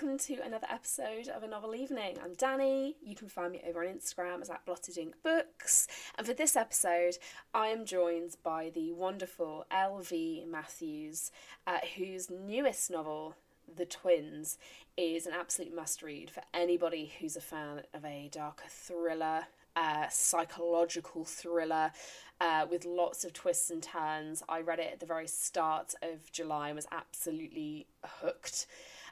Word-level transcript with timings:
Welcome 0.00 0.18
to 0.18 0.40
another 0.42 0.66
episode 0.70 1.28
of 1.28 1.42
A 1.42 1.46
Novel 1.46 1.74
Evening. 1.74 2.16
I'm 2.24 2.32
Dannie. 2.32 2.96
You 3.02 3.14
can 3.14 3.28
find 3.28 3.52
me 3.52 3.60
over 3.68 3.84
on 3.84 3.94
Instagram 3.94 4.40
as 4.40 4.48
at 4.48 4.64
Blotted 4.64 4.96
Ink 4.96 5.16
Books. 5.22 5.86
And 6.16 6.26
for 6.26 6.32
this 6.32 6.56
episode, 6.56 7.18
I 7.52 7.66
am 7.66 7.84
joined 7.84 8.36
by 8.42 8.70
the 8.70 8.92
wonderful 8.92 9.66
L.V. 9.70 10.46
Matthews, 10.48 11.30
uh, 11.66 11.80
whose 11.98 12.30
newest 12.30 12.90
novel, 12.90 13.36
The 13.76 13.84
Twins, 13.84 14.56
is 14.96 15.26
an 15.26 15.34
absolute 15.38 15.76
must 15.76 16.02
read 16.02 16.30
for 16.30 16.44
anybody 16.54 17.12
who's 17.20 17.36
a 17.36 17.42
fan 17.42 17.82
of 17.92 18.02
a 18.02 18.30
darker 18.32 18.68
thriller, 18.70 19.48
uh, 19.76 20.08
psychological 20.08 21.26
thriller. 21.26 21.92
Uh, 22.40 22.66
with 22.70 22.86
lots 22.86 23.22
of 23.22 23.34
twists 23.34 23.68
and 23.68 23.82
turns. 23.82 24.42
I 24.48 24.62
read 24.62 24.78
it 24.78 24.88
at 24.94 25.00
the 25.00 25.04
very 25.04 25.26
start 25.26 25.92
of 26.00 26.32
July 26.32 26.68
and 26.68 26.76
was 26.76 26.86
absolutely 26.90 27.86
hooked 28.02 28.66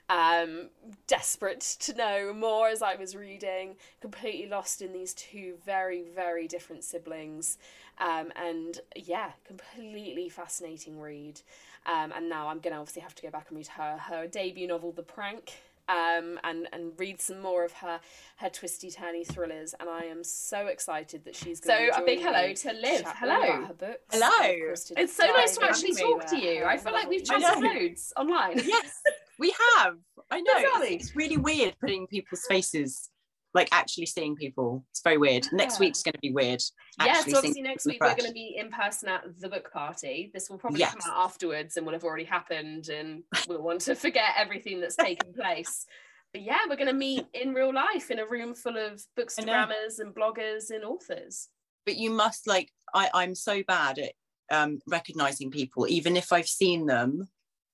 um, 0.09 0.70
desperate 1.06 1.61
to 1.81 1.95
know 1.95 2.33
more 2.33 2.69
as 2.69 2.83
I 2.83 2.97
was 2.97 3.14
reading, 3.14 3.77
completely 4.01 4.48
lost 4.48 4.81
in 4.83 4.92
these 4.92 5.15
two 5.15 5.55
very, 5.65 6.05
very 6.15 6.48
different 6.48 6.84
siblings. 6.84 7.59
Um, 7.98 8.33
and 8.37 8.81
yeah, 8.97 9.33
completely 9.47 10.28
fascinating 10.28 11.00
read. 11.00 11.41
Um, 11.87 12.12
and 12.15 12.28
now 12.28 12.48
I'm 12.48 12.61
going 12.61 12.75
to 12.75 12.81
obviously 12.81 13.03
have 13.03 13.15
to 13.17 13.23
go 13.23 13.31
back 13.31 13.47
and 13.48 13.56
read 13.56 13.69
her, 13.69 13.98
her 13.98 14.27
debut 14.27 14.67
novel, 14.67 14.92
The 14.92 15.03
Prank. 15.03 15.53
Um, 15.89 16.39
and 16.45 16.69
and 16.75 16.93
read 16.98 17.19
some 17.19 17.41
more 17.41 17.65
of 17.65 17.72
her 17.72 17.98
her 18.37 18.50
twisty 18.50 18.91
turny 18.91 19.27
thrillers, 19.27 19.75
and 19.81 19.89
I 19.89 20.03
am 20.03 20.22
so 20.22 20.67
excited 20.67 21.25
that 21.25 21.34
she's 21.34 21.61
going. 21.61 21.91
So 21.95 22.03
a 22.03 22.05
big 22.05 22.20
hello 22.20 22.53
to 22.53 22.72
Liv. 22.75 23.05
Hello, 23.06 23.65
her 23.65 23.72
books. 23.72 24.03
Hello. 24.11 24.75
It's 24.98 25.17
so 25.17 25.25
nice 25.28 25.56
to 25.56 25.65
actually 25.65 25.95
talk 25.95 26.27
to 26.27 26.37
you. 26.37 26.65
I 26.65 26.77
feel 26.77 26.93
like 26.93 27.09
we've 27.09 27.25
chatted 27.25 27.65
loads 27.65 28.12
online. 28.19 28.61
Yes, 28.67 29.03
we 29.39 29.55
have. 29.77 29.94
I 30.31 30.41
know. 30.41 30.53
Exactly. 30.56 30.94
It's, 30.97 31.06
it's 31.08 31.17
really 31.17 31.36
weird 31.36 31.75
putting 31.81 32.06
people's 32.06 32.44
faces, 32.48 33.08
like 33.55 33.69
actually 33.72 34.06
seeing 34.06 34.36
people. 34.36 34.84
It's 34.91 35.00
very 35.03 35.19
weird. 35.19 35.47
Next 35.53 35.75
Yeah. 35.75 35.86
week's 35.86 36.03
going 36.03 36.12
to 36.14 36.19
be 36.20 36.33
weird. 36.33 36.62
Yeah, 37.03 37.22
so 37.22 37.36
obviously 37.39 37.62
next 37.62 37.86
week 37.86 37.98
we're 38.00 38.14
going 38.14 38.27
to 38.28 38.33
be 38.33 38.56
in 38.59 38.70
person 38.70 39.09
at 39.09 39.22
the 39.41 39.48
book 39.48 39.72
party. 39.72 40.31
This 40.34 40.50
will 40.50 40.59
probably 40.59 40.81
Yes. 40.81 40.94
come 40.94 41.11
out 41.12 41.25
afterwards 41.25 41.77
and 41.77 41.86
will 41.86 41.92
have 41.94 42.05
already 42.05 42.25
happened, 42.25 42.89
and 42.89 43.22
we'll 43.48 43.62
want 43.62 43.81
to 43.83 43.94
forget 44.06 44.31
everything 44.36 44.81
that's 44.81 44.97
taken 44.97 45.33
place. 45.33 45.86
But 46.33 46.42
yeah, 46.42 46.59
we're 46.69 46.77
going 46.77 46.89
to 46.89 46.92
meet 46.92 47.25
in 47.33 47.55
real 47.55 47.72
life 47.72 48.11
in 48.11 48.19
a 48.19 48.27
room 48.27 48.55
full 48.55 48.77
of 48.77 49.03
bookstagrammers 49.19 49.98
and 49.98 50.14
bloggers 50.14 50.70
and 50.70 50.84
authors. 50.84 51.48
But 51.86 51.97
you 51.97 52.11
must 52.11 52.47
like. 52.47 52.70
I 52.94 53.09
I'm 53.14 53.34
so 53.34 53.62
bad 53.62 53.98
at 53.98 54.12
um 54.50 54.81
recognizing 54.86 55.50
people, 55.50 55.87
even 55.88 56.16
if 56.19 56.32
I've 56.32 56.48
seen 56.48 56.84
them. 56.87 57.28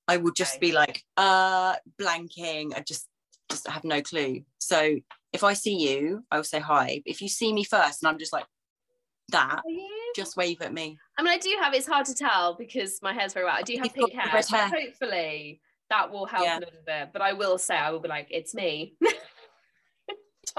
I 0.09 0.16
will 0.19 0.32
just 0.32 0.56
Okay. 0.56 0.66
be 0.69 0.72
like, 0.72 1.03
uh, 1.16 1.76
blanking. 2.00 2.75
I 2.76 2.81
just 2.81 3.09
just 3.50 3.69
have 3.69 3.84
no 3.84 4.00
clue. 4.03 4.42
So 4.59 4.97
if 5.32 5.44
I 5.44 5.53
see 5.53 5.76
you, 5.76 6.25
I 6.31 6.37
will 6.37 6.44
say 6.44 6.60
hi. 6.60 7.03
If 7.04 7.20
you 7.22 7.28
see 7.28 7.53
me 7.53 7.65
first, 7.65 8.03
and 8.03 8.09
I'm 8.09 8.19
just 8.19 8.32
like 8.32 8.47
that, 9.31 9.62
just 10.16 10.37
wave 10.37 10.60
at 10.62 10.72
me. 10.72 10.98
I 11.19 11.22
mean, 11.22 11.32
I 11.32 11.38
do 11.38 11.56
have. 11.60 11.75
It's 11.75 11.87
hard 11.87 12.06
to 12.06 12.15
tell 12.15 12.54
because 12.54 13.00
my 13.03 13.12
hair's 13.12 13.32
very 13.32 13.47
wet. 13.47 13.54
I 13.54 13.62
do 13.62 13.75
have 13.76 13.87
You've 13.87 13.94
pink 13.94 14.12
hair, 14.12 14.42
hair. 14.42 14.69
hopefully 14.70 15.60
that 15.91 16.10
will 16.10 16.26
help 16.26 16.44
Yeah. 16.44 16.59
a 16.59 16.60
little 16.60 16.81
bit. 16.86 17.10
But 17.12 17.22
I 17.22 17.32
will 17.34 17.59
say, 17.59 17.76
I 17.76 17.91
will 17.91 18.00
be 18.00 18.09
like, 18.09 18.28
it's 18.31 18.54
me. 18.54 18.94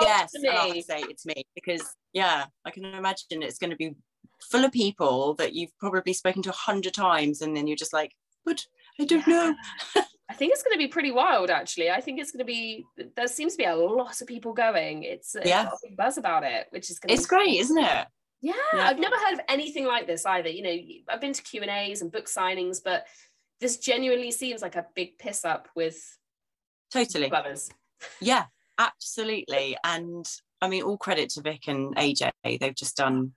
Yes, 0.01 0.33
and 0.33 0.45
I'll 0.49 0.71
me. 0.71 0.81
say 0.81 0.99
it's 1.01 1.25
me 1.25 1.45
because 1.53 1.95
yeah, 2.11 2.45
I 2.65 2.71
can 2.71 2.83
imagine 2.83 3.41
it's 3.43 3.57
going 3.57 3.69
to 3.69 3.77
be 3.77 3.95
full 4.41 4.65
of 4.65 4.71
people 4.73 5.35
that 5.35 5.53
you've 5.53 5.77
probably 5.77 6.11
spoken 6.11 6.41
to 6.43 6.49
a 6.49 6.53
hundred 6.53 6.93
times, 6.93 7.41
and 7.41 7.55
then 7.55 7.65
you're 7.65 7.77
just 7.77 7.93
like, 7.93 8.11
but 8.43 8.65
I 8.99 9.05
don't 9.05 9.27
know. 9.27 9.55
I 10.29 10.33
think 10.33 10.53
it's 10.53 10.63
going 10.63 10.73
to 10.73 10.79
be 10.79 10.87
pretty 10.87 11.11
wild, 11.11 11.49
actually. 11.51 11.91
I 11.91 12.01
think 12.01 12.19
it's 12.19 12.31
going 12.31 12.39
to 12.39 12.45
be. 12.45 12.83
There 13.15 13.27
seems 13.27 13.53
to 13.53 13.57
be 13.59 13.65
a 13.65 13.75
lot 13.75 14.19
of 14.21 14.27
people 14.27 14.53
going. 14.53 15.03
It's, 15.03 15.35
it's 15.35 15.47
Yeah. 15.47 15.67
a 15.67 15.71
big 15.83 15.95
buzz 15.95 16.17
about 16.17 16.43
it, 16.43 16.67
which 16.71 16.89
is 16.89 16.97
going. 16.99 17.13
It's 17.15 17.27
great, 17.27 17.59
isn't 17.59 17.77
it? 17.77 18.07
Yeah, 18.41 18.53
Yeah. 18.73 18.87
I've 18.87 18.99
never 18.99 19.15
heard 19.15 19.33
of 19.35 19.39
anything 19.47 19.85
like 19.85 20.07
this 20.07 20.25
either. 20.25 20.49
You 20.49 20.61
know, 20.63 20.77
I've 21.13 21.21
been 21.21 21.33
to 21.33 21.41
Q 21.43 21.61
and 21.61 21.69
A's 21.71 22.01
and 22.01 22.11
book 22.11 22.25
signings, 22.25 22.79
but 22.83 23.05
this 23.61 23.77
genuinely 23.77 24.31
seems 24.31 24.61
like 24.61 24.75
a 24.75 24.85
big 24.95 25.17
piss 25.17 25.45
up 25.45 25.67
with 25.75 26.17
Totally. 26.91 27.29
lovers. 27.29 27.69
Yeah, 28.19 28.45
absolutely. 28.77 29.77
And 29.83 30.25
I 30.61 30.67
mean, 30.69 30.83
all 30.83 30.97
credit 30.97 31.29
to 31.31 31.41
Vic 31.41 31.67
and 31.67 31.95
AJ. 31.95 32.31
They've 32.59 32.75
just 32.75 32.97
done, 32.97 33.33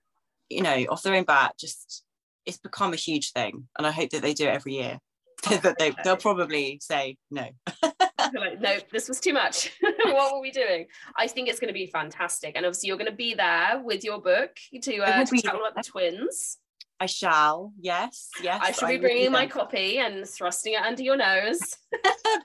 you 0.49 0.61
know, 0.61 0.85
off 0.89 1.03
their 1.03 1.15
own 1.15 1.23
bat. 1.23 1.53
Just 1.59 2.03
it's 2.45 2.57
become 2.57 2.93
a 2.93 2.97
huge 2.97 3.31
thing, 3.31 3.67
and 3.77 3.85
I 3.85 3.91
hope 3.91 4.09
that 4.11 4.21
they 4.21 4.33
do 4.33 4.45
it 4.47 4.53
every 4.55 4.73
year. 4.75 4.99
that 5.61 5.75
they 5.79 5.93
they'll 6.03 6.17
probably 6.17 6.79
say 6.81 7.17
no. 7.31 7.47
Like, 8.33 8.59
no, 8.59 8.77
this 8.91 9.07
was 9.07 9.19
too 9.19 9.33
much. 9.33 9.71
what 9.81 10.33
were 10.33 10.41
we 10.41 10.51
doing? 10.51 10.85
I 11.17 11.25
think 11.27 11.49
it's 11.49 11.59
going 11.59 11.69
to 11.69 11.73
be 11.73 11.87
fantastic, 11.87 12.53
and 12.55 12.65
obviously 12.65 12.87
you're 12.87 12.97
going 12.97 13.09
to 13.09 13.15
be 13.15 13.33
there 13.33 13.81
with 13.83 14.03
your 14.03 14.21
book 14.21 14.51
to, 14.83 14.97
I 15.01 15.21
uh, 15.21 15.25
to 15.25 15.31
be 15.31 15.41
tell 15.41 15.55
about 15.55 15.75
the 15.75 15.81
twins. 15.83 16.57
I 16.99 17.05
shall. 17.05 17.71
Yes, 17.79 18.29
yes. 18.43 18.59
I 18.61 18.71
shall 18.71 18.89
be 18.89 18.95
will 18.97 19.01
bringing 19.01 19.31
my 19.31 19.47
copy 19.47 19.97
and 19.99 20.27
thrusting 20.27 20.73
it 20.73 20.81
under 20.81 21.01
your 21.01 21.15
nose. 21.17 21.59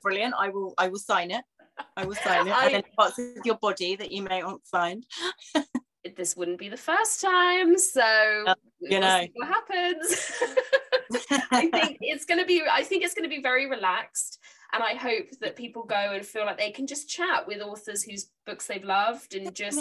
Brilliant. 0.03 0.35
I 0.39 0.49
will. 0.49 0.73
I 0.79 0.89
will 0.89 0.99
sign 1.01 1.33
it. 1.33 1.45
I 1.97 2.07
will 2.07 2.15
sign 2.15 2.47
it. 2.47 2.55
I- 2.55 2.67
And 2.67 2.75
then 2.77 2.83
parts 2.97 3.19
of 3.19 3.45
your 3.45 3.57
body 3.57 3.97
that 3.97 4.13
you 4.13 4.23
may 4.23 4.43
want 4.45 4.67
signed. 4.67 5.05
This 6.17 6.37
wouldn't 6.37 6.59
be 6.59 6.69
the 6.69 6.77
first 6.77 7.21
time, 7.21 7.77
so 7.79 8.01
Uh, 8.47 8.55
you 8.81 9.01
know. 9.01 9.27
what 9.35 9.49
happens. 9.49 10.33
I 11.51 11.69
think 11.69 11.99
it's 12.01 12.25
going 12.25 12.41
to 12.41 12.47
be. 12.47 12.63
I 12.71 12.83
think 12.83 13.05
it's 13.05 13.15
going 13.15 13.29
to 13.29 13.35
be 13.35 13.43
very 13.43 13.69
relaxed, 13.69 14.39
and 14.73 14.83
I 14.83 14.95
hope 14.95 15.27
that 15.41 15.57
people 15.57 15.85
go 15.85 16.13
and 16.13 16.25
feel 16.25 16.45
like 16.45 16.59
they 16.59 16.71
can 16.71 16.87
just 16.87 17.09
chat 17.09 17.47
with 17.47 17.61
authors 17.61 18.03
whose 18.03 18.31
books 18.47 18.67
they've 18.67 18.85
loved 18.85 19.35
and 19.35 19.55
just 19.55 19.79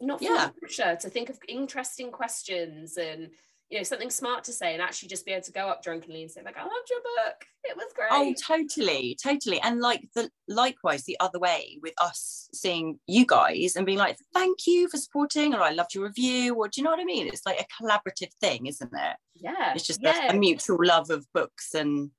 not 0.00 0.20
feel 0.20 0.34
Yeah. 0.34 0.50
pressure 0.58 0.96
to 1.00 1.08
think 1.08 1.30
of 1.30 1.38
interesting 1.48 2.10
questions 2.10 2.96
and 2.96 3.30
you 3.70 3.78
know 3.78 3.82
something 3.82 4.10
smart 4.10 4.44
to 4.44 4.52
say 4.52 4.72
and 4.74 4.82
actually 4.82 5.08
just 5.08 5.24
be 5.24 5.32
able 5.32 5.42
to 5.42 5.52
go 5.52 5.68
up 5.68 5.82
drunkenly 5.82 6.22
and 6.22 6.30
say 6.30 6.42
like 6.44 6.56
I 6.56 6.62
loved 6.62 6.90
your 6.90 7.00
book. 7.00 7.44
It 7.64 7.76
was 7.76 7.92
great. 7.94 8.08
Oh, 8.10 8.34
totally, 8.46 9.16
totally. 9.22 9.60
And 9.60 9.80
like 9.80 10.06
the 10.14 10.30
likewise 10.48 11.04
the 11.04 11.16
other 11.18 11.38
way 11.38 11.78
with 11.82 11.94
us 12.00 12.48
seeing 12.52 13.00
you 13.06 13.24
guys 13.24 13.74
and 13.74 13.86
being 13.86 13.98
like, 13.98 14.18
thank 14.34 14.66
you 14.66 14.88
for 14.88 14.98
supporting, 14.98 15.54
or 15.54 15.62
I 15.62 15.70
loved 15.70 15.94
your 15.94 16.04
review, 16.04 16.54
or 16.54 16.68
do 16.68 16.80
you 16.80 16.84
know 16.84 16.90
what 16.90 17.00
I 17.00 17.04
mean? 17.04 17.26
It's 17.26 17.46
like 17.46 17.60
a 17.60 17.82
collaborative 17.82 18.32
thing, 18.40 18.66
isn't 18.66 18.92
it? 18.92 19.16
yeah. 19.34 19.72
It's 19.74 19.86
just 19.86 20.00
yeah. 20.02 20.32
a, 20.32 20.36
mutual 20.36 20.78
love 20.80 21.10
of 21.10 21.26
books 21.32 21.74
and 21.74 22.10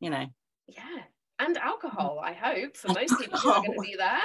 you 0.00 0.10
know. 0.10 0.26
yeah. 0.68 1.02
And 1.38 1.56
alcohol, 1.56 2.20
I 2.22 2.34
hope, 2.34 2.76
for 2.76 2.88
most 2.88 3.18
people 3.18 3.38
who 3.38 3.48
are 3.48 3.62
going 3.62 3.72
to 3.72 3.80
be 3.80 3.96
there. 3.96 4.20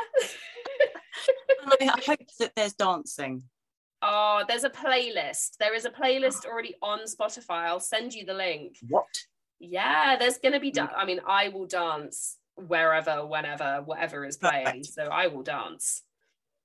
I 1.89 2.01
hope 2.05 2.19
that 2.39 2.51
there's 2.57 2.73
dancing. 2.73 3.43
Oh, 4.07 4.43
there's 4.47 4.63
a 4.63 4.69
playlist. 4.69 5.57
There 5.59 5.73
is 5.73 5.85
a 5.85 5.89
playlist 5.89 6.45
already 6.49 6.75
on 6.81 6.99
Spotify. 7.05 7.65
I'll 7.65 7.79
send 7.79 8.13
you 8.13 8.23
the 8.25 8.33
link. 8.33 8.77
What? 8.87 9.07
Yeah, 9.59 10.15
there's 10.17 10.37
gonna 10.37 10.59
be. 10.59 10.71
Mm. 10.71 10.75
Da- 10.75 10.95
I 10.95 11.05
mean, 11.05 11.21
I 11.27 11.49
will 11.49 11.65
dance 11.65 12.37
wherever, 12.55 13.25
whenever, 13.25 13.81
whatever 13.83 14.25
is 14.25 14.37
playing. 14.37 14.65
Perfect. 14.65 14.85
So 14.87 15.03
I 15.03 15.27
will 15.27 15.43
dance. 15.43 16.03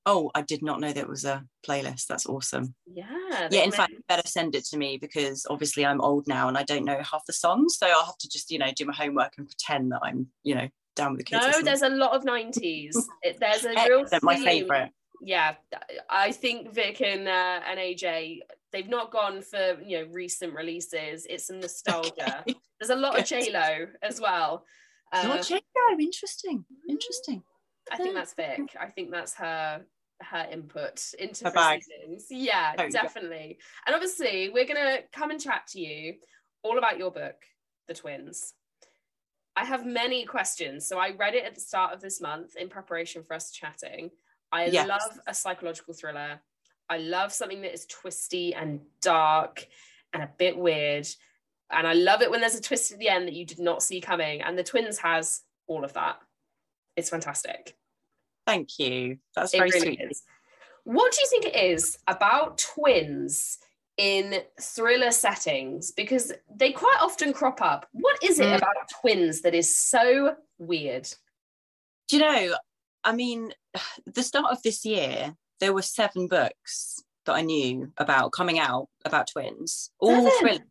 Oh, 0.06 0.30
I 0.34 0.42
did 0.42 0.62
not 0.62 0.80
know 0.80 0.92
there 0.92 1.06
was 1.06 1.24
a 1.24 1.44
playlist. 1.66 2.06
That's 2.06 2.26
awesome. 2.26 2.74
Yeah. 2.86 3.48
Yeah, 3.50 3.62
in 3.62 3.70
fact, 3.70 3.92
make- 3.92 4.06
better 4.06 4.26
send 4.26 4.54
it 4.54 4.64
to 4.66 4.76
me 4.78 4.98
because 4.98 5.46
obviously 5.48 5.84
I'm 5.84 6.00
old 6.00 6.26
now 6.26 6.48
and 6.48 6.56
I 6.56 6.62
don't 6.62 6.84
know 6.84 7.00
half 7.02 7.24
the 7.26 7.32
songs. 7.32 7.76
So 7.78 7.86
I'll 7.86 8.06
have 8.06 8.18
to 8.18 8.28
just, 8.28 8.50
you 8.50 8.58
know, 8.58 8.70
do 8.74 8.86
my 8.86 8.94
homework 8.94 9.34
and 9.36 9.46
pretend 9.46 9.92
that 9.92 10.00
I'm, 10.02 10.28
you 10.42 10.54
know, 10.54 10.68
down 10.96 11.12
with 11.12 11.18
the 11.18 11.24
kids. 11.24 11.46
No, 11.46 11.62
there's 11.62 11.82
a 11.82 11.88
lot 11.90 12.12
of 12.12 12.24
90s. 12.24 12.96
It, 13.22 13.38
there's 13.40 13.64
a 13.64 13.74
real 13.88 14.06
my 14.22 14.36
theme. 14.36 14.68
Yeah, 15.20 15.54
I 16.08 16.32
think 16.32 16.72
Vic 16.72 17.00
and 17.02 17.28
uh, 17.28 17.60
and 17.68 17.78
AJ, 17.78 18.40
they've 18.72 18.88
not 18.88 19.12
gone 19.12 19.42
for 19.42 19.78
you 19.84 19.98
know 20.00 20.06
recent 20.12 20.54
releases. 20.54 21.26
It's 21.26 21.46
some 21.46 21.60
nostalgia. 21.60 22.44
There's 22.80 22.90
a 22.90 22.96
lot 22.96 23.18
of 23.18 23.28
Good. 23.28 23.44
J 23.44 23.52
Lo 23.52 23.86
as 24.02 24.20
well. 24.20 24.64
Uh, 25.12 25.38
Oh, 25.38 25.42
J-Lo, 25.42 25.98
interesting. 25.98 26.64
Interesting. 26.88 27.42
I 27.90 27.96
think 27.96 28.14
that's 28.14 28.32
Vic. 28.34 28.76
I 28.80 28.86
think 28.86 29.10
that's 29.10 29.34
her 29.34 29.82
her 30.22 30.46
input 30.52 31.02
into 31.18 31.46
Her 31.46 31.50
bag. 31.50 31.82
Yeah, 32.30 32.74
Oh, 32.78 32.82
yeah. 32.84 32.88
definitely. 32.90 33.58
And 33.86 33.94
obviously, 33.94 34.50
we're 34.50 34.66
gonna 34.66 34.98
come 35.12 35.30
and 35.30 35.40
chat 35.40 35.66
to 35.72 35.80
you 35.80 36.14
all 36.62 36.78
about 36.78 36.98
your 36.98 37.10
book, 37.10 37.36
The 37.88 37.94
Twins. 37.94 38.54
I 39.56 39.64
have 39.64 39.84
many 39.84 40.24
questions. 40.24 40.86
So 40.86 40.98
I 40.98 41.10
read 41.10 41.34
it 41.34 41.44
at 41.44 41.54
the 41.54 41.60
start 41.60 41.92
of 41.92 42.00
this 42.00 42.20
month 42.20 42.56
in 42.56 42.68
preparation 42.68 43.24
for 43.24 43.34
us 43.34 43.50
chatting. 43.50 44.10
I 44.52 44.66
Yes. 44.66 44.88
love 44.88 45.20
a 45.26 45.34
psychological 45.34 45.94
thriller. 45.94 46.40
I 46.88 46.98
love 46.98 47.32
something 47.32 47.62
that 47.62 47.72
is 47.72 47.86
twisty 47.86 48.52
and 48.54 48.80
dark 49.00 49.66
and 50.12 50.22
a 50.22 50.30
bit 50.38 50.56
weird. 50.56 51.06
And 51.70 51.86
I 51.86 51.92
love 51.92 52.20
it 52.20 52.30
when 52.30 52.40
there's 52.40 52.56
a 52.56 52.60
twist 52.60 52.90
at 52.90 52.98
the 52.98 53.08
end 53.08 53.28
that 53.28 53.34
you 53.34 53.46
did 53.46 53.60
not 53.60 53.82
see 53.82 54.00
coming. 54.00 54.42
And 54.42 54.58
The 54.58 54.64
Twins 54.64 54.98
has 54.98 55.42
all 55.68 55.84
of 55.84 55.92
that. 55.92 56.18
It's 56.96 57.10
fantastic. 57.10 57.76
Thank 58.44 58.80
you. 58.80 59.18
That's 59.36 59.54
It 59.54 59.58
very 59.58 59.70
really 59.70 59.96
sweet. 59.96 60.00
is. 60.10 60.22
What 60.82 61.12
do 61.12 61.18
you 61.22 61.28
think 61.28 61.44
it 61.44 61.54
is 61.54 61.96
about 62.08 62.58
twins 62.58 63.58
in 63.96 64.42
thriller 64.60 65.12
settings? 65.12 65.92
Because 65.92 66.32
they 66.52 66.72
quite 66.72 66.98
often 67.00 67.32
crop 67.32 67.62
up. 67.62 67.86
What 67.92 68.20
is 68.24 68.40
it 68.40 68.48
Mm. 68.48 68.56
about 68.56 68.90
twins 69.00 69.42
that 69.42 69.54
is 69.54 69.76
so 69.78 70.36
weird? 70.58 71.08
Do 72.08 72.16
you 72.16 72.22
know? 72.22 72.56
I 73.04 73.12
mean, 73.12 73.52
the 74.06 74.22
start 74.22 74.52
of 74.52 74.62
this 74.62 74.84
year, 74.84 75.34
there 75.60 75.72
were 75.72 75.82
seven 75.82 76.26
books 76.26 77.02
that 77.26 77.34
I 77.34 77.42
knew 77.42 77.92
about 77.98 78.32
coming 78.32 78.58
out 78.58 78.88
about 79.04 79.28
twins, 79.28 79.90
all 79.98 80.30
Seven? 80.40 80.64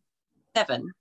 seven, 0.56 0.92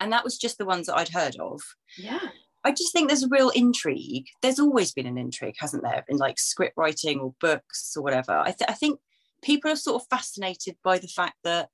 and 0.00 0.12
that 0.12 0.24
was 0.24 0.38
just 0.38 0.58
the 0.58 0.64
ones 0.64 0.86
that 0.86 0.96
I'd 0.96 1.08
heard 1.10 1.36
of. 1.36 1.60
Yeah. 1.96 2.28
I 2.64 2.70
just 2.70 2.92
think 2.92 3.08
there's 3.08 3.24
a 3.24 3.28
real 3.28 3.50
intrigue. 3.50 4.26
There's 4.40 4.60
always 4.60 4.92
been 4.92 5.06
an 5.06 5.18
intrigue, 5.18 5.56
hasn't 5.58 5.82
there, 5.82 6.04
in 6.08 6.16
like 6.16 6.38
script 6.38 6.74
writing 6.76 7.18
or 7.18 7.34
books 7.40 7.94
or 7.96 8.02
whatever. 8.02 8.32
I, 8.32 8.52
th- 8.52 8.68
I 8.68 8.74
think 8.74 9.00
people 9.42 9.70
are 9.70 9.76
sort 9.76 10.00
of 10.00 10.08
fascinated 10.08 10.76
by 10.84 10.98
the 10.98 11.08
fact 11.08 11.34
that 11.42 11.70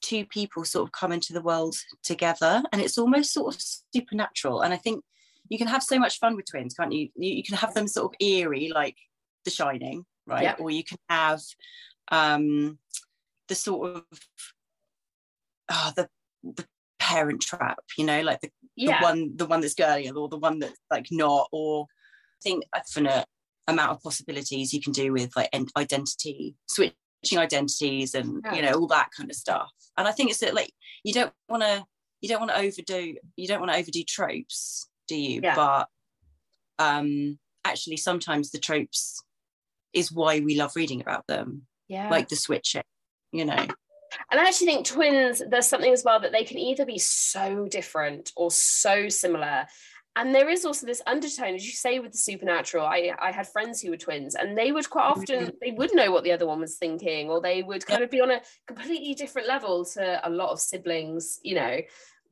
two 0.00 0.24
people 0.26 0.64
sort 0.64 0.86
of 0.86 0.92
come 0.92 1.12
into 1.12 1.32
the 1.32 1.42
world 1.42 1.76
together 2.02 2.62
and 2.72 2.80
it's 2.82 2.98
almost 2.98 3.32
sort 3.32 3.54
of 3.54 3.62
supernatural. 3.94 4.62
And 4.62 4.72
I 4.74 4.76
think 4.76 5.04
you 5.48 5.58
can 5.58 5.66
have 5.66 5.82
so 5.82 5.98
much 5.98 6.18
fun 6.18 6.36
with 6.36 6.46
twins, 6.50 6.74
can't 6.74 6.92
you? 6.92 7.08
You, 7.16 7.34
you 7.36 7.42
can 7.42 7.56
have 7.56 7.74
them 7.74 7.88
sort 7.88 8.12
of 8.12 8.26
eerie, 8.26 8.70
like 8.74 8.96
The 9.44 9.50
Shining, 9.50 10.04
right? 10.26 10.42
Yeah. 10.42 10.56
Or 10.58 10.70
you 10.70 10.84
can 10.84 10.98
have 11.08 11.40
um, 12.10 12.78
the 13.48 13.54
sort 13.54 13.96
of 13.96 14.04
oh, 15.70 15.92
the 15.96 16.08
the 16.42 16.66
parent 17.00 17.40
trap, 17.40 17.78
you 17.96 18.04
know, 18.04 18.20
like 18.22 18.40
the 18.40 18.50
Yeah. 18.76 19.00
the 19.00 19.04
one 19.04 19.36
the 19.36 19.46
one 19.46 19.60
that's 19.60 19.74
girly 19.74 20.08
or 20.10 20.28
the 20.28 20.36
one 20.36 20.58
that's 20.58 20.78
like 20.90 21.06
not 21.10 21.48
or 21.52 21.84
I 21.84 22.40
think 22.42 22.64
infinite 22.76 23.26
amount 23.66 23.92
of 23.92 24.02
possibilities 24.02 24.72
you 24.72 24.80
can 24.80 24.92
do 24.92 25.12
with 25.12 25.34
like 25.36 25.50
identity 25.76 26.54
switching 26.68 26.94
identities 27.34 28.14
and 28.14 28.40
Yeah. 28.44 28.54
you 28.54 28.62
know 28.62 28.72
all 28.72 28.86
that 28.88 29.10
kind 29.16 29.30
of 29.30 29.36
stuff 29.36 29.70
and 29.96 30.08
I 30.08 30.12
think 30.12 30.30
it's 30.30 30.38
that 30.40 30.54
like 30.54 30.72
you 31.04 31.12
don't 31.12 31.32
want 31.48 31.62
to 31.62 31.84
you 32.20 32.28
don't 32.28 32.40
want 32.40 32.50
to 32.52 32.58
overdo 32.58 33.16
you 33.36 33.46
don't 33.46 33.60
want 33.60 33.72
to 33.72 33.78
overdo 33.78 34.04
tropes 34.04 34.88
do 35.08 35.16
you 35.16 35.40
Yeah. 35.42 35.54
but 35.54 35.88
um 36.78 37.38
actually 37.64 37.96
sometimes 37.96 38.50
the 38.50 38.58
tropes 38.58 39.22
is 39.92 40.12
why 40.12 40.40
we 40.40 40.56
love 40.56 40.72
reading 40.76 41.00
about 41.00 41.26
them 41.26 41.66
Yeah. 41.88 42.08
like 42.10 42.28
the 42.28 42.36
switching 42.36 42.82
you 43.32 43.44
know 43.44 43.66
And 44.30 44.40
I 44.40 44.46
actually 44.46 44.68
think 44.68 44.86
twins, 44.86 45.42
there's 45.50 45.66
something 45.66 45.92
as 45.92 46.02
well 46.02 46.18
that 46.20 46.32
they 46.32 46.44
can 46.44 46.58
either 46.58 46.86
be 46.86 46.98
so 46.98 47.68
different 47.68 48.32
or 48.36 48.50
so 48.50 49.08
similar. 49.10 49.66
And 50.16 50.34
there 50.34 50.48
is 50.48 50.64
also 50.64 50.86
this 50.86 51.02
undertone, 51.06 51.54
as 51.54 51.66
you 51.66 51.72
say, 51.72 51.98
with 51.98 52.12
the 52.12 52.18
supernatural. 52.18 52.86
I, 52.86 53.12
I 53.20 53.30
had 53.30 53.46
friends 53.46 53.80
who 53.80 53.90
were 53.90 53.96
twins, 53.96 54.34
and 54.34 54.56
they 54.56 54.72
would 54.72 54.88
quite 54.88 55.04
often 55.04 55.52
they 55.60 55.72
would 55.72 55.94
know 55.94 56.10
what 56.10 56.24
the 56.24 56.32
other 56.32 56.46
one 56.46 56.60
was 56.60 56.76
thinking, 56.76 57.28
or 57.28 57.40
they 57.40 57.62
would 57.62 57.86
kind 57.86 58.02
of 58.02 58.10
be 58.10 58.20
on 58.20 58.30
a 58.30 58.40
completely 58.66 59.14
different 59.14 59.46
level 59.46 59.84
to 59.84 60.26
a 60.26 60.30
lot 60.30 60.50
of 60.50 60.58
siblings, 60.58 61.38
you 61.42 61.54
know, 61.54 61.78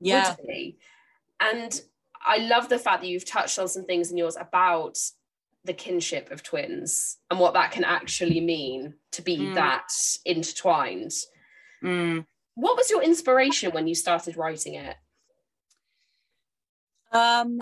yeah. 0.00 0.34
And 1.38 1.80
I 2.26 2.38
love 2.38 2.68
the 2.68 2.78
fact 2.78 3.02
that 3.02 3.08
you've 3.08 3.24
touched 3.24 3.58
on 3.58 3.68
some 3.68 3.84
things 3.84 4.10
in 4.10 4.16
yours 4.16 4.36
about 4.36 4.98
the 5.64 5.72
kinship 5.72 6.30
of 6.30 6.42
twins 6.42 7.18
and 7.30 7.38
what 7.38 7.54
that 7.54 7.70
can 7.70 7.84
actually 7.84 8.40
mean 8.40 8.94
to 9.12 9.22
be 9.22 9.38
Mm. 9.38 9.54
that 9.54 9.88
intertwined. 10.24 11.12
Mm. 11.82 12.26
What 12.54 12.76
was 12.76 12.90
your 12.90 13.02
inspiration 13.02 13.72
when 13.72 13.86
you 13.86 13.94
started 13.94 14.36
writing 14.36 14.74
it? 14.74 14.96
Um, 17.12 17.58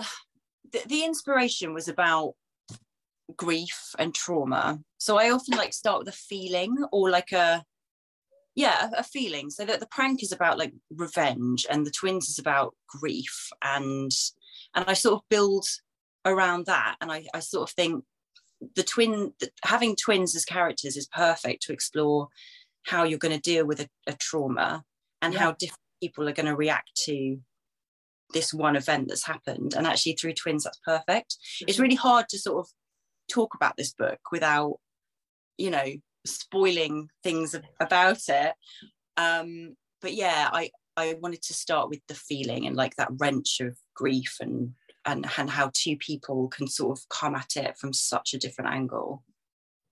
the, 0.71 0.81
the 0.87 1.03
inspiration 1.03 1.73
was 1.73 1.87
about 1.87 2.33
grief 3.35 3.95
and 3.99 4.13
trauma. 4.13 4.79
So 4.97 5.17
I 5.17 5.31
often 5.31 5.57
like 5.57 5.73
start 5.73 5.99
with 5.99 6.07
a 6.07 6.17
feeling 6.17 6.77
or 6.91 7.09
like 7.09 7.31
a 7.31 7.63
yeah, 8.55 8.89
a, 8.95 8.99
a 8.99 9.03
feeling. 9.03 9.49
So 9.49 9.65
that 9.65 9.79
the 9.81 9.87
prank 9.87 10.23
is 10.23 10.31
about 10.31 10.57
like 10.57 10.73
revenge 10.89 11.65
and 11.69 11.85
the 11.85 11.91
twins 11.91 12.29
is 12.29 12.39
about 12.39 12.73
grief 12.87 13.49
and 13.61 14.11
and 14.75 14.85
I 14.87 14.93
sort 14.93 15.15
of 15.15 15.21
build 15.29 15.65
around 16.25 16.65
that. 16.65 16.95
And 17.01 17.11
I, 17.11 17.25
I 17.33 17.39
sort 17.39 17.69
of 17.69 17.75
think 17.75 18.03
the 18.75 18.83
twin 18.83 19.33
the, 19.39 19.49
having 19.63 19.95
twins 19.95 20.35
as 20.35 20.45
characters 20.45 20.97
is 20.97 21.07
perfect 21.07 21.63
to 21.63 21.73
explore 21.73 22.27
how 22.83 23.03
you're 23.03 23.19
going 23.19 23.33
to 23.35 23.41
deal 23.41 23.65
with 23.65 23.79
a, 23.79 23.89
a 24.07 24.13
trauma 24.13 24.83
and 25.21 25.33
Yeah. 25.33 25.39
how 25.41 25.51
different 25.53 25.79
people 26.01 26.27
are 26.29 26.33
going 26.33 26.45
to 26.45 26.55
react 26.55 26.91
to 27.05 27.39
this 28.33 28.53
one 28.53 28.75
event 28.75 29.07
that's 29.07 29.25
happened 29.25 29.73
and 29.75 29.85
actually 29.85 30.13
through 30.13 30.33
twins 30.33 30.63
that's 30.63 30.79
perfect 30.83 31.37
it's 31.67 31.79
really 31.79 31.95
hard 31.95 32.27
to 32.29 32.39
sort 32.39 32.59
of 32.59 32.67
talk 33.31 33.53
about 33.55 33.77
this 33.77 33.93
book 33.93 34.19
without 34.31 34.77
you 35.57 35.69
know 35.69 35.85
spoiling 36.25 37.07
things 37.23 37.55
about 37.79 38.17
it 38.27 38.53
um 39.17 39.75
but 40.01 40.13
yeah 40.13 40.49
i 40.51 40.69
i 40.97 41.15
wanted 41.21 41.41
to 41.41 41.53
start 41.53 41.89
with 41.89 41.99
the 42.07 42.15
feeling 42.15 42.65
and 42.67 42.75
like 42.75 42.95
that 42.95 43.09
wrench 43.19 43.59
of 43.59 43.77
grief 43.93 44.37
and 44.39 44.73
and 45.05 45.25
and 45.37 45.49
how 45.49 45.69
two 45.73 45.95
people 45.97 46.47
can 46.47 46.67
sort 46.67 46.97
of 46.97 47.07
come 47.09 47.35
at 47.35 47.55
it 47.55 47.77
from 47.77 47.93
such 47.93 48.33
a 48.33 48.37
different 48.39 48.71
angle 48.71 49.23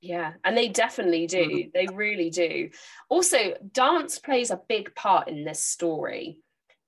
Yeah, 0.02 0.34
and 0.44 0.58
they 0.58 0.68
definitely 0.68 1.28
do. 1.28 1.46
Mhm. 1.46 1.72
They 1.74 1.88
really 1.94 2.30
do. 2.30 2.70
Also, 3.08 3.56
dance 3.72 4.20
plays 4.20 4.52
a 4.52 4.60
big 4.68 4.94
part 4.96 5.30
in 5.30 5.46
this 5.46 5.62
story. 5.64 6.42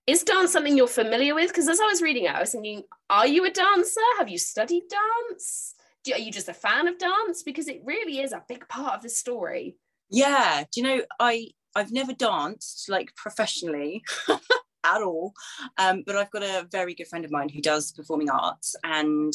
Is 0.05 0.23
dance 0.23 0.51
something 0.51 0.75
you're 0.77 0.87
familiar 1.03 1.33
with? 1.33 1.47
Because 1.47 1.69
as 1.69 1.79
I 1.79 1.85
was 1.85 2.01
reading 2.01 2.25
it, 2.25 2.35
I 2.35 2.41
was 2.41 2.51
thinking, 2.51 2.83
are 3.09 3.25
you 3.25 3.45
a 3.45 3.49
dancer? 3.51 4.01
Have 4.17 4.27
you 4.27 4.37
studied 4.37 4.83
dance? 4.89 5.75
Do, 6.03 6.11
are 6.11 6.19
you 6.19 6.29
just 6.29 6.49
a 6.49 6.53
fan 6.53 6.89
of 6.89 6.97
dance? 6.97 7.41
Because 7.41 7.69
it 7.69 7.81
really 7.85 8.19
is 8.19 8.33
a 8.33 8.43
big 8.49 8.67
part 8.67 8.95
of 8.95 9.01
the 9.01 9.09
story. 9.09 9.77
yeah 10.11 10.63
do 10.71 10.81
you 10.81 10.85
know 10.87 11.03
i 11.19 11.47
i've 11.75 11.91
never 11.91 12.13
danced 12.13 12.89
like 12.89 13.13
professionally 13.15 14.03
at 14.83 15.01
all 15.01 15.33
um, 15.77 16.03
but 16.05 16.15
i've 16.15 16.31
got 16.31 16.43
a 16.43 16.67
very 16.71 16.93
good 16.93 17.07
friend 17.07 17.25
of 17.25 17.31
mine 17.31 17.49
who 17.49 17.61
does 17.61 17.91
performing 17.91 18.29
arts 18.29 18.75
and 18.83 19.33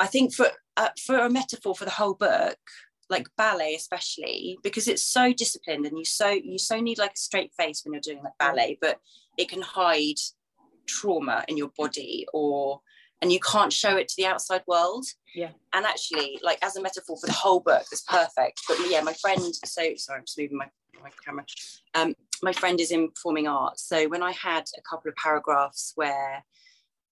i 0.00 0.06
think 0.06 0.34
for 0.34 0.46
uh, 0.76 0.88
for 1.04 1.18
a 1.18 1.30
metaphor 1.30 1.74
for 1.74 1.84
the 1.84 1.90
whole 1.90 2.14
book 2.14 2.56
like 3.10 3.28
ballet 3.36 3.74
especially 3.74 4.58
because 4.62 4.88
it's 4.88 5.02
so 5.02 5.32
disciplined 5.32 5.84
and 5.86 5.98
you 5.98 6.04
so 6.04 6.30
you 6.30 6.58
so 6.58 6.80
need 6.80 6.98
like 6.98 7.12
a 7.12 7.16
straight 7.16 7.52
face 7.58 7.82
when 7.84 7.92
you're 7.92 8.00
doing 8.00 8.22
like 8.22 8.32
ballet 8.38 8.78
but 8.80 8.98
it 9.38 9.48
can 9.48 9.60
hide 9.62 10.16
trauma 10.86 11.44
in 11.48 11.56
your 11.56 11.70
body 11.76 12.26
or 12.32 12.80
and 13.20 13.30
you 13.30 13.38
can't 13.38 13.72
show 13.72 13.96
it 13.96 14.08
to 14.08 14.14
the 14.16 14.26
outside 14.26 14.62
world 14.66 15.04
Yeah. 15.34 15.50
and 15.72 15.84
actually 15.86 16.40
like 16.42 16.58
as 16.62 16.76
a 16.76 16.82
metaphor 16.82 17.16
for 17.20 17.26
the 17.26 17.32
whole 17.32 17.60
book 17.60 17.84
it's 17.92 18.02
perfect 18.02 18.60
but 18.66 18.78
yeah 18.88 19.00
my 19.02 19.12
friend 19.14 19.40
so 19.64 19.82
sorry 19.96 20.18
i'm 20.18 20.24
just 20.26 20.38
moving 20.38 20.56
my, 20.56 20.66
my 21.02 21.10
camera 21.24 21.44
um 21.94 22.14
my 22.42 22.52
friend 22.52 22.80
is 22.80 22.90
in 22.90 23.08
performing 23.10 23.46
arts 23.46 23.82
so 23.86 24.08
when 24.08 24.22
i 24.22 24.32
had 24.32 24.64
a 24.76 24.82
couple 24.82 25.08
of 25.08 25.16
paragraphs 25.16 25.92
where 25.94 26.44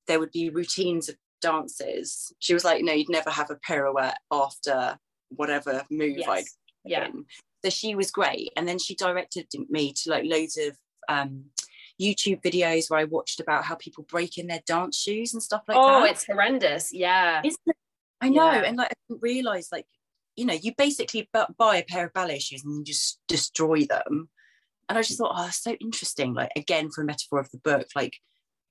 there 0.07 0.19
would 0.19 0.33
be 0.33 0.51
routines 0.51 1.09
of 1.09 1.17
dances 1.43 2.33
she 2.39 2.53
was 2.55 2.65
like 2.65 2.83
no 2.83 2.93
you'd 2.93 3.09
never 3.09 3.31
have 3.31 3.51
a 3.51 3.57
pirouette 3.57 4.19
after 4.31 4.99
whatever 5.31 5.85
move 5.91 6.19
Yes. 6.19 6.29
like 6.29 6.47
Yeah. 6.85 7.07
in. 7.07 7.25
So 7.65 7.71
she 7.71 7.95
was 7.95 8.11
great. 8.11 8.53
And 8.57 8.67
then 8.67 8.79
she 8.79 8.95
directed 8.95 9.47
me 9.69 9.93
to 9.93 10.11
like 10.11 10.25
loads 10.25 10.57
of 10.57 10.77
um, 11.09 11.45
YouTube 12.01 12.43
videos 12.43 12.91
where 12.91 13.01
I 13.01 13.05
watched 13.05 13.41
about 13.41 13.65
how 13.65 13.75
people 13.75 14.05
break 14.05 14.39
in 14.39 14.47
their 14.47 14.63
dance 14.67 14.97
shoes 14.99 15.35
and 15.35 15.43
stuff 15.43 15.63
like 15.69 15.77
oh, 15.77 15.87
that. 15.87 16.03
Oh, 16.03 16.05
it's 16.05 16.27
horrendous. 16.27 16.93
Yeah. 16.93 17.43
It? 17.45 17.55
I 18.21 18.29
know. 18.29 18.51
Yeah. 18.51 18.63
And 18.65 18.77
like 18.79 18.89
I 18.89 18.95
didn't 19.09 19.23
realize 19.23 19.69
like, 19.71 19.87
you 20.37 20.45
know, 20.45 20.55
you 20.55 20.73
basically 20.77 21.29
buy 21.59 21.77
a 21.77 21.85
pair 21.85 22.07
of 22.07 22.13
ballet 22.13 22.39
shoes 22.39 22.65
and 22.65 22.79
you 22.79 22.85
just 22.85 23.21
destroy 23.29 23.85
them. 23.85 24.29
And 24.89 24.99
I 24.99 25.03
just 25.03 25.19
thought, 25.19 25.35
oh, 25.35 25.51
so 25.53 25.73
interesting. 25.81 26.35
Like 26.35 26.51
again, 26.57 26.91
for 26.91 27.03
a 27.03 27.07
metaphor 27.07 27.41
of 27.41 27.51
the 27.51 27.59
book, 27.59 27.87
like 27.95 28.17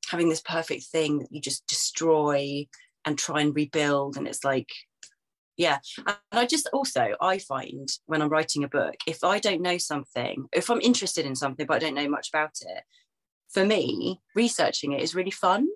having 0.09 0.29
this 0.29 0.41
perfect 0.41 0.85
thing 0.85 1.19
that 1.19 1.31
you 1.31 1.39
just 1.39 1.65
destroy 1.67 2.67
and 3.05 3.17
try 3.17 3.41
and 3.41 3.55
rebuild. 3.55 4.17
And 4.17 4.27
it's 4.27 4.43
like, 4.43 4.69
yeah. 5.55 5.79
And 6.05 6.17
I 6.31 6.45
just 6.45 6.69
also 6.73 7.15
I 7.21 7.37
find 7.37 7.87
when 8.05 8.21
I'm 8.21 8.29
writing 8.29 8.63
a 8.63 8.69
book, 8.69 8.95
if 9.07 9.23
I 9.23 9.39
don't 9.39 9.61
know 9.61 9.77
something, 9.77 10.45
if 10.51 10.69
I'm 10.69 10.81
interested 10.81 11.25
in 11.25 11.35
something 11.35 11.65
but 11.65 11.75
I 11.75 11.79
don't 11.79 11.95
know 11.95 12.09
much 12.09 12.29
about 12.29 12.51
it, 12.61 12.83
for 13.49 13.65
me, 13.65 14.21
researching 14.35 14.93
it 14.93 15.01
is 15.01 15.15
really 15.15 15.31
fun. 15.31 15.67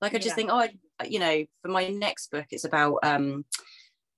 Like 0.00 0.14
I 0.14 0.18
just 0.18 0.28
Yeah. 0.28 0.34
think, 0.34 0.50
oh, 0.50 0.58
I, 0.58 1.04
you 1.06 1.18
know, 1.18 1.44
for 1.62 1.68
my 1.68 1.88
next 1.88 2.30
book, 2.30 2.46
it's 2.50 2.64
about 2.64 2.98
um, 3.02 3.44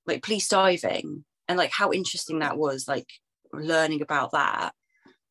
like 0.06 0.22
police 0.22 0.48
diving 0.48 1.24
and 1.48 1.58
like 1.58 1.70
how 1.70 1.92
interesting 1.92 2.40
that 2.40 2.56
was, 2.56 2.88
like 2.88 3.08
learning 3.52 4.02
about 4.02 4.32
that. 4.32 4.72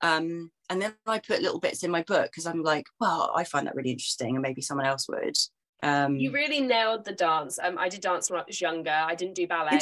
Um, 0.02 0.52
and 0.70 0.82
then 0.82 0.94
I 1.06 1.20
put 1.20 1.42
little 1.42 1.60
bits 1.60 1.84
in 1.84 1.92
my 1.92 2.04
book 2.04 2.26
because 2.26 2.46
I'm 2.46 2.64
like, 2.64 2.86
well, 3.00 3.34
I 3.36 3.44
find 3.44 3.68
that 3.68 3.76
really 3.76 3.92
interesting, 3.92 4.36
and 4.36 4.42
maybe 4.42 4.62
someone 4.62 4.88
else 4.88 5.08
would. 5.10 5.36
Um, 5.84 6.16
you 6.16 6.32
really 6.32 6.62
nailed 6.62 7.06
the 7.06 7.12
dance. 7.12 7.60
Um, 7.62 7.78
I 7.78 7.90
did 7.90 8.02
dance 8.02 8.30
when 8.30 8.40
I 8.40 8.44
was 8.46 8.62
younger. 8.62 8.92
I 8.92 9.16
didn't 9.16 9.34
do 9.34 9.48
ballet, 9.48 9.80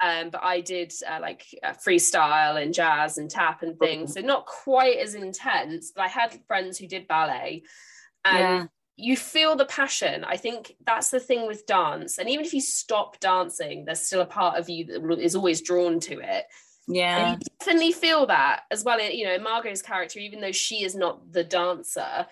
um, 0.00 0.30
but 0.30 0.42
I 0.42 0.60
did 0.60 0.92
uh, 1.08 1.18
like 1.20 1.44
uh, 1.64 1.72
freestyle 1.72 2.62
and 2.62 2.72
jazz 2.72 3.18
and 3.18 3.28
tap 3.28 3.62
and 3.62 3.76
things. 3.78 4.14
So 4.14 4.20
not 4.20 4.46
quite 4.46 4.98
as 4.98 5.14
intense, 5.14 5.92
but 5.94 6.02
I 6.02 6.08
had 6.08 6.38
friends 6.46 6.78
who 6.78 6.86
did 6.86 7.08
ballet, 7.08 7.64
and 8.24 8.38
yeah. 8.38 8.66
You 9.02 9.16
feel 9.16 9.56
the 9.56 9.64
passion. 9.64 10.24
I 10.24 10.36
think 10.36 10.76
that's 10.86 11.10
the 11.10 11.18
thing 11.18 11.46
with 11.46 11.66
dance. 11.66 12.18
And 12.18 12.28
even 12.28 12.44
if 12.44 12.54
you 12.54 12.60
stop 12.60 13.18
dancing, 13.18 13.84
there's 13.84 14.06
still 14.06 14.20
a 14.20 14.26
part 14.26 14.58
of 14.58 14.68
you 14.68 14.84
that 14.86 15.18
is 15.18 15.34
always 15.34 15.60
drawn 15.60 15.98
to 16.00 16.20
it. 16.20 16.44
Yeah, 16.88 17.32
and 17.32 17.42
you 17.42 17.48
definitely 17.58 17.92
feel 17.92 18.26
that 18.26 18.62
as 18.70 18.84
well. 18.84 19.00
You 19.00 19.24
know, 19.24 19.38
Margot's 19.38 19.82
character, 19.82 20.18
even 20.18 20.40
though 20.40 20.52
she 20.52 20.84
is 20.84 20.94
not 20.94 21.32
the 21.32 21.44
dancer, 21.44 22.26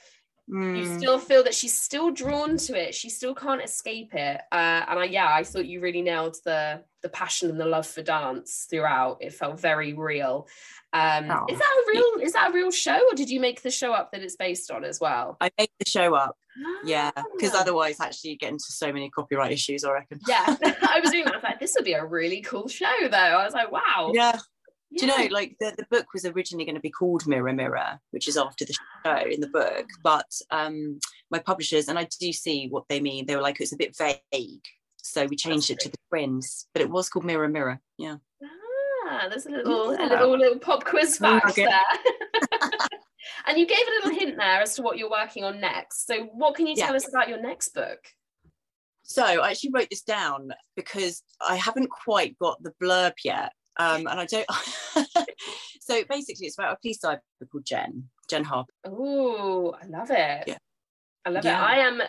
Mm. 0.50 0.78
You 0.78 0.98
still 0.98 1.18
feel 1.18 1.44
that 1.44 1.54
she's 1.54 1.80
still 1.80 2.10
drawn 2.10 2.56
to 2.56 2.74
it. 2.78 2.94
She 2.94 3.08
still 3.08 3.34
can't 3.34 3.62
escape 3.62 4.14
it. 4.14 4.40
Uh, 4.50 4.84
and 4.88 4.98
I, 4.98 5.04
yeah, 5.04 5.32
I 5.32 5.44
thought 5.44 5.66
you 5.66 5.80
really 5.80 6.02
nailed 6.02 6.36
the 6.44 6.82
the 7.02 7.08
passion 7.08 7.48
and 7.48 7.58
the 7.58 7.64
love 7.64 7.86
for 7.86 8.02
dance 8.02 8.66
throughout. 8.68 9.18
It 9.20 9.32
felt 9.32 9.58
very 9.58 9.94
real. 9.94 10.48
Um, 10.92 11.30
oh. 11.30 11.46
Is 11.48 11.58
that 11.58 11.84
a 11.84 11.90
real? 11.92 12.26
Is 12.26 12.32
that 12.32 12.50
a 12.50 12.52
real 12.52 12.70
show, 12.70 12.98
or 13.10 13.14
did 13.14 13.30
you 13.30 13.40
make 13.40 13.62
the 13.62 13.70
show 13.70 13.92
up 13.92 14.10
that 14.12 14.22
it's 14.22 14.36
based 14.36 14.70
on 14.70 14.84
as 14.84 15.00
well? 15.00 15.36
I 15.40 15.50
made 15.56 15.70
the 15.78 15.88
show 15.88 16.14
up. 16.14 16.36
Yeah, 16.84 17.12
because 17.36 17.54
ah. 17.54 17.60
otherwise, 17.60 18.00
actually, 18.00 18.32
you 18.32 18.38
get 18.38 18.50
into 18.50 18.64
so 18.64 18.92
many 18.92 19.08
copyright 19.08 19.52
issues. 19.52 19.84
I 19.84 19.92
reckon. 19.92 20.18
Yeah, 20.26 20.44
I 20.82 21.00
was 21.00 21.10
doing 21.10 21.24
that. 21.26 21.34
I 21.34 21.36
was 21.36 21.44
like, 21.44 21.60
this 21.60 21.74
would 21.76 21.84
be 21.84 21.92
a 21.92 22.04
really 22.04 22.40
cool 22.40 22.66
show, 22.66 22.92
though. 23.02 23.16
I 23.16 23.44
was 23.44 23.54
like, 23.54 23.70
wow. 23.70 24.10
Yeah, 24.12 24.38
do 24.96 25.06
you 25.06 25.12
know, 25.12 25.28
like 25.30 25.56
the, 25.60 25.72
the 25.76 25.86
book 25.88 26.06
was 26.12 26.24
originally 26.24 26.64
going 26.64 26.74
to 26.74 26.80
be 26.80 26.90
called 26.90 27.26
Mirror 27.26 27.52
Mirror, 27.52 28.00
which 28.10 28.26
is 28.26 28.36
after 28.36 28.64
the 28.64 28.74
show 29.04 29.30
in 29.30 29.40
the 29.40 29.48
book. 29.48 29.86
But 30.02 30.30
um, 30.50 30.98
my 31.30 31.38
publishers, 31.38 31.88
and 31.88 31.98
I 31.98 32.08
do 32.18 32.32
see 32.32 32.66
what 32.68 32.84
they 32.88 33.00
mean, 33.00 33.26
they 33.26 33.36
were 33.36 33.42
like, 33.42 33.60
it's 33.60 33.72
a 33.72 33.76
bit 33.76 33.96
vague. 33.96 34.64
So 35.02 35.26
we 35.26 35.36
changed 35.36 35.70
That's 35.70 35.84
it 35.86 35.90
to 35.90 35.90
the 35.90 35.98
twins, 36.08 36.66
but 36.72 36.82
it 36.82 36.90
was 36.90 37.08
called 37.08 37.24
Mirror 37.24 37.48
Mirror. 37.48 37.80
Yeah. 37.98 38.16
Ah, 39.06 39.26
there's 39.28 39.46
a 39.46 39.50
little, 39.50 39.94
yeah. 39.94 40.08
a 40.08 40.08
little, 40.08 40.38
little 40.38 40.58
pop 40.58 40.84
quiz 40.84 41.18
fact 41.18 41.54
there. 41.54 41.68
and 43.46 43.58
you 43.58 43.66
gave 43.66 43.78
a 43.78 44.06
little 44.06 44.18
hint 44.18 44.36
there 44.36 44.60
as 44.60 44.74
to 44.74 44.82
what 44.82 44.98
you're 44.98 45.10
working 45.10 45.44
on 45.44 45.60
next. 45.60 46.06
So, 46.06 46.24
what 46.32 46.56
can 46.56 46.66
you 46.66 46.74
tell 46.74 46.90
yeah. 46.90 46.96
us 46.96 47.08
about 47.08 47.28
your 47.28 47.40
next 47.40 47.74
book? 47.74 48.00
So, 49.02 49.24
I 49.24 49.50
actually 49.50 49.70
wrote 49.72 49.88
this 49.90 50.02
down 50.02 50.52
because 50.76 51.22
I 51.40 51.56
haven't 51.56 51.90
quite 51.90 52.38
got 52.38 52.62
the 52.62 52.72
blurb 52.82 53.14
yet 53.24 53.52
um, 53.80 54.06
and 54.06 54.20
I 54.20 54.26
don't. 54.26 54.46
so 55.80 56.02
basically, 56.08 56.46
it's 56.46 56.58
about 56.58 56.74
a 56.74 56.78
police 56.80 56.98
diver 56.98 57.20
called 57.50 57.64
Jen, 57.64 58.04
Jen 58.28 58.44
Harper. 58.44 58.72
Oh, 58.84 59.74
I 59.80 59.86
love 59.86 60.10
it. 60.10 60.44
Yeah. 60.46 60.58
I 61.24 61.30
love 61.30 61.44
yeah. 61.44 61.58
it. 61.58 61.64
I 61.64 61.78
am. 61.78 62.02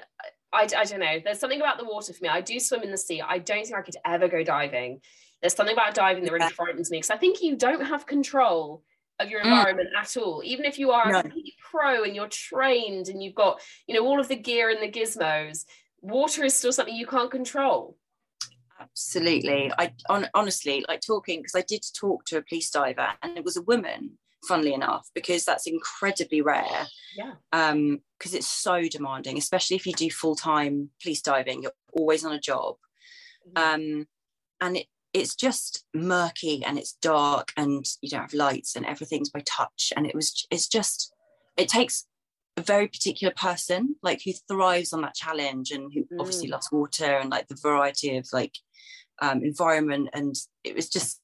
I, 0.54 0.68
I 0.78 0.84
don't 0.84 1.00
know. 1.00 1.20
There's 1.24 1.40
something 1.40 1.62
about 1.62 1.78
the 1.78 1.86
water 1.86 2.12
for 2.12 2.24
me. 2.24 2.30
I 2.30 2.42
do 2.42 2.60
swim 2.60 2.84
in 2.84 2.92
the 2.92 2.98
sea. 2.98 3.22
I 3.22 3.38
don't 3.38 3.66
think 3.66 3.78
I 3.78 3.82
could 3.82 3.96
ever 4.06 4.28
go 4.28 4.44
diving. 4.44 5.00
There's 5.42 5.54
something 5.54 5.74
about 5.74 5.94
diving 5.94 6.26
that 6.26 6.34
really 6.34 6.46
yeah. 6.46 6.50
frightens 6.50 6.92
me 6.92 6.98
because 6.98 7.10
I 7.10 7.18
think 7.18 7.42
you 7.42 7.56
don't 7.56 7.86
have 7.86 8.06
control 8.06 8.84
of 9.20 9.30
your 9.30 9.42
mm. 9.42 9.46
environment 9.46 9.90
mm. 9.96 10.02
at 10.02 10.18
all. 10.18 10.42
Even 10.44 10.66
if 10.66 10.78
you 10.78 10.92
are 10.92 11.10
no. 11.10 11.20
a 11.20 11.32
pro 11.72 12.04
and 12.04 12.16
you're 12.16 12.28
trained 12.28 13.08
and 13.08 13.24
you've 13.24 13.36
got, 13.36 13.62
you 13.88 13.96
know, 13.96 14.06
all 14.06 14.20
of 14.20 14.28
the 14.28 14.36
gear 14.36 14.70
and 14.70 14.82
the 14.82 14.92
gizmos, 14.92 15.64
water 16.02 16.44
is 16.44 16.54
still 16.54 16.74
something 16.74 16.96
you 16.96 17.08
can't 17.08 17.32
control. 17.32 17.96
Absolutely. 18.82 19.72
I 19.78 19.94
on, 20.10 20.28
honestly 20.34 20.86
like 20.88 21.02
talking 21.02 21.40
because 21.40 21.56
I 21.56 21.64
did 21.68 21.84
talk 21.98 22.26
to 22.26 22.38
a 22.38 22.42
police 22.42 22.70
diver 22.70 23.10
and 23.22 23.38
it 23.38 23.44
was 23.44 23.58
a 23.58 23.62
woman, 23.62 24.18
funnily 24.48 24.74
enough, 24.74 25.10
because 25.14 25.46
that's 25.46 25.68
incredibly 25.68 26.42
rare. 26.42 26.88
Yeah. 27.16 27.34
Um, 27.52 28.00
because 28.18 28.34
it's 28.34 28.48
so 28.48 28.88
demanding, 28.88 29.38
especially 29.38 29.76
if 29.76 29.88
you 29.88 29.94
do 29.94 30.12
full-time 30.12 30.92
police 31.02 31.22
diving, 31.22 31.64
you're 31.64 31.72
always 31.94 32.24
on 32.24 32.34
a 32.34 32.40
job. 32.40 32.76
Mm-hmm. 33.56 33.74
Um, 33.74 34.08
and 34.60 34.78
it 34.78 34.86
it's 35.14 35.36
just 35.36 35.86
murky 35.94 36.64
and 36.66 36.78
it's 36.78 36.94
dark 36.94 37.52
and 37.58 37.86
you 38.02 38.10
don't 38.10 38.22
have 38.22 38.34
lights 38.34 38.76
and 38.76 38.86
everything's 38.86 39.30
by 39.30 39.42
touch. 39.46 39.92
And 39.96 40.06
it 40.08 40.16
was 40.16 40.48
it's 40.50 40.68
just 40.68 41.14
it 41.58 41.68
takes 41.68 42.06
a 42.58 42.62
very 42.62 42.88
particular 42.88 43.34
person 43.36 43.96
like 44.04 44.22
who 44.24 44.32
thrives 44.48 44.94
on 44.94 45.02
that 45.02 45.16
challenge 45.16 45.72
and 45.72 45.92
who 45.94 46.02
mm. 46.04 46.20
obviously 46.20 46.50
loves 46.50 46.70
water 46.72 47.18
and 47.18 47.30
like 47.30 47.48
the 47.48 47.58
variety 47.62 48.18
of 48.18 48.28
like 48.34 48.58
um, 49.22 49.44
environment 49.44 50.10
and 50.14 50.36
it 50.64 50.76
was 50.76 50.90
just 50.90 51.22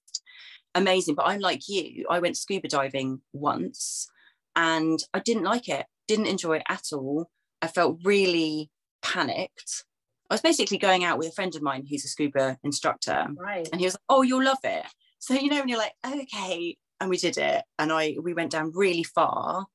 amazing 0.75 1.16
but 1.16 1.27
i'm 1.27 1.39
like 1.39 1.68
you 1.68 2.06
i 2.10 2.20
went 2.20 2.38
scuba 2.38 2.68
diving 2.68 3.22
once 3.34 4.10
and 4.56 5.00
i 5.13 5.20
didn't 5.20 5.44
like 5.44 5.68
it 5.68 5.86
didn't 6.08 6.27
enjoy 6.27 6.58
it 6.58 6.63
at 6.70 6.84
all 6.94 7.30
i 7.62 7.68
felt 7.68 7.98
really 8.04 8.70
panicked 9.01 9.86
i 10.30 10.34
was 10.34 10.42
basically 10.42 10.77
going 10.77 11.04
out 11.04 11.18
with 11.18 11.30
a 11.30 11.32
friend 11.32 11.56
of 11.56 11.62
mine 11.62 11.86
who's 11.89 12.06
a 12.06 12.08
scuba 12.08 12.58
instructor 12.63 13.27
right. 13.38 13.68
and 13.72 13.82
he 13.82 13.88
was 13.88 13.96
like 13.96 14.01
oh 14.10 14.22
you'll 14.22 14.44
love 14.44 14.60
it 14.63 14.86
so 15.20 15.34
you 15.34 15.50
know 15.50 15.60
when 15.60 15.68
you're 15.68 15.80
like 15.80 15.94
okay 16.06 16.77
and 17.00 17.10
we 17.10 17.18
did 17.18 17.38
it 17.38 17.63
and 17.80 17.92
i 17.92 18.16
we 18.22 18.34
went 18.34 18.51
down 18.51 18.72
really 18.75 19.04
far 19.04 19.66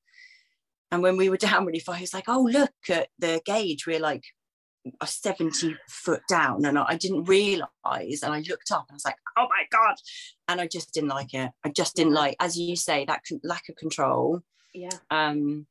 and 0.93 1.01
when 1.01 1.17
we 1.17 1.27
were 1.27 1.37
down 1.37 1.65
really 1.65 1.79
far, 1.79 1.95
he 1.95 2.03
was 2.03 2.13
like, 2.13 2.25
"Oh, 2.27 2.47
look 2.51 2.69
at 2.87 3.07
the 3.17 3.41
gauge. 3.45 3.87
We're 3.87 3.99
like 3.99 4.25
a 5.01 5.07
70 5.07 5.75
foot 5.87 6.21
down." 6.29 6.65
And 6.65 6.77
I 6.77 6.95
didn't 6.95 7.25
realize. 7.25 8.21
And 8.23 8.33
I 8.33 8.43
looked 8.49 8.71
up 8.71 8.85
and 8.89 8.93
I 8.93 8.95
was 8.95 9.05
like, 9.05 9.17
"Oh 9.37 9.47
my 9.49 9.65
god!" 9.71 9.95
And 10.47 10.61
I 10.61 10.67
just 10.67 10.93
didn't 10.93 11.09
like 11.09 11.33
it. 11.33 11.51
I 11.63 11.69
just 11.69 11.95
didn't 11.95 12.13
like, 12.13 12.35
as 12.39 12.57
you 12.57 12.75
say, 12.75 13.05
that 13.05 13.21
lack 13.43 13.69
of 13.69 13.75
control. 13.75 14.41
Yeah. 14.73 14.97
Um, 15.09 15.67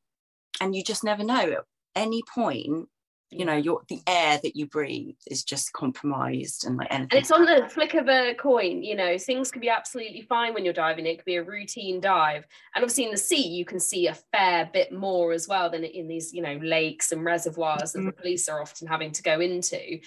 and 0.60 0.74
you 0.76 0.82
just 0.84 1.04
never 1.04 1.24
know. 1.24 1.52
At 1.52 1.64
any 1.94 2.22
point, 2.34 2.88
you 3.32 3.44
know 3.44 3.56
your 3.56 3.80
the 3.88 4.00
air 4.06 4.38
that 4.42 4.54
you 4.54 4.66
breathe 4.66 5.16
is 5.26 5.42
just 5.42 5.72
compromised 5.72 6.66
and 6.66 6.76
like 6.76 6.88
anything. 6.90 7.08
and 7.10 7.20
it's 7.20 7.30
on 7.30 7.44
the 7.44 7.66
flick 7.68 7.94
of 7.94 8.08
a 8.08 8.34
coin 8.34 8.82
you 8.82 8.94
know 8.94 9.16
things 9.16 9.50
can 9.50 9.60
be 9.60 9.68
absolutely 9.68 10.22
fine 10.22 10.54
when 10.54 10.64
you're 10.64 10.74
diving. 10.74 11.06
It 11.06 11.16
could 11.16 11.24
be 11.24 11.36
a 11.36 11.42
routine 11.42 12.00
dive. 12.00 12.46
And 12.74 12.82
obviously 12.84 13.04
in 13.04 13.10
the 13.10 13.16
sea 13.16 13.48
you 13.48 13.64
can 13.64 13.80
see 13.80 14.06
a 14.06 14.14
fair 14.14 14.68
bit 14.72 14.92
more 14.92 15.32
as 15.32 15.48
well 15.48 15.70
than 15.70 15.84
in 15.84 16.08
these 16.08 16.32
you 16.32 16.42
know 16.42 16.58
lakes 16.62 17.12
and 17.12 17.24
reservoirs 17.24 17.92
that 17.92 18.00
the 18.00 18.10
mm-hmm. 18.10 18.20
police 18.20 18.48
are 18.48 18.60
often 18.60 18.86
having 18.86 19.12
to 19.12 19.22
go 19.22 19.40
into. 19.40 20.00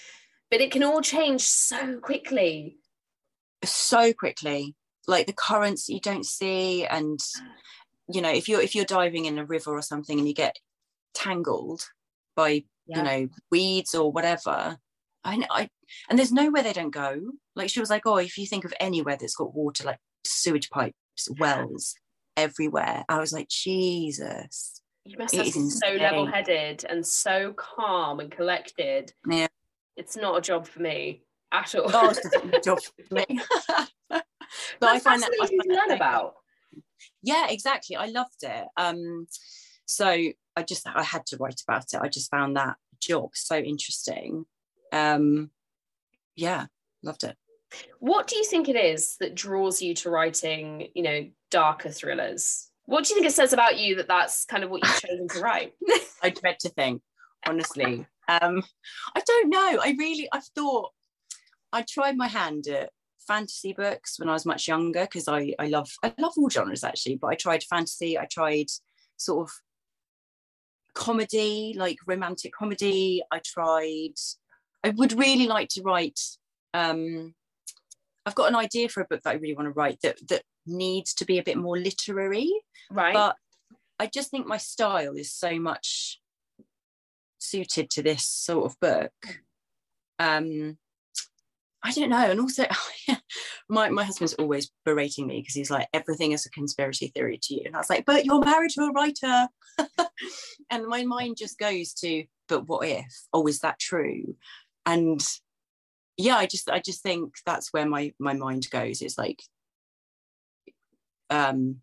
But 0.51 0.61
it 0.61 0.71
can 0.71 0.83
all 0.83 1.01
change 1.01 1.41
so 1.41 1.99
quickly. 1.99 2.77
So 3.63 4.13
quickly. 4.13 4.75
Like 5.07 5.27
the 5.27 5.33
currents 5.33 5.89
you 5.89 5.99
don't 5.99 6.25
see 6.25 6.85
and 6.85 7.19
you 8.11 8.21
know 8.21 8.31
if 8.31 8.47
you're 8.47 8.61
if 8.61 8.75
you're 8.75 8.85
diving 8.85 9.25
in 9.25 9.39
a 9.39 9.45
river 9.45 9.71
or 9.71 9.81
something 9.81 10.19
and 10.19 10.27
you 10.27 10.33
get 10.33 10.57
tangled 11.13 11.81
by 12.35 12.63
yeah. 12.87 12.97
you 12.97 13.03
know 13.03 13.29
weeds 13.51 13.95
or 13.95 14.11
whatever. 14.11 14.77
I, 15.23 15.43
I 15.49 15.69
and 16.09 16.19
there's 16.19 16.31
nowhere 16.31 16.63
they 16.63 16.73
don't 16.73 16.91
go. 16.91 17.19
Like 17.55 17.69
she 17.69 17.79
was 17.79 17.89
like 17.89 18.03
oh 18.05 18.17
if 18.17 18.37
you 18.37 18.45
think 18.45 18.65
of 18.65 18.73
anywhere 18.79 19.17
that's 19.19 19.35
got 19.35 19.55
water 19.55 19.83
like 19.83 19.99
sewage 20.25 20.69
pipes 20.69 21.29
wells 21.39 21.95
everywhere. 22.37 23.03
I 23.09 23.19
was 23.19 23.33
like 23.33 23.49
jesus. 23.49 24.81
You 25.05 25.17
must 25.19 25.35
have 25.35 25.53
been 25.53 25.69
so 25.69 25.89
level-headed 25.89 26.83
and 26.89 27.05
so 27.05 27.53
calm 27.53 28.19
and 28.19 28.31
collected. 28.31 29.13
Yeah. 29.29 29.47
It's 29.95 30.17
not 30.17 30.35
a 30.35 30.41
job 30.41 30.67
for 30.67 30.81
me 30.81 31.21
at 31.51 31.75
all. 31.75 31.91
Oh, 31.93 32.09
it's 32.09 32.25
a 32.25 32.59
job 32.61 32.79
for 32.81 33.13
me. 33.13 33.25
But 34.79 34.93
That's 34.93 35.05
i 35.05 35.09
find 35.09 35.21
that 35.21 35.31
I 35.41 35.47
find 35.47 35.61
learn 35.67 35.95
about. 35.95 36.35
yeah 37.23 37.47
exactly. 37.49 37.95
I 37.95 38.07
loved 38.07 38.43
it. 38.43 38.67
Um 38.77 39.27
so 39.85 40.15
I 40.55 40.63
just 40.63 40.87
I 40.87 41.03
had 41.03 41.25
to 41.27 41.37
write 41.37 41.61
about 41.67 41.85
it. 41.93 41.99
I 42.01 42.07
just 42.07 42.31
found 42.31 42.55
that 42.55 42.77
job 42.99 43.31
so 43.33 43.57
interesting. 43.57 44.45
Um, 44.91 45.51
yeah, 46.35 46.67
loved 47.03 47.23
it. 47.23 47.35
What 47.99 48.27
do 48.27 48.37
you 48.37 48.45
think 48.45 48.69
it 48.69 48.75
is 48.75 49.17
that 49.19 49.35
draws 49.35 49.81
you 49.81 49.93
to 49.95 50.09
writing, 50.09 50.87
you 50.93 51.03
know, 51.03 51.27
darker 51.51 51.89
thrillers? 51.89 52.69
What 52.85 53.03
do 53.03 53.09
you 53.09 53.15
think 53.15 53.27
it 53.27 53.33
says 53.33 53.53
about 53.53 53.79
you 53.79 53.95
that 53.95 54.07
that's 54.07 54.45
kind 54.45 54.63
of 54.63 54.69
what 54.69 54.83
you've 54.83 55.01
chosen 55.01 55.27
to 55.29 55.39
write? 55.39 55.73
I 56.23 56.29
dread 56.29 56.59
to 56.59 56.69
think, 56.69 57.01
honestly. 57.47 58.05
Um, 58.27 58.63
I 59.15 59.21
don't 59.25 59.49
know. 59.49 59.79
I 59.81 59.95
really, 59.97 60.29
I've 60.31 60.45
thought, 60.55 60.91
I 61.73 61.81
tried 61.81 62.15
my 62.15 62.27
hand 62.27 62.67
at 62.67 62.91
fantasy 63.27 63.73
books 63.73 64.19
when 64.19 64.29
I 64.29 64.33
was 64.33 64.45
much 64.45 64.67
younger 64.67 65.01
because 65.01 65.27
I, 65.27 65.53
I 65.59 65.67
love, 65.67 65.91
I 66.03 66.13
love 66.19 66.33
all 66.37 66.49
genres 66.49 66.83
actually, 66.83 67.17
but 67.17 67.27
I 67.27 67.35
tried 67.35 67.63
fantasy, 67.63 68.17
I 68.17 68.25
tried 68.25 68.67
sort 69.17 69.49
of 69.49 69.53
comedy, 70.95 71.75
like 71.77 71.97
romantic 72.07 72.53
comedy. 72.53 73.21
I 73.31 73.39
tried, 73.43 74.15
I 74.83 74.89
would 74.89 75.13
really 75.13 75.47
like 75.47 75.69
to 75.69 75.83
write. 75.83 76.19
Um, 76.73 77.35
I've 78.25 78.35
got 78.35 78.49
an 78.49 78.55
idea 78.55 78.89
for 78.89 79.01
a 79.01 79.05
book 79.05 79.21
that 79.23 79.29
I 79.29 79.33
really 79.33 79.55
want 79.55 79.67
to 79.67 79.73
write 79.73 79.99
that 80.01 80.17
that 80.29 80.41
needs 80.65 81.13
to 81.15 81.25
be 81.25 81.37
a 81.37 81.43
bit 81.43 81.57
more 81.57 81.77
literary. 81.77 82.51
Right. 82.89 83.13
But 83.13 83.35
I 83.99 84.07
just 84.07 84.31
think 84.31 84.47
my 84.47 84.57
style 84.57 85.13
is 85.15 85.31
so 85.31 85.59
much 85.59 86.19
suited 87.37 87.89
to 87.91 88.01
this 88.01 88.25
sort 88.25 88.65
of 88.65 88.79
book. 88.79 89.11
um 90.17 90.77
I 91.85 91.91
don't 91.91 92.09
know. 92.09 92.31
And 92.31 92.39
also, 92.39 92.65
my, 93.69 93.89
my 93.89 94.03
husband's 94.03 94.33
always 94.33 94.71
berating 94.85 95.27
me 95.27 95.39
because 95.39 95.53
he's 95.53 95.69
like, 95.69 95.87
everything 95.93 96.31
is 96.31 96.45
a 96.47 96.49
conspiracy 96.49 97.11
theory 97.13 97.39
to 97.43 97.53
you. 97.53 97.61
And 97.65 97.75
I 97.75 97.77
was 97.77 97.91
like, 97.91 98.05
but 98.05 98.25
you're 98.25 98.43
married 98.43 98.71
to 98.71 98.85
a 98.85 98.91
writer. 98.91 99.47
and 100.71 100.87
my 100.87 101.03
mind 101.03 101.37
just 101.37 101.59
goes 101.59 101.93
to, 101.93 102.23
but 102.49 102.67
what 102.67 102.87
if? 102.87 103.05
Oh, 103.31 103.45
is 103.45 103.59
that 103.59 103.79
true? 103.79 104.35
And 104.87 105.21
yeah, 106.17 106.37
I 106.37 106.47
just 106.47 106.69
I 106.71 106.79
just 106.79 107.03
think 107.03 107.35
that's 107.45 107.71
where 107.71 107.85
my 107.85 108.13
my 108.19 108.33
mind 108.33 108.67
goes. 108.71 109.01
It's 109.01 109.17
like 109.17 109.43
um 111.29 111.81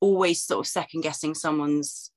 always 0.00 0.42
sort 0.42 0.60
of 0.60 0.70
second 0.70 1.00
guessing 1.00 1.34
someone's 1.34 2.10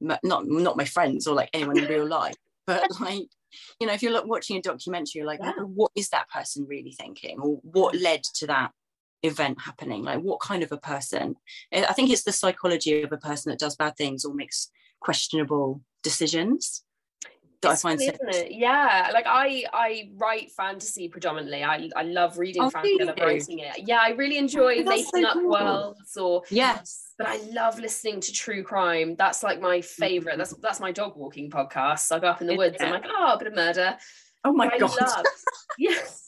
not 0.00 0.20
not 0.24 0.76
my 0.76 0.84
friends 0.84 1.28
or 1.28 1.34
like 1.34 1.50
anyone 1.52 1.78
in 1.78 1.86
real 1.86 2.08
life, 2.08 2.36
but 2.66 2.88
like 3.00 3.28
you 3.80 3.86
know, 3.86 3.92
if 3.92 4.02
you're 4.02 4.24
watching 4.26 4.56
a 4.56 4.62
documentary, 4.62 5.12
you're 5.14 5.26
like, 5.26 5.40
yeah. 5.42 5.52
oh, 5.58 5.64
what 5.64 5.92
is 5.94 6.08
that 6.10 6.28
person 6.30 6.66
really 6.68 6.92
thinking, 6.92 7.38
or 7.40 7.58
what 7.62 7.94
led 7.96 8.22
to 8.22 8.46
that 8.48 8.72
event 9.22 9.60
happening? 9.60 10.02
Like, 10.02 10.20
what 10.20 10.40
kind 10.40 10.62
of 10.62 10.72
a 10.72 10.78
person? 10.78 11.36
I 11.72 11.92
think 11.92 12.10
it's 12.10 12.24
the 12.24 12.32
psychology 12.32 13.02
of 13.02 13.12
a 13.12 13.18
person 13.18 13.50
that 13.50 13.58
does 13.58 13.76
bad 13.76 13.96
things 13.96 14.24
or 14.24 14.34
makes 14.34 14.70
questionable 15.00 15.82
decisions 16.02 16.82
that 17.62 17.72
it's 17.72 17.84
I 17.84 17.88
find 17.88 18.00
isn't 18.00 18.34
it? 18.34 18.52
Yeah, 18.52 19.10
like 19.12 19.26
I 19.26 19.64
I 19.72 20.10
write 20.16 20.50
fantasy 20.52 21.08
predominantly. 21.08 21.62
I 21.64 21.90
I 21.96 22.02
love 22.02 22.38
reading 22.38 22.62
oh, 22.62 22.70
fantasy 22.70 22.98
and 23.00 23.14
writing 23.20 23.60
it. 23.60 23.86
Yeah, 23.86 23.98
I 24.00 24.10
really 24.10 24.38
enjoy 24.38 24.82
making 24.82 25.04
so 25.04 25.26
up 25.26 25.34
cool. 25.34 25.50
worlds 25.50 26.16
or 26.16 26.42
yes. 26.50 27.12
But 27.18 27.28
I 27.28 27.36
love 27.52 27.78
listening 27.78 28.20
to 28.20 28.32
true 28.32 28.62
crime. 28.62 29.16
That's 29.16 29.42
like 29.42 29.60
my 29.60 29.80
favorite. 29.80 30.38
That's 30.38 30.54
that's 30.54 30.80
my 30.80 30.92
dog 30.92 31.16
walking 31.16 31.50
podcast. 31.50 32.00
So 32.00 32.16
I 32.16 32.18
go 32.18 32.28
up 32.28 32.40
in 32.40 32.46
the 32.46 32.56
woods. 32.56 32.76
I'm 32.80 32.90
like, 32.90 33.06
oh, 33.08 33.34
a 33.34 33.38
bit 33.38 33.48
of 33.48 33.54
murder. 33.54 33.96
Oh 34.44 34.52
my 34.52 34.68
god. 34.78 34.94
Love, 35.00 35.24
yes. 35.78 36.26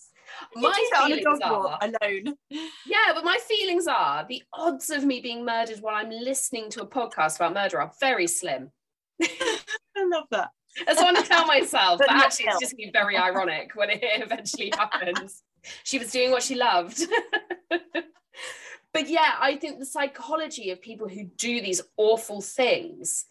My 0.55 0.91
feelings 1.07 1.41
are 1.43 1.79
alone. 1.81 2.37
Yeah, 2.51 3.13
but 3.15 3.25
my 3.25 3.39
feelings 3.47 3.87
are 3.87 4.25
the 4.27 4.43
odds 4.53 4.91
of 4.91 5.05
me 5.05 5.21
being 5.21 5.45
murdered 5.45 5.79
while 5.81 5.95
I'm 5.95 6.11
listening 6.11 6.71
to 6.71 6.83
a 6.83 6.87
podcast 6.87 7.37
about 7.37 7.55
murder 7.55 7.81
are 7.81 7.93
very 8.01 8.27
slim. 8.27 8.71
I 9.23 9.59
love 9.97 10.25
that. 10.31 10.51
That's 10.87 11.01
what 11.01 11.09
I 11.09 11.13
want 11.13 11.25
to 11.25 11.31
tell 11.31 11.47
myself. 11.47 11.99
But, 11.99 12.09
but 12.09 12.17
actually, 12.17 12.47
it's 12.47 12.61
just 12.61 12.77
be 12.77 12.91
very 12.93 13.17
ironic 13.17 13.73
when 13.75 13.91
it 13.91 14.01
eventually 14.03 14.73
happens. 14.77 15.43
she 15.85 15.99
was 15.99 16.11
doing 16.11 16.31
what 16.31 16.43
she 16.43 16.55
loved. 16.55 17.03
but 17.71 19.09
yeah, 19.09 19.35
I 19.41 19.57
think 19.57 19.79
the 19.79 19.87
psychology 19.87 20.71
of 20.71 20.81
people 20.81 21.09
who 21.09 21.25
do 21.25 21.61
these 21.61 21.83
awful 21.97 22.41
things 22.41 23.25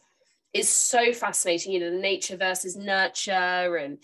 is 0.54 0.70
so 0.70 1.14
fascinating. 1.14 1.74
You 1.74 1.80
know, 1.82 1.92
the 1.92 1.98
nature 1.98 2.38
versus 2.38 2.76
nurture, 2.76 3.78
and 3.78 4.00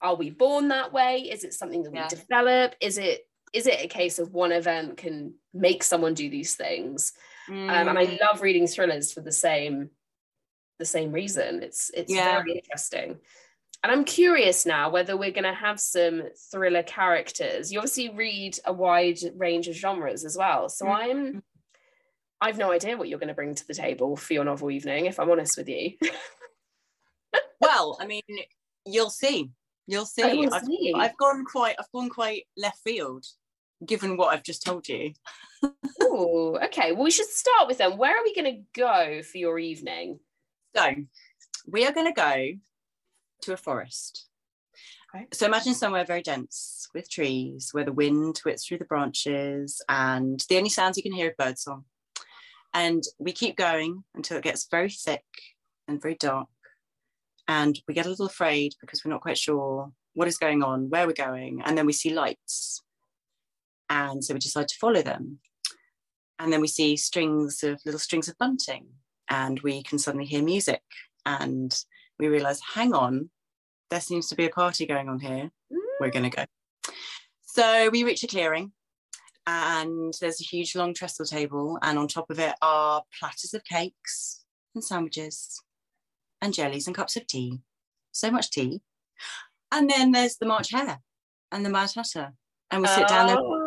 are 0.00 0.14
we 0.14 0.30
born 0.30 0.68
that 0.68 0.92
way? 0.92 1.28
Is 1.30 1.44
it 1.44 1.54
something 1.54 1.82
that 1.82 1.92
we 1.92 1.98
yeah. 1.98 2.08
develop? 2.08 2.74
Is 2.80 2.98
it 2.98 3.26
is 3.52 3.66
it 3.66 3.82
a 3.82 3.88
case 3.88 4.18
of 4.18 4.32
one 4.32 4.52
event 4.52 4.98
can 4.98 5.34
make 5.54 5.82
someone 5.82 6.14
do 6.14 6.28
these 6.28 6.54
things? 6.54 7.12
Mm. 7.48 7.70
Um, 7.70 7.88
and 7.88 7.98
I 7.98 8.06
mm. 8.06 8.20
love 8.20 8.42
reading 8.42 8.66
thrillers 8.66 9.12
for 9.12 9.20
the 9.20 9.32
same 9.32 9.90
the 10.78 10.84
same 10.84 11.12
reason. 11.12 11.62
It's 11.62 11.90
it's 11.94 12.12
yeah. 12.12 12.38
very 12.38 12.52
interesting. 12.52 13.18
And 13.82 13.92
I'm 13.92 14.04
curious 14.04 14.66
now 14.66 14.90
whether 14.90 15.16
we're 15.16 15.30
going 15.30 15.44
to 15.44 15.54
have 15.54 15.78
some 15.78 16.22
thriller 16.50 16.82
characters. 16.82 17.72
You 17.72 17.78
obviously 17.78 18.10
read 18.10 18.58
a 18.64 18.72
wide 18.72 19.18
range 19.36 19.68
of 19.68 19.76
genres 19.76 20.24
as 20.24 20.36
well. 20.36 20.68
So 20.68 20.86
mm-hmm. 20.86 21.10
I'm 21.10 21.42
I've 22.40 22.58
no 22.58 22.72
idea 22.72 22.96
what 22.96 23.08
you're 23.08 23.18
going 23.18 23.28
to 23.28 23.34
bring 23.34 23.54
to 23.54 23.66
the 23.66 23.74
table 23.74 24.16
for 24.16 24.32
your 24.32 24.44
novel 24.44 24.70
evening, 24.70 25.06
if 25.06 25.18
I'm 25.18 25.30
honest 25.30 25.56
with 25.56 25.68
you. 25.68 25.92
well, 27.60 27.98
I 28.00 28.06
mean, 28.06 28.22
you'll 28.86 29.10
see. 29.10 29.50
You'll 29.86 30.06
see. 30.06 30.22
I've, 30.22 30.62
see. 30.64 30.94
I've 30.94 31.16
gone 31.16 31.44
quite 31.44 31.76
I've 31.78 31.90
gone 31.92 32.10
quite 32.10 32.44
left 32.56 32.78
field, 32.78 33.24
given 33.84 34.16
what 34.16 34.34
I've 34.34 34.44
just 34.44 34.64
told 34.64 34.88
you. 34.88 35.12
oh, 36.02 36.58
okay. 36.64 36.92
Well, 36.92 37.04
we 37.04 37.10
should 37.10 37.26
start 37.26 37.68
with 37.68 37.78
them. 37.78 37.96
Where 37.96 38.16
are 38.16 38.24
we 38.24 38.34
going 38.34 38.56
to 38.56 38.62
go 38.80 39.22
for 39.22 39.38
your 39.38 39.58
evening? 39.58 40.20
So 40.78 40.94
we 41.66 41.84
are 41.86 41.92
going 41.92 42.06
to 42.06 42.12
go 42.12 42.52
to 43.42 43.52
a 43.52 43.56
forest. 43.56 44.28
Okay. 45.14 45.26
So 45.32 45.46
imagine 45.46 45.74
somewhere 45.74 46.04
very 46.04 46.22
dense 46.22 46.88
with 46.94 47.10
trees 47.10 47.70
where 47.72 47.84
the 47.84 47.92
wind 47.92 48.38
whips 48.44 48.64
through 48.64 48.78
the 48.78 48.84
branches 48.84 49.82
and 49.88 50.44
the 50.48 50.56
only 50.56 50.68
sounds 50.68 50.96
you 50.96 51.02
can 51.02 51.12
hear 51.12 51.30
are 51.30 51.44
birdsong. 51.46 51.84
And 52.74 53.02
we 53.18 53.32
keep 53.32 53.56
going 53.56 54.04
until 54.14 54.36
it 54.36 54.44
gets 54.44 54.68
very 54.70 54.90
thick 54.90 55.24
and 55.88 56.00
very 56.00 56.14
dark. 56.14 56.48
And 57.48 57.80
we 57.88 57.94
get 57.94 58.06
a 58.06 58.10
little 58.10 58.26
afraid 58.26 58.74
because 58.80 59.04
we're 59.04 59.10
not 59.10 59.22
quite 59.22 59.38
sure 59.38 59.90
what 60.14 60.28
is 60.28 60.38
going 60.38 60.62
on, 60.62 60.90
where 60.90 61.06
we're 61.06 61.12
going. 61.12 61.60
And 61.64 61.76
then 61.76 61.86
we 61.86 61.92
see 61.92 62.14
lights. 62.14 62.82
And 63.90 64.22
so 64.22 64.32
we 64.32 64.38
decide 64.38 64.68
to 64.68 64.78
follow 64.78 65.02
them. 65.02 65.40
And 66.38 66.52
then 66.52 66.60
we 66.60 66.68
see 66.68 66.96
strings 66.96 67.64
of 67.64 67.80
little 67.84 67.98
strings 67.98 68.28
of 68.28 68.38
bunting 68.38 68.86
and 69.28 69.60
we 69.60 69.82
can 69.82 69.98
suddenly 69.98 70.26
hear 70.26 70.42
music. 70.42 70.82
And 71.26 71.76
we 72.18 72.28
realize 72.28 72.60
hang 72.74 72.94
on 72.94 73.30
there 73.90 74.00
seems 74.00 74.28
to 74.28 74.34
be 74.34 74.46
a 74.46 74.50
party 74.50 74.86
going 74.86 75.08
on 75.08 75.18
here. 75.18 75.50
We're 76.00 76.10
going 76.10 76.30
to 76.30 76.36
go. 76.36 76.44
So 77.42 77.90
we 77.90 78.04
reach 78.04 78.22
a 78.22 78.26
clearing 78.26 78.72
and 79.46 80.14
there's 80.20 80.40
a 80.40 80.44
huge 80.44 80.76
long 80.76 80.94
trestle 80.94 81.24
table 81.24 81.78
and 81.82 81.98
on 81.98 82.06
top 82.06 82.30
of 82.30 82.38
it 82.38 82.54
are 82.60 83.02
platters 83.18 83.54
of 83.54 83.64
cakes 83.64 84.44
and 84.74 84.84
sandwiches 84.84 85.62
and 86.42 86.54
jellies 86.54 86.86
and 86.86 86.94
cups 86.94 87.16
of 87.16 87.26
tea. 87.26 87.60
So 88.12 88.30
much 88.30 88.50
tea. 88.50 88.82
And 89.72 89.88
then 89.88 90.12
there's 90.12 90.36
the 90.36 90.46
march 90.46 90.70
hare 90.70 91.00
and 91.50 91.64
the 91.64 91.70
mad 91.70 91.90
hatter. 91.94 92.32
And 92.70 92.82
we 92.82 92.88
sit 92.88 93.04
oh. 93.04 93.08
down 93.08 93.26
there 93.26 93.38
oh. 93.40 93.57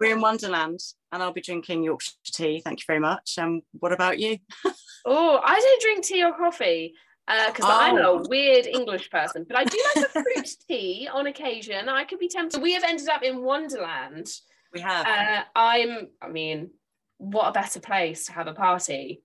We're 0.00 0.14
in 0.14 0.20
wonderland 0.20 0.80
and 1.12 1.22
i'll 1.22 1.32
be 1.32 1.40
drinking 1.40 1.82
yorkshire 1.82 2.12
tea 2.24 2.60
thank 2.60 2.80
you 2.80 2.84
very 2.86 3.00
much 3.00 3.34
and 3.38 3.46
um, 3.46 3.62
what 3.80 3.92
about 3.92 4.18
you 4.18 4.38
Oh, 5.04 5.40
I 5.42 5.58
don't 5.58 5.82
drink 5.82 6.04
tea 6.04 6.24
or 6.24 6.32
coffee 6.32 6.94
because 7.26 7.64
uh, 7.64 7.72
oh. 7.72 7.78
I'm 7.80 7.98
a 7.98 8.02
oh. 8.02 8.24
weird 8.28 8.66
English 8.66 9.10
person, 9.10 9.44
but 9.48 9.56
I 9.56 9.64
do 9.64 9.82
like 9.96 10.06
a 10.06 10.08
fruit 10.08 10.48
tea 10.68 11.08
on 11.12 11.26
occasion. 11.26 11.88
I 11.88 12.04
could 12.04 12.18
be 12.18 12.28
tempted. 12.28 12.62
We 12.62 12.72
have 12.74 12.84
ended 12.84 13.08
up 13.08 13.22
in 13.22 13.42
Wonderland. 13.42 14.28
We 14.72 14.80
have. 14.80 15.06
Uh, 15.06 15.44
I'm. 15.54 16.08
I 16.22 16.28
mean, 16.28 16.70
what 17.18 17.48
a 17.48 17.52
better 17.52 17.80
place 17.80 18.26
to 18.26 18.32
have 18.32 18.46
a 18.46 18.54
party? 18.54 19.22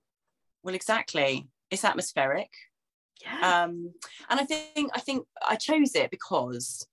Well, 0.64 0.76
exactly. 0.76 1.48
It's 1.72 1.86
atmospheric. 1.86 2.50
Yeah. 3.22 3.64
Um, 3.64 3.94
and 4.30 4.40
I 4.40 4.46
think 4.46 4.92
I 4.94 5.00
think 5.00 5.26
I 5.48 5.56
chose 5.56 5.96
it 5.96 6.12
because 6.12 6.86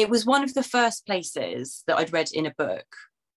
it 0.00 0.08
was 0.08 0.24
one 0.24 0.42
of 0.42 0.54
the 0.54 0.62
first 0.62 1.06
places 1.06 1.82
that 1.86 1.98
I'd 1.98 2.12
read 2.12 2.30
in 2.32 2.46
a 2.46 2.54
book 2.56 2.86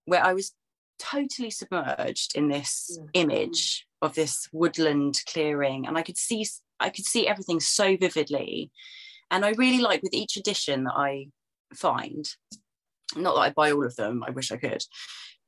where 0.04 0.24
I 0.24 0.32
was 0.32 0.52
totally 0.98 1.50
submerged 1.50 2.36
in 2.36 2.48
this 2.48 2.98
mm. 3.00 3.08
image 3.14 3.86
of 4.00 4.14
this 4.14 4.48
woodland 4.52 5.20
clearing 5.28 5.86
and 5.86 5.98
i 5.98 6.02
could 6.02 6.18
see 6.18 6.46
i 6.80 6.90
could 6.90 7.04
see 7.04 7.26
everything 7.26 7.60
so 7.60 7.96
vividly. 7.96 8.70
And 9.30 9.44
i 9.44 9.50
really 9.50 9.80
like 9.80 10.02
with 10.02 10.14
each 10.14 10.36
edition 10.36 10.84
that 10.84 10.94
i 10.94 11.28
find 11.74 12.28
not 13.16 13.34
that 13.34 13.40
i 13.40 13.50
buy 13.50 13.72
all 13.72 13.84
of 13.84 13.96
them 13.96 14.22
i 14.26 14.30
wish 14.30 14.52
i 14.52 14.56
could 14.56 14.84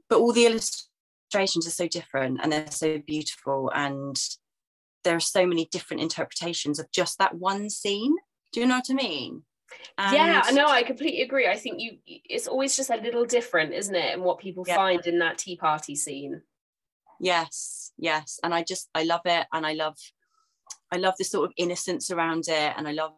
but 0.09 0.19
all 0.19 0.33
the 0.33 0.47
illustrations 0.47 1.67
are 1.67 1.71
so 1.71 1.87
different 1.87 2.41
and 2.43 2.51
they're 2.51 2.71
so 2.71 2.99
beautiful 2.99 3.71
and 3.75 4.17
there 5.05 5.17
are 5.17 5.21
so 5.21 5.47
many 5.47 5.69
different 5.71 6.03
interpretations 6.03 6.79
of 6.79 6.91
just 6.91 7.19
that 7.19 7.35
one 7.35 7.69
scene. 7.69 8.17
Do 8.53 8.61
you 8.61 8.67
know 8.67 8.77
what 8.77 8.91
i 8.91 8.95
mean 8.95 9.43
and 9.99 10.15
yeah, 10.15 10.43
no, 10.53 10.67
I 10.67 10.83
completely 10.83 11.23
agree. 11.23 11.49
I 11.49 11.57
think 11.57 11.81
you 11.81 11.99
it's 12.07 12.49
always 12.49 12.77
just 12.77 12.91
a 12.91 12.97
little 12.97 13.25
different, 13.25 13.73
isn't 13.73 13.95
it? 13.95 14.15
And 14.15 14.23
what 14.23 14.39
people 14.39 14.65
yeah. 14.67 14.77
find 14.77 15.07
in 15.07 15.19
that 15.21 15.39
tea 15.39 15.57
party 15.57 15.95
scene. 15.95 16.43
Yes, 17.21 17.93
yes. 17.97 18.41
And 18.43 18.53
I 18.53 18.63
just 18.63 18.89
I 18.95 19.05
love 19.05 19.23
it. 19.25 19.47
And 19.53 19.67
I 19.67 19.75
love 19.75 19.97
I 20.91 20.97
love 20.97 21.15
the 21.19 21.25
sort 21.25 21.47
of 21.47 21.53
innocence 21.57 22.11
around 22.11 22.45
it. 22.49 22.75
And 22.77 22.89
I 22.89 22.93
love, 22.93 23.13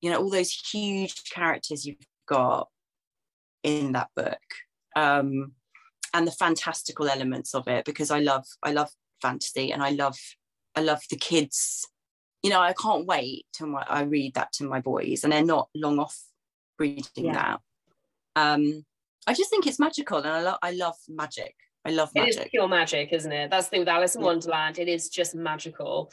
you 0.00 0.10
know, 0.10 0.18
all 0.18 0.30
those 0.30 0.52
huge 0.52 1.30
characters 1.30 1.86
you've 1.86 1.96
got 2.26 2.68
in 3.62 3.92
that 3.92 4.08
book. 4.14 4.38
Um 4.96 5.52
and 6.12 6.26
the 6.26 6.32
fantastical 6.32 7.08
elements 7.08 7.54
of 7.54 7.68
it 7.68 7.84
because 7.84 8.10
I 8.10 8.18
love 8.18 8.44
I 8.62 8.72
love 8.72 8.90
fantasy 9.22 9.72
and 9.72 9.82
I 9.82 9.90
love 9.90 10.18
I 10.74 10.82
love 10.82 11.00
the 11.08 11.16
kids 11.16 11.86
you 12.42 12.50
know, 12.50 12.60
I 12.60 12.72
can't 12.72 13.06
wait 13.06 13.46
till 13.52 13.66
my, 13.66 13.84
I 13.88 14.02
read 14.02 14.34
that 14.34 14.52
to 14.54 14.64
my 14.64 14.80
boys, 14.80 15.24
and 15.24 15.32
they're 15.32 15.44
not 15.44 15.68
long 15.74 15.98
off 15.98 16.18
reading 16.78 17.04
yeah. 17.16 17.32
that. 17.32 17.60
Um, 18.36 18.84
I 19.26 19.34
just 19.34 19.50
think 19.50 19.66
it's 19.66 19.78
magical, 19.78 20.18
and 20.18 20.28
I 20.28 20.40
love 20.40 20.58
I 20.62 20.70
love 20.72 20.96
magic. 21.08 21.54
I 21.84 21.90
love 21.90 22.10
magic. 22.14 22.36
It 22.36 22.40
is 22.40 22.48
pure 22.50 22.68
magic, 22.68 23.12
isn't 23.12 23.32
it? 23.32 23.50
That's 23.50 23.66
the 23.66 23.70
thing 23.70 23.80
with 23.80 23.88
Alice 23.88 24.16
in. 24.16 24.22
Wonderland. 24.22 24.78
It 24.78 24.88
is 24.88 25.08
just 25.08 25.34
magical. 25.34 26.10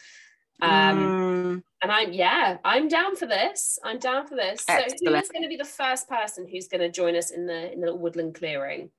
Um, 0.62 0.98
mm. 0.98 1.64
and 1.84 1.92
I'm 1.92 2.12
yeah, 2.14 2.58
I'm 2.64 2.88
down 2.88 3.16
for 3.16 3.26
this. 3.26 3.80
I'm 3.84 4.00
down 4.00 4.28
for 4.28 4.36
this. 4.36 4.66
Excellent. 4.68 5.00
So 5.00 5.14
who's 5.14 5.30
going 5.30 5.44
to 5.44 5.50
be 5.50 5.56
the 5.56 5.66
first 5.66 6.10
person 6.10 6.48
who's 6.50 6.68
going 6.68 6.82
to 6.82 6.90
join 6.90 7.16
us 7.16 7.32
in 7.32 7.46
the 7.46 7.72
in 7.72 7.82
the 7.82 7.96
woodland 7.96 8.36
clearing? 8.36 8.90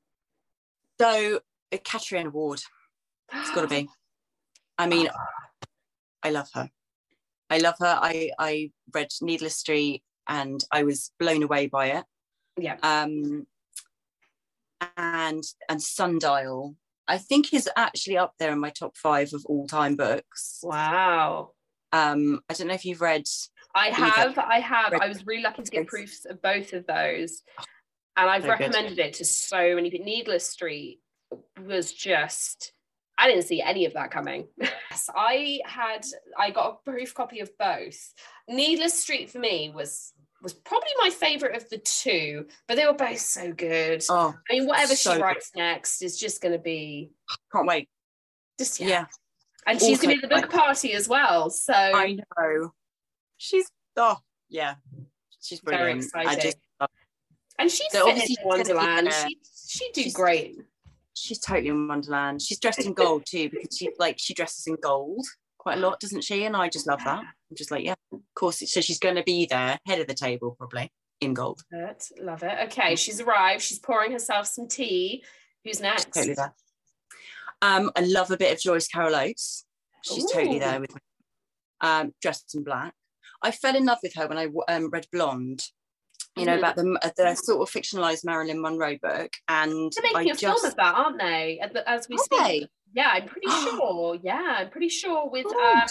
So 1.00 1.40
Catriona 1.84 2.30
Ward. 2.30 2.60
It's 3.32 3.50
got 3.50 3.62
to 3.62 3.68
be. 3.68 3.88
I 4.78 4.86
mean, 4.86 5.08
I 6.22 6.30
love 6.30 6.48
her. 6.54 6.70
I 7.50 7.58
love 7.58 7.74
her. 7.80 7.98
I 8.00 8.30
I 8.38 8.70
read 8.92 9.08
Needless 9.20 9.56
Street 9.56 10.02
and 10.26 10.62
I 10.70 10.82
was 10.84 11.12
blown 11.18 11.42
away 11.42 11.66
by 11.66 11.86
it. 11.86 12.04
Yeah. 12.58 12.76
Um, 12.82 13.46
and 14.96 15.42
and 15.68 15.82
Sundial, 15.82 16.76
I 17.06 17.18
think 17.18 17.52
is 17.52 17.68
actually 17.76 18.16
up 18.18 18.34
there 18.38 18.52
in 18.52 18.60
my 18.60 18.70
top 18.70 18.96
five 18.96 19.32
of 19.32 19.44
all 19.46 19.66
time 19.66 19.96
books. 19.96 20.60
Wow. 20.62 21.52
Um, 21.92 22.40
I 22.50 22.54
don't 22.54 22.68
know 22.68 22.74
if 22.74 22.84
you've 22.84 23.00
read. 23.00 23.24
I 23.74 23.88
Either. 23.88 23.94
have, 23.94 24.38
I 24.38 24.60
have. 24.60 24.92
Read- 24.92 25.02
I 25.02 25.08
was 25.08 25.26
really 25.26 25.42
lucky 25.42 25.62
to 25.62 25.70
get 25.70 25.86
proofs 25.86 26.24
of 26.26 26.42
both 26.42 26.72
of 26.72 26.86
those. 26.86 27.42
And 28.16 28.28
I've 28.28 28.42
So 28.42 28.48
good. 28.48 28.60
recommended 28.60 28.98
it 28.98 29.14
to 29.14 29.24
so 29.24 29.74
many 29.74 29.90
people. 29.90 30.04
Needless 30.06 30.48
Street 30.48 31.00
was 31.64 31.92
just 31.92 32.72
I 33.18 33.26
didn't 33.28 33.44
see 33.44 33.60
any 33.60 33.84
of 33.84 33.94
that 33.94 34.10
coming. 34.10 34.48
Yes, 34.90 35.10
I 35.14 35.60
had 35.66 36.06
I 36.38 36.50
got 36.50 36.80
a 36.86 36.90
proof 36.90 37.12
copy 37.14 37.40
of 37.40 37.50
both. 37.58 38.14
Needless 38.48 38.98
Street 39.00 39.28
for 39.30 39.38
me 39.38 39.70
was 39.74 40.14
was 40.42 40.54
probably 40.54 40.88
my 40.98 41.10
favorite 41.10 41.54
of 41.56 41.68
the 41.68 41.76
two, 41.78 42.46
but 42.66 42.76
they 42.76 42.86
were 42.86 42.94
both 42.94 43.18
so 43.18 43.52
good. 43.52 44.02
Oh, 44.08 44.34
I 44.50 44.54
mean, 44.54 44.66
whatever 44.66 44.94
so 44.96 45.10
she 45.10 45.16
good. 45.18 45.22
writes 45.22 45.50
next 45.54 46.00
is 46.00 46.18
just 46.18 46.40
going 46.40 46.52
to 46.54 46.58
be 46.58 47.10
can't 47.52 47.66
wait. 47.66 47.88
just 48.58 48.80
Yeah, 48.80 48.88
yeah. 48.88 49.04
And 49.66 49.78
she's 49.78 50.00
going 50.00 50.16
to 50.16 50.20
be 50.20 50.24
at 50.24 50.28
the 50.30 50.40
book 50.40 50.50
party 50.50 50.94
as 50.94 51.06
well. 51.06 51.50
So 51.50 51.74
I 51.74 52.14
know. 52.38 52.72
She's 53.36 53.70
oh 53.98 54.16
yeah, 54.48 54.76
she's 55.40 55.60
Very 55.60 55.76
brilliant. 55.76 56.06
I 56.14 56.20
exciting. 56.22 56.42
just 56.42 56.56
love- 56.80 56.90
and 57.58 57.70
she's 57.70 57.94
obviously 57.94 58.36
be 58.36 58.42
Wonderland. 58.48 59.12
She 59.12 59.38
she 59.68 59.90
do 59.92 60.02
She's- 60.04 60.14
great. 60.14 60.56
She's 61.20 61.38
totally 61.38 61.68
in 61.68 61.88
Wonderland. 61.88 62.42
She's 62.42 62.58
dressed 62.58 62.84
in 62.84 62.94
gold 62.94 63.24
too 63.26 63.50
because 63.50 63.76
she 63.76 63.90
like 63.98 64.18
she 64.18 64.34
dresses 64.34 64.66
in 64.66 64.76
gold 64.82 65.26
quite 65.58 65.78
a 65.78 65.80
lot, 65.80 66.00
doesn't 66.00 66.24
she? 66.24 66.44
And 66.44 66.56
I 66.56 66.68
just 66.68 66.86
love 66.86 67.00
that. 67.04 67.20
I'm 67.20 67.56
just 67.56 67.70
like, 67.70 67.84
yeah, 67.84 67.94
of 68.12 68.20
course. 68.34 68.62
So 68.70 68.80
she's 68.80 68.98
going 68.98 69.16
to 69.16 69.22
be 69.22 69.46
there, 69.46 69.78
head 69.86 70.00
of 70.00 70.06
the 70.06 70.14
table, 70.14 70.54
probably 70.56 70.90
in 71.20 71.34
gold. 71.34 71.62
Love 71.72 71.90
it. 71.90 72.04
Love 72.22 72.42
it. 72.42 72.58
Okay, 72.64 72.96
she's 72.96 73.20
arrived. 73.20 73.62
She's 73.62 73.78
pouring 73.78 74.12
herself 74.12 74.46
some 74.46 74.68
tea. 74.68 75.24
Who's 75.64 75.80
next? 75.80 76.12
Totally 76.12 76.34
there. 76.34 76.54
Um, 77.60 77.90
I 77.96 78.00
love 78.00 78.30
a 78.30 78.36
bit 78.36 78.52
of 78.52 78.60
Joyce 78.60 78.88
Carol 78.88 79.16
Oates. 79.16 79.64
She's 80.02 80.30
totally 80.30 80.60
there 80.60 80.80
with 80.80 80.94
me. 80.94 81.00
Um, 81.80 82.14
dressed 82.22 82.54
in 82.54 82.62
black. 82.62 82.94
I 83.42 83.50
fell 83.50 83.76
in 83.76 83.84
love 83.84 83.98
with 84.02 84.14
her 84.14 84.26
when 84.26 84.38
I 84.38 84.48
um, 84.72 84.90
read 84.90 85.06
Blonde. 85.12 85.62
You 86.38 86.46
know 86.46 86.54
Mhm. 86.54 86.58
about 86.58 86.76
the 86.76 86.98
uh, 87.02 87.10
the 87.16 87.34
sort 87.34 87.60
of 87.62 87.72
fictionalized 87.74 88.24
Marilyn 88.24 88.60
Monroe 88.60 88.96
book, 89.02 89.32
and 89.48 89.92
They're 89.94 90.02
making 90.12 90.16
I 90.16 90.22
a 90.22 90.36
just 90.36 90.40
film 90.40 90.64
of 90.64 90.76
that, 90.76 90.94
aren't 90.94 91.18
they? 91.18 91.60
As, 91.86 92.08
we 92.08 92.16
Are 92.16 92.18
speak. 92.18 92.38
they? 92.40 92.68
Yeah, 92.94 93.10
I'm 93.12 93.26
pretty 93.26 93.48
sure. 93.62 94.18
Yeah, 94.22 94.56
I'm 94.58 94.70
pretty 94.70 94.88
sure 94.88 95.28
with 95.28 95.46
um 95.46 95.82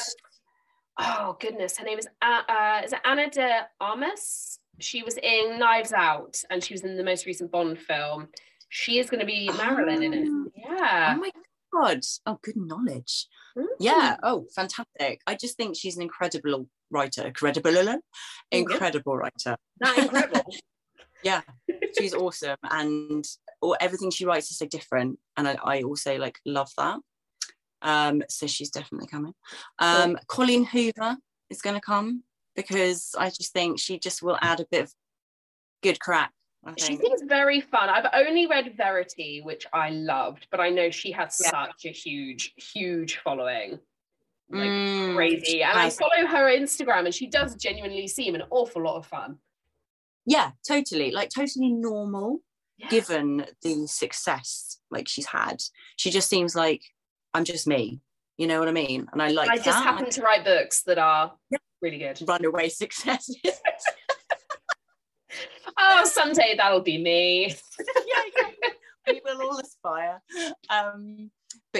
oh 0.99 1.37
goodness, 1.39 1.77
her 1.77 1.85
name 1.85 1.99
is 1.99 2.07
uh, 2.21 2.41
uh 2.49 2.81
is 2.85 2.93
it 2.93 2.99
Ana 3.05 3.29
de 3.29 3.67
Armas? 3.79 4.59
She 4.79 5.01
was 5.03 5.17
in 5.17 5.57
Knives 5.59 5.91
Out 5.93 6.37
and 6.49 6.63
she 6.63 6.73
was 6.73 6.83
in 6.83 6.97
the 6.97 7.03
most 7.03 7.25
recent 7.25 7.51
Bond 7.51 7.79
film. 7.79 8.27
She 8.69 8.99
is 8.99 9.09
going 9.09 9.21
to 9.21 9.25
be 9.25 9.49
Marilyn 9.57 10.03
in 10.03 10.13
it. 10.13 10.27
Oh. 10.29 10.51
Yeah. 10.55 11.15
Oh 11.15 11.19
my 11.19 11.31
god! 11.73 12.01
Oh, 12.25 12.37
good 12.43 12.57
knowledge. 12.57 13.27
Mm. 13.57 13.65
Yeah. 13.79 14.17
Oh, 14.23 14.45
fantastic. 14.55 15.21
I 15.25 15.35
just 15.35 15.57
think 15.57 15.75
she's 15.75 15.95
an 15.95 16.03
incredible 16.03 16.67
writer. 16.89 17.25
Incredible, 17.25 18.01
incredible 18.51 19.17
writer. 19.17 19.57
That 19.79 19.97
incredible. 19.97 20.45
Yeah, 21.23 21.41
she's 21.97 22.13
awesome, 22.13 22.57
and 22.63 23.25
or 23.59 23.75
everything 23.81 24.11
she 24.11 24.23
writes 24.23 24.51
is 24.51 24.59
so 24.59 24.67
different, 24.67 25.17
and 25.35 25.47
I, 25.47 25.57
I 25.63 25.81
also 25.81 26.15
like 26.17 26.39
love 26.45 26.69
that. 26.77 26.99
Um, 27.81 28.21
so 28.29 28.45
she's 28.45 28.69
definitely 28.69 29.07
coming. 29.07 29.33
Um, 29.79 30.17
Colleen 30.27 30.63
Hoover 30.65 31.17
is 31.49 31.61
going 31.61 31.75
to 31.75 31.81
come 31.81 32.23
because 32.55 33.15
I 33.17 33.29
just 33.29 33.51
think 33.51 33.79
she 33.79 33.97
just 33.97 34.21
will 34.21 34.37
add 34.41 34.59
a 34.59 34.67
bit 34.69 34.83
of 34.83 34.93
good 35.81 35.99
crack. 35.99 36.31
She 36.77 36.97
seems 36.97 37.23
very 37.25 37.61
fun. 37.61 37.89
I've 37.89 38.09
only 38.13 38.45
read 38.45 38.75
Verity, 38.77 39.41
which 39.43 39.65
I 39.73 39.89
loved, 39.89 40.47
but 40.51 40.59
I 40.59 40.69
know 40.69 40.91
she 40.91 41.11
has 41.11 41.39
Yeah. 41.41 41.49
such 41.49 41.85
a 41.85 41.91
huge, 41.91 42.53
huge 42.57 43.17
following. 43.17 43.79
Like 44.49 44.69
Mm, 44.69 45.15
crazy. 45.15 45.61
And 45.63 45.77
I 45.77 45.89
follow 45.89 46.25
her 46.27 46.45
Instagram 46.49 47.05
and 47.05 47.13
she 47.13 47.27
does 47.27 47.55
genuinely 47.55 48.07
seem 48.07 48.33
an 48.35 48.43
awful 48.49 48.81
lot 48.83 48.95
of 48.97 49.05
fun. 49.05 49.37
Yeah, 50.25 50.51
totally. 50.67 51.11
Like 51.11 51.29
totally 51.29 51.71
normal. 51.73 52.39
Yeah. 52.79 52.89
given 52.89 53.45
the 53.63 53.87
success 53.87 54.79
like 54.91 55.07
she's 55.07 55.25
had 55.25 55.63
she 55.95 56.11
just 56.11 56.29
seems 56.29 56.55
like 56.55 56.83
i'm 57.33 57.43
just 57.43 57.65
me 57.65 58.01
you 58.37 58.45
know 58.45 58.59
what 58.59 58.67
i 58.67 58.71
mean 58.71 59.07
and 59.11 59.19
i 59.19 59.29
like 59.29 59.49
I 59.49 59.55
just 59.55 59.65
that. 59.65 59.83
happen 59.83 60.07
to 60.11 60.21
write 60.21 60.45
books 60.45 60.83
that 60.83 60.99
are 60.99 61.33
Yeah. 61.49 61.57
really 61.81 61.97
good. 61.97 62.21
runaway 62.27 62.69
success 62.69 63.31
Oh, 65.79 66.05
someday 66.05 66.53
that'll 66.55 66.81
be 66.81 66.97
me. 67.01 67.45
yeah, 67.79 68.23
yeah. 68.37 68.69
we 69.07 69.21
will 69.25 69.41
all 69.41 69.59
aspire 69.59 70.21
um 70.69 71.31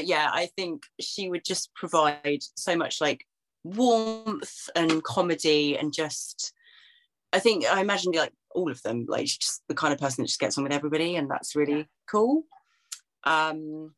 yeah 0.08 0.30
i 0.34 0.46
think 0.58 0.84
she 1.00 1.30
would 1.30 1.44
just 1.44 1.74
provide 1.76 2.40
so 2.56 2.76
much 2.76 3.02
like 3.02 3.26
warmth 3.64 4.70
and 4.76 5.04
comedy 5.04 5.78
and 5.78 5.94
just 5.94 6.54
i 7.34 7.40
think 7.40 7.66
i 7.66 7.82
imagine 7.82 8.12
like 8.14 8.34
all 8.56 8.72
of 8.72 8.82
them 8.84 9.06
like 9.08 9.28
she's 9.28 9.38
just 9.38 9.62
the 9.68 9.76
kind 9.76 9.94
of 9.94 10.00
person 10.00 10.22
that 10.24 10.28
just 10.28 10.40
gets 10.40 10.58
on 10.58 10.64
with 10.64 10.74
everybody 10.74 11.16
and 11.18 11.30
that's 11.30 11.56
really 11.56 11.80
Yeah. 11.80 11.84
cool 12.10 12.44
um 13.26 13.94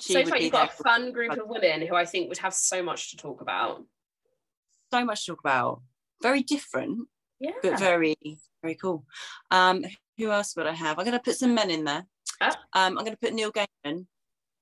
she 0.00 0.12
so 0.12 0.24
far, 0.26 0.36
you've 0.38 0.52
got 0.52 0.70
a 0.78 0.82
fun 0.82 1.12
group 1.12 1.32
of 1.32 1.48
women 1.48 1.80
who 1.86 1.94
I 1.94 2.04
think 2.04 2.28
would 2.28 2.36
have 2.38 2.52
so 2.52 2.82
much 2.82 3.10
to 3.12 3.16
talk 3.16 3.40
about. 3.40 3.82
so 4.92 5.02
much 5.02 5.24
to 5.24 5.32
talk 5.32 5.40
about 5.40 5.80
very 6.22 6.42
different 6.42 7.08
Yeah. 7.40 7.52
but 7.62 7.78
very 7.78 8.14
very 8.62 8.74
cool 8.74 9.06
um 9.50 9.84
who 10.18 10.30
else 10.30 10.54
would 10.56 10.66
i 10.66 10.72
have 10.74 10.98
i'm 10.98 11.06
going 11.06 11.16
to 11.16 11.22
put 11.28 11.38
some 11.38 11.54
men 11.54 11.70
in 11.70 11.84
there 11.84 12.04
Ah. 12.42 12.50
um 12.74 12.98
i'm 12.98 13.04
going 13.06 13.16
to 13.18 13.24
put 13.24 13.32
neil 13.32 13.52
gaiman 13.52 14.06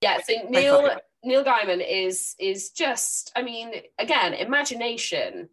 Yeah, 0.01 0.19
so 0.23 0.35
Neil. 0.49 0.97
Neil 1.25 1.43
Gaiman 1.45 1.85
is 1.85 2.35
is 2.39 2.71
just, 2.71 3.33
I 3.35 3.43
mean, 3.43 3.73
again, 3.99 4.33
imagination 4.35 5.49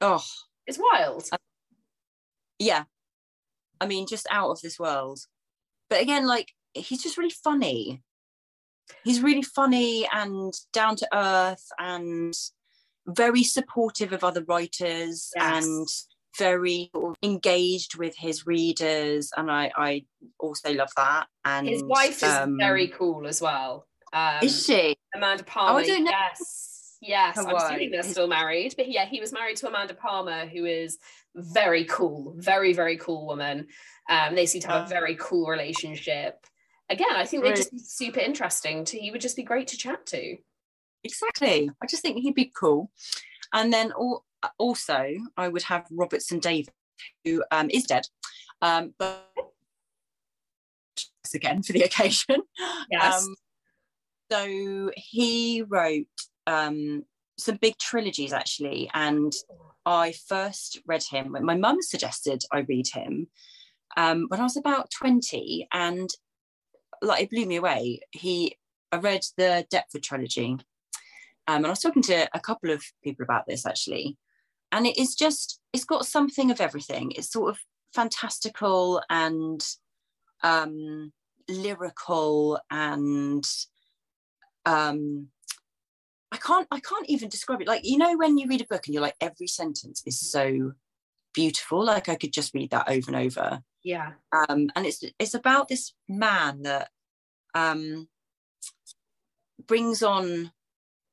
oh 0.00 0.22
it's 0.66 0.78
wild. 0.78 1.24
Um, 1.32 1.38
yeah 2.58 2.84
i 3.80 3.86
mean 3.86 4.06
just 4.06 4.26
out 4.30 4.50
of 4.50 4.60
this 4.60 4.78
world 4.78 5.20
but 5.88 6.00
again 6.02 6.26
like 6.26 6.52
he's 6.74 7.02
just 7.02 7.16
really 7.16 7.30
funny 7.30 8.02
he's 9.04 9.22
really 9.22 9.42
funny 9.42 10.06
and 10.12 10.52
down 10.72 10.96
to 10.96 11.08
earth 11.14 11.66
and 11.78 12.34
very 13.06 13.42
supportive 13.42 14.12
of 14.12 14.24
other 14.24 14.44
writers 14.44 15.30
Yes. 15.34 15.64
and 15.64 15.88
very 16.38 16.90
engaged 17.22 17.96
with 17.96 18.14
his 18.16 18.46
readers 18.46 19.30
and 19.36 19.50
i 19.50 19.70
i 19.76 20.04
also 20.38 20.72
love 20.72 20.90
that 20.96 21.26
and 21.44 21.68
His 21.68 21.82
wife 21.84 22.22
is 22.22 22.30
um, 22.30 22.56
very 22.58 22.88
cool 22.88 23.26
as 23.26 23.40
well. 23.40 23.86
Um, 24.12 24.38
is 24.42 24.64
she 24.64 24.96
Amanda 25.14 25.44
Palmer. 25.44 25.82
don't 25.84 26.04
know. 26.04 26.10
Yes. 26.10 26.96
Yes. 27.00 27.38
I'm 27.38 27.54
assuming 27.54 27.90
they're 27.92 28.02
still 28.02 28.26
married. 28.26 28.74
But 28.76 28.90
yeah, 28.90 29.04
he 29.06 29.20
was 29.20 29.32
married 29.32 29.56
to 29.58 29.68
Amanda 29.68 29.94
Palmer, 29.94 30.46
who 30.46 30.64
is 30.64 30.98
very 31.36 31.84
cool, 31.84 32.34
very, 32.38 32.72
very 32.72 32.96
cool 32.96 33.26
woman. 33.26 33.66
Um, 34.10 34.34
they 34.34 34.46
seem 34.46 34.62
to 34.62 34.68
have 34.68 34.82
a 34.82 34.84
Oh. 34.86 34.88
very 34.88 35.16
cool 35.20 35.46
relationship. 35.48 36.44
Again, 36.90 37.14
I 37.14 37.24
think 37.26 37.44
they'd 37.44 37.56
just 37.56 37.72
be 37.72 37.78
super 37.78 38.20
interesting 38.20 38.84
to 38.86 38.98
he 38.98 39.10
would 39.10 39.20
just 39.20 39.36
be 39.36 39.42
great 39.44 39.68
to 39.68 39.76
chat 39.76 40.04
to. 40.06 40.36
exactly 41.04 41.70
i 41.82 41.86
just 41.86 42.02
think 42.02 42.16
he'd 42.18 42.34
be 42.34 42.50
cool 42.58 42.90
and 43.52 43.72
then 43.72 43.92
al- 43.92 44.24
also 44.58 45.14
i 45.36 45.48
would 45.48 45.62
have 45.62 45.86
robertson 45.90 46.38
davies 46.38 46.68
who 47.24 47.42
um, 47.50 47.70
is 47.70 47.84
dead. 47.84 48.06
Um, 48.62 48.94
but 48.98 49.26
again 51.34 51.62
for 51.62 51.72
the 51.72 51.82
occasion. 51.82 52.42
Yes. 52.90 53.22
um, 53.22 53.34
so 54.30 54.90
he 54.96 55.62
wrote 55.62 56.06
um, 56.46 57.04
some 57.38 57.56
big 57.56 57.76
trilogies 57.78 58.32
actually 58.32 58.90
and 58.94 59.32
i 59.84 60.12
first 60.26 60.80
read 60.86 61.02
him 61.02 61.32
when 61.32 61.44
my 61.44 61.54
mum 61.54 61.82
suggested 61.82 62.42
i 62.50 62.60
read 62.60 62.86
him 62.88 63.28
um, 63.96 64.24
when 64.28 64.40
i 64.40 64.42
was 64.42 64.56
about 64.56 64.90
20 64.90 65.68
and 65.72 66.08
like 67.02 67.24
it 67.24 67.30
blew 67.30 67.44
me 67.44 67.56
away. 67.56 68.00
He 68.12 68.56
i 68.90 68.96
read 68.96 69.22
the 69.36 69.66
deptford 69.70 70.02
trilogy 70.02 70.52
um, 71.46 71.56
and 71.56 71.66
i 71.66 71.70
was 71.70 71.80
talking 71.80 72.02
to 72.02 72.28
a 72.32 72.40
couple 72.40 72.70
of 72.70 72.82
people 73.04 73.24
about 73.24 73.46
this 73.46 73.66
actually 73.66 74.16
and 74.72 74.86
it 74.86 74.98
is 74.98 75.14
just 75.14 75.60
it's 75.72 75.84
got 75.84 76.06
something 76.06 76.50
of 76.50 76.60
everything. 76.60 77.12
It's 77.12 77.30
sort 77.30 77.50
of 77.50 77.58
fantastical 77.94 79.02
and 79.08 79.64
um 80.42 81.12
lyrical 81.48 82.60
and 82.70 83.46
um 84.66 85.28
i 86.32 86.36
can't 86.36 86.66
i 86.70 86.80
can't 86.80 87.08
even 87.08 87.28
describe 87.28 87.60
it. 87.62 87.68
Like 87.68 87.82
you 87.84 87.98
know 87.98 88.16
when 88.16 88.36
you 88.38 88.48
read 88.48 88.60
a 88.60 88.66
book 88.66 88.86
and 88.86 88.94
you're 88.94 89.02
like 89.02 89.16
every 89.20 89.46
sentence 89.46 90.02
is 90.06 90.18
so 90.20 90.72
beautiful. 91.32 91.84
Like 91.84 92.08
i 92.08 92.16
could 92.16 92.32
just 92.32 92.54
read 92.54 92.70
that 92.70 92.88
over 92.88 93.10
and 93.10 93.16
over. 93.16 93.62
Yeah. 93.82 94.12
um 94.32 94.70
and 94.74 94.84
it's 94.84 95.02
it's 95.18 95.34
about 95.34 95.68
this 95.68 95.92
man 96.08 96.62
that 96.62 96.90
um 97.54 98.08
brings 99.66 100.02
on 100.02 100.52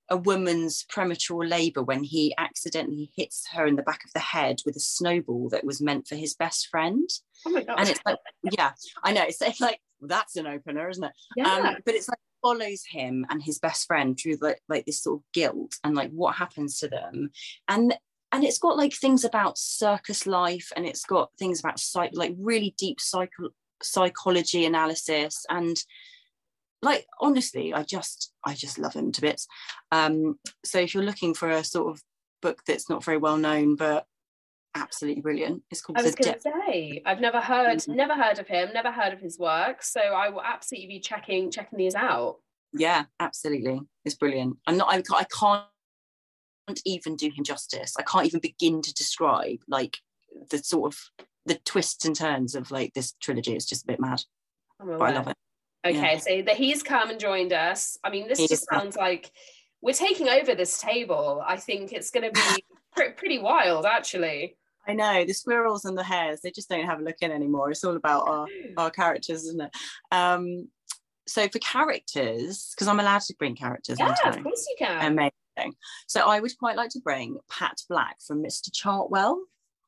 a 0.09 0.17
woman's 0.17 0.83
premature 0.89 1.45
labor 1.45 1.81
when 1.81 2.03
he 2.03 2.33
accidentally 2.37 3.09
hits 3.15 3.47
her 3.53 3.65
in 3.65 3.75
the 3.75 3.83
back 3.83 4.03
of 4.03 4.11
the 4.13 4.19
head 4.19 4.59
with 4.65 4.75
a 4.75 4.81
snowball 4.81 5.49
that 5.49 5.63
was 5.63 5.81
meant 5.81 6.07
for 6.07 6.15
his 6.15 6.33
best 6.33 6.67
friend. 6.67 7.09
Oh 7.45 7.51
my 7.51 7.63
god. 7.63 7.79
And 7.79 7.89
it's 7.89 8.01
like, 8.05 8.17
yeah, 8.51 8.71
I 9.03 9.13
know. 9.13 9.23
It's 9.27 9.41
like 9.61 9.79
that's 10.01 10.35
an 10.35 10.47
opener, 10.47 10.89
isn't 10.89 11.03
it? 11.03 11.13
yeah. 11.35 11.53
Um, 11.53 11.75
but 11.85 11.95
it's 11.95 12.09
like 12.09 12.19
follows 12.41 12.83
him 12.87 13.25
and 13.29 13.41
his 13.41 13.57
best 13.59 13.87
friend 13.87 14.19
through 14.19 14.37
like 14.41 14.59
like 14.67 14.85
this 14.85 15.01
sort 15.01 15.19
of 15.19 15.23
guilt 15.33 15.75
and 15.83 15.95
like 15.95 16.11
what 16.11 16.35
happens 16.35 16.79
to 16.79 16.87
them, 16.89 17.31
and 17.67 17.95
and 18.31 18.43
it's 18.43 18.59
got 18.59 18.77
like 18.77 18.93
things 18.93 19.23
about 19.23 19.57
circus 19.57 20.27
life 20.27 20.71
and 20.75 20.85
it's 20.85 21.05
got 21.05 21.31
things 21.39 21.59
about 21.59 21.79
psych 21.79 22.11
like 22.13 22.35
really 22.37 22.75
deep 22.77 22.99
psycho 22.99 23.49
psychology 23.81 24.65
analysis 24.65 25.45
and 25.49 25.77
like 26.83 27.07
honestly 27.21 27.73
i 27.73 27.81
just 27.83 28.31
i 28.45 28.53
just 28.53 28.77
love 28.77 28.93
him 28.93 29.11
to 29.11 29.21
bits. 29.21 29.47
Um 29.91 30.39
so 30.63 30.79
if 30.79 30.93
you're 30.93 31.03
looking 31.03 31.33
for 31.33 31.49
a 31.49 31.63
sort 31.63 31.89
of 31.91 32.01
book 32.41 32.61
that's 32.67 32.89
not 32.89 33.03
very 33.03 33.17
well 33.17 33.37
known 33.37 33.75
but 33.75 34.05
absolutely 34.75 35.21
brilliant 35.21 35.63
it's 35.71 35.81
called 35.81 35.97
I 35.97 36.01
was 36.01 36.15
the 36.15 36.23
going 36.23 36.33
to 36.35 36.41
say 36.41 37.01
I've 37.05 37.21
never 37.21 37.39
heard 37.39 37.77
Mhm. 37.79 37.95
never 37.95 38.15
heard 38.15 38.39
of 38.39 38.47
him, 38.47 38.73
never 38.73 38.91
heard 38.91 39.13
of 39.13 39.19
his 39.19 39.37
work, 39.39 39.83
so 39.83 40.01
I 40.01 40.29
will 40.29 40.41
absolutely 40.41 40.87
be 40.87 40.99
checking 40.99 41.49
checking 41.51 41.77
these 41.79 41.95
out. 41.95 42.39
yeah 42.73 43.05
absolutely. 43.19 43.81
It's 44.05 44.15
brilliant. 44.15 44.57
I'm 44.67 44.77
not 44.77 44.89
i, 44.93 45.01
I 45.15 45.25
can't 45.25 45.67
even 46.85 47.15
do 47.15 47.29
him 47.29 47.43
justice. 47.43 47.93
I 47.97 48.03
can't 48.03 48.25
even 48.25 48.39
begin 48.39 48.81
to 48.81 48.93
describe 48.93 49.59
like 49.67 49.97
the 50.49 50.57
sort 50.57 50.93
of 50.93 50.99
the 51.45 51.55
twists 51.55 52.05
and 52.05 52.15
turns 52.15 52.55
of 52.55 52.71
like 52.71 52.93
this 52.93 53.13
trilogy. 53.21 53.53
It's 53.55 53.65
just 53.65 53.83
a 53.83 53.87
bit 53.87 53.99
mad 53.99 54.21
but 54.79 55.01
i 55.01 55.11
love 55.13 55.27
it 55.27 55.37
Okay, 55.85 56.19
so 56.19 56.41
that 56.43 56.55
he's 56.55 56.81
come 56.83 57.09
and 57.09 57.19
joined 57.19 57.51
us. 57.53 57.97
I 58.03 58.09
mean, 58.09 58.27
this 58.27 58.39
He 58.39 58.47
just 58.47 58.63
is 58.63 58.67
come. 58.67 58.81
sounds 58.81 58.95
like 58.95 59.31
we're 59.81 59.93
taking 59.93 60.29
over 60.29 60.55
this 60.55 60.79
table. 60.79 61.43
I 61.45 61.57
think 61.57 61.91
it's 61.91 62.09
going 62.09 62.31
to 62.31 62.31
be 62.31 62.63
pre- 62.95 63.11
pretty 63.11 63.39
wild, 63.39 63.85
actually. 63.85 64.55
I 64.87 64.93
know 64.93 65.23
the 65.25 65.33
squirrels 65.33 65.85
and 65.85 65.97
the 65.97 66.03
hares, 66.03 66.41
they 66.41 66.51
just 66.51 66.69
don't 66.69 66.85
have 66.85 66.99
a 66.99 67.03
look 67.03 67.17
in 67.21 67.31
anymore. 67.31 67.71
It's 67.71 67.83
all 67.83 67.95
about 67.95 68.27
our, 68.27 68.47
our 68.77 68.91
characters, 68.91 69.43
isn't 69.45 69.61
it? 69.61 69.71
Um, 70.11 70.67
so 71.27 71.47
for 71.47 71.59
characters, 71.59 72.73
because 72.75 72.87
I'm 72.87 72.99
allowed 72.99 73.21
to 73.23 73.35
bring 73.39 73.55
characters, 73.55 73.97
Yeah, 73.99 74.13
of 74.25 74.43
course 74.43 74.65
you 74.69 74.75
can. 74.85 75.05
Amazing. 75.13 75.75
So 76.07 76.27
I 76.27 76.39
would 76.39 76.57
quite 76.57 76.75
like 76.75 76.89
to 76.91 76.99
bring 76.99 77.37
Pat 77.49 77.77
Black 77.89 78.17
from 78.25 78.43
Mr. 78.43 78.69
Chartwell, 78.71 79.37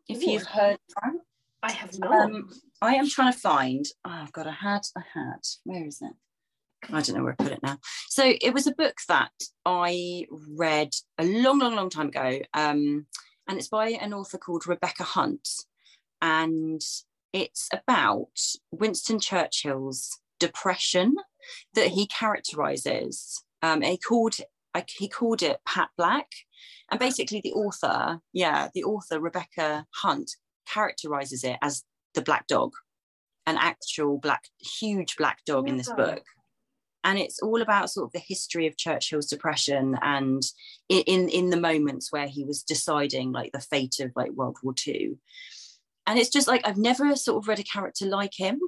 if 0.08 0.22
Ooh, 0.22 0.32
you've 0.32 0.44
heard 0.48 0.78
from. 0.94 1.20
I 1.64 1.72
have 1.72 1.98
not. 2.00 2.12
Um, 2.26 2.50
I 2.86 2.96
am 2.96 3.10
trying 3.10 3.34
to 3.34 3.40
find. 3.40 3.86
Oh, 4.06 4.12
I've 4.12 4.32
got 4.32 4.48
a 4.48 4.52
hat. 4.52 4.88
A 4.96 5.00
hat. 5.00 5.46
Where 5.64 5.86
is 5.86 6.02
it? 6.02 6.14
I 6.92 7.02
don't 7.02 7.16
know 7.16 7.24
where 7.24 7.36
I 7.40 7.44
put 7.44 7.52
it 7.52 7.64
now. 7.64 7.80
So 8.10 8.34
it 8.40 8.54
was 8.54 8.68
a 8.68 8.76
book 8.76 8.98
that 9.08 9.32
I 9.66 10.28
read 10.56 10.94
a 11.18 11.26
long, 11.26 11.60
long, 11.60 11.76
long 11.76 11.90
time 11.90 12.10
ago, 12.10 12.40
um, 12.54 13.08
and 13.48 13.58
it's 13.58 13.70
by 13.70 13.90
an 13.90 14.14
author 14.14 14.38
called 14.38 14.68
Rebecca 14.68 15.04
Hunt, 15.04 15.48
and 16.22 16.82
it's 17.34 17.70
about 17.74 18.40
Winston 18.72 19.20
Churchill's 19.20 20.20
depression 20.40 21.16
that 21.74 21.90
he 21.90 22.08
characterizes. 22.08 23.44
Um, 23.62 23.82
he 23.82 23.98
called 23.98 24.36
he 24.90 25.08
called 25.08 25.42
it 25.42 25.60
Pat 25.66 25.90
Black, 25.98 26.28
and 26.92 27.00
basically 27.00 27.42
the 27.42 27.54
author, 27.54 28.20
yeah, 28.34 28.68
the 28.74 28.84
author 28.84 29.20
Rebecca 29.20 29.86
Hunt 29.96 30.32
characterizes 30.68 31.44
it 31.44 31.58
as 31.62 31.84
the 32.16 32.22
black 32.22 32.48
dog, 32.48 32.74
an 33.46 33.58
actual 33.58 34.18
black, 34.18 34.46
huge 34.60 35.16
black 35.18 35.40
dog 35.46 35.70
in 35.70 35.78
this 35.78 35.92
book. 35.92 36.24
And 37.04 37.20
it's 37.20 37.40
all 37.40 37.62
about 37.62 37.92
sort 37.92 38.08
of 38.08 38.14
the 38.14 38.20
history 38.20 38.66
of 38.66 38.78
Churchill's 38.78 39.28
depression 39.28 39.96
and 40.02 40.42
in 40.90 41.30
in 41.30 41.52
the 41.52 41.60
moments 41.60 42.12
where 42.12 42.28
he 42.28 42.44
was 42.44 42.64
deciding 42.64 43.32
like 43.32 43.52
the 43.52 43.60
fate 43.60 44.00
of 44.00 44.12
like 44.16 44.32
World 44.32 44.58
War 44.64 44.74
II. 44.88 45.18
And 46.08 46.18
it's 46.18 46.32
just 46.32 46.48
like 46.48 46.68
I've 46.68 46.78
never 46.78 47.16
sort 47.16 47.44
of 47.44 47.48
read 47.48 47.60
a 47.60 47.64
character 47.64 48.08
like 48.08 48.34
him. 48.36 48.60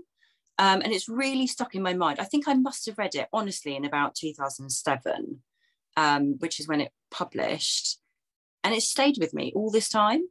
Um, 0.60 0.82
and 0.82 0.94
it's 0.94 1.10
really 1.10 1.48
stuck 1.48 1.76
in 1.76 1.82
my 1.84 1.94
mind. 1.94 2.20
I 2.20 2.26
think 2.26 2.48
I 2.48 2.54
must 2.54 2.86
have 2.88 2.98
read 2.98 3.16
it 3.16 3.28
honestly 3.32 3.76
in 3.76 3.86
about 3.86 4.16
2007, 4.16 5.42
um, 5.96 6.36
which 6.40 6.60
is 6.60 6.68
when 6.68 6.82
it 6.82 6.92
published. 7.12 8.00
And 8.64 8.74
it 8.74 8.82
stayed 8.82 9.18
with 9.20 9.34
me 9.34 9.52
all 9.56 9.72
this 9.72 9.90
time. 9.90 10.22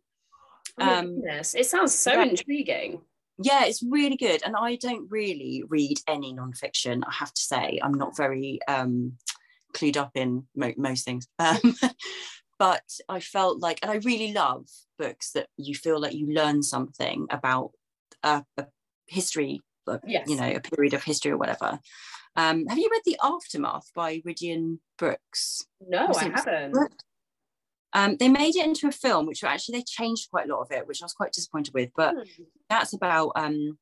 Oh 0.81 0.98
um, 0.98 1.16
goodness. 1.16 1.55
It 1.55 1.66
sounds 1.66 1.94
so 1.94 2.12
yeah. 2.12 2.24
intriguing. 2.24 3.00
yeah 3.42 3.64
it's 3.66 3.83
really 3.83 4.16
good 4.16 4.40
and 4.46 4.57
i 4.57 4.76
don't 4.76 5.07
really 5.11 5.62
read 5.68 5.98
any 6.09 6.33
nonfiction 6.33 7.02
i 7.07 7.12
have 7.12 7.33
to 7.35 7.42
say 7.42 7.79
i'm 7.83 7.92
not 7.92 8.16
very 8.16 8.59
um 8.66 9.12
clued 9.74 9.96
up 9.98 10.12
in 10.14 10.46
mo- 10.57 10.72
most 10.79 11.05
things 11.05 11.29
um, 11.38 11.74
but 12.59 12.83
i 13.11 13.20
felt 13.20 13.61
like 13.61 13.79
and 13.83 13.90
i 13.90 13.96
really 13.96 14.33
love 14.33 14.66
books 14.98 15.33
that 15.33 15.48
you 15.59 15.74
feel 15.74 16.00
like 16.00 16.14
you 16.14 16.33
learn 16.33 16.62
something 16.62 17.26
about 17.31 17.72
a, 18.22 18.42
a 18.57 18.66
history 19.07 19.61
book 19.85 20.00
Yes. 20.07 20.29
you 20.31 20.37
know 20.37 20.50
a 20.50 20.61
period 20.61 20.94
of 20.94 21.02
history 21.02 21.31
or 21.33 21.37
whatever 21.37 21.79
um, 22.38 22.66
have 22.66 22.79
you 22.79 22.88
read 22.90 23.02
the 23.07 23.18
aftermath 23.22 23.90
by 23.94 24.20
Rhidian 24.26 24.79
Brooks 24.98 25.64
No, 25.87 26.09
I 26.14 26.24
haven't. 26.24 27.02
Um, 27.97 28.17
they 28.19 28.29
made 28.29 28.55
it 28.55 28.65
into 28.65 28.87
a 28.87 28.93
film 28.93 29.27
which 29.27 29.43
actually 29.43 29.79
they 29.79 29.85
changed 29.85 30.31
quite 30.31 30.49
a 30.49 30.53
lot 30.55 30.61
of 30.61 30.71
it 30.71 30.87
which 30.87 31.03
i 31.03 31.05
was 31.05 31.13
quite 31.13 31.33
disappointed 31.33 31.75
with 31.75 31.91
but 31.97 32.15
Hmm. 32.15 32.43
that's 32.71 32.93
about 32.93 33.33
um, 33.35 33.79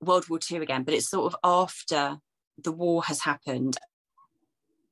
World 0.00 0.28
War 0.28 0.38
II 0.50 0.58
again, 0.58 0.84
but 0.84 0.94
it's 0.94 1.10
sort 1.10 1.32
of 1.32 1.38
after 1.42 2.18
the 2.62 2.72
war 2.72 3.02
has 3.04 3.22
happened, 3.22 3.76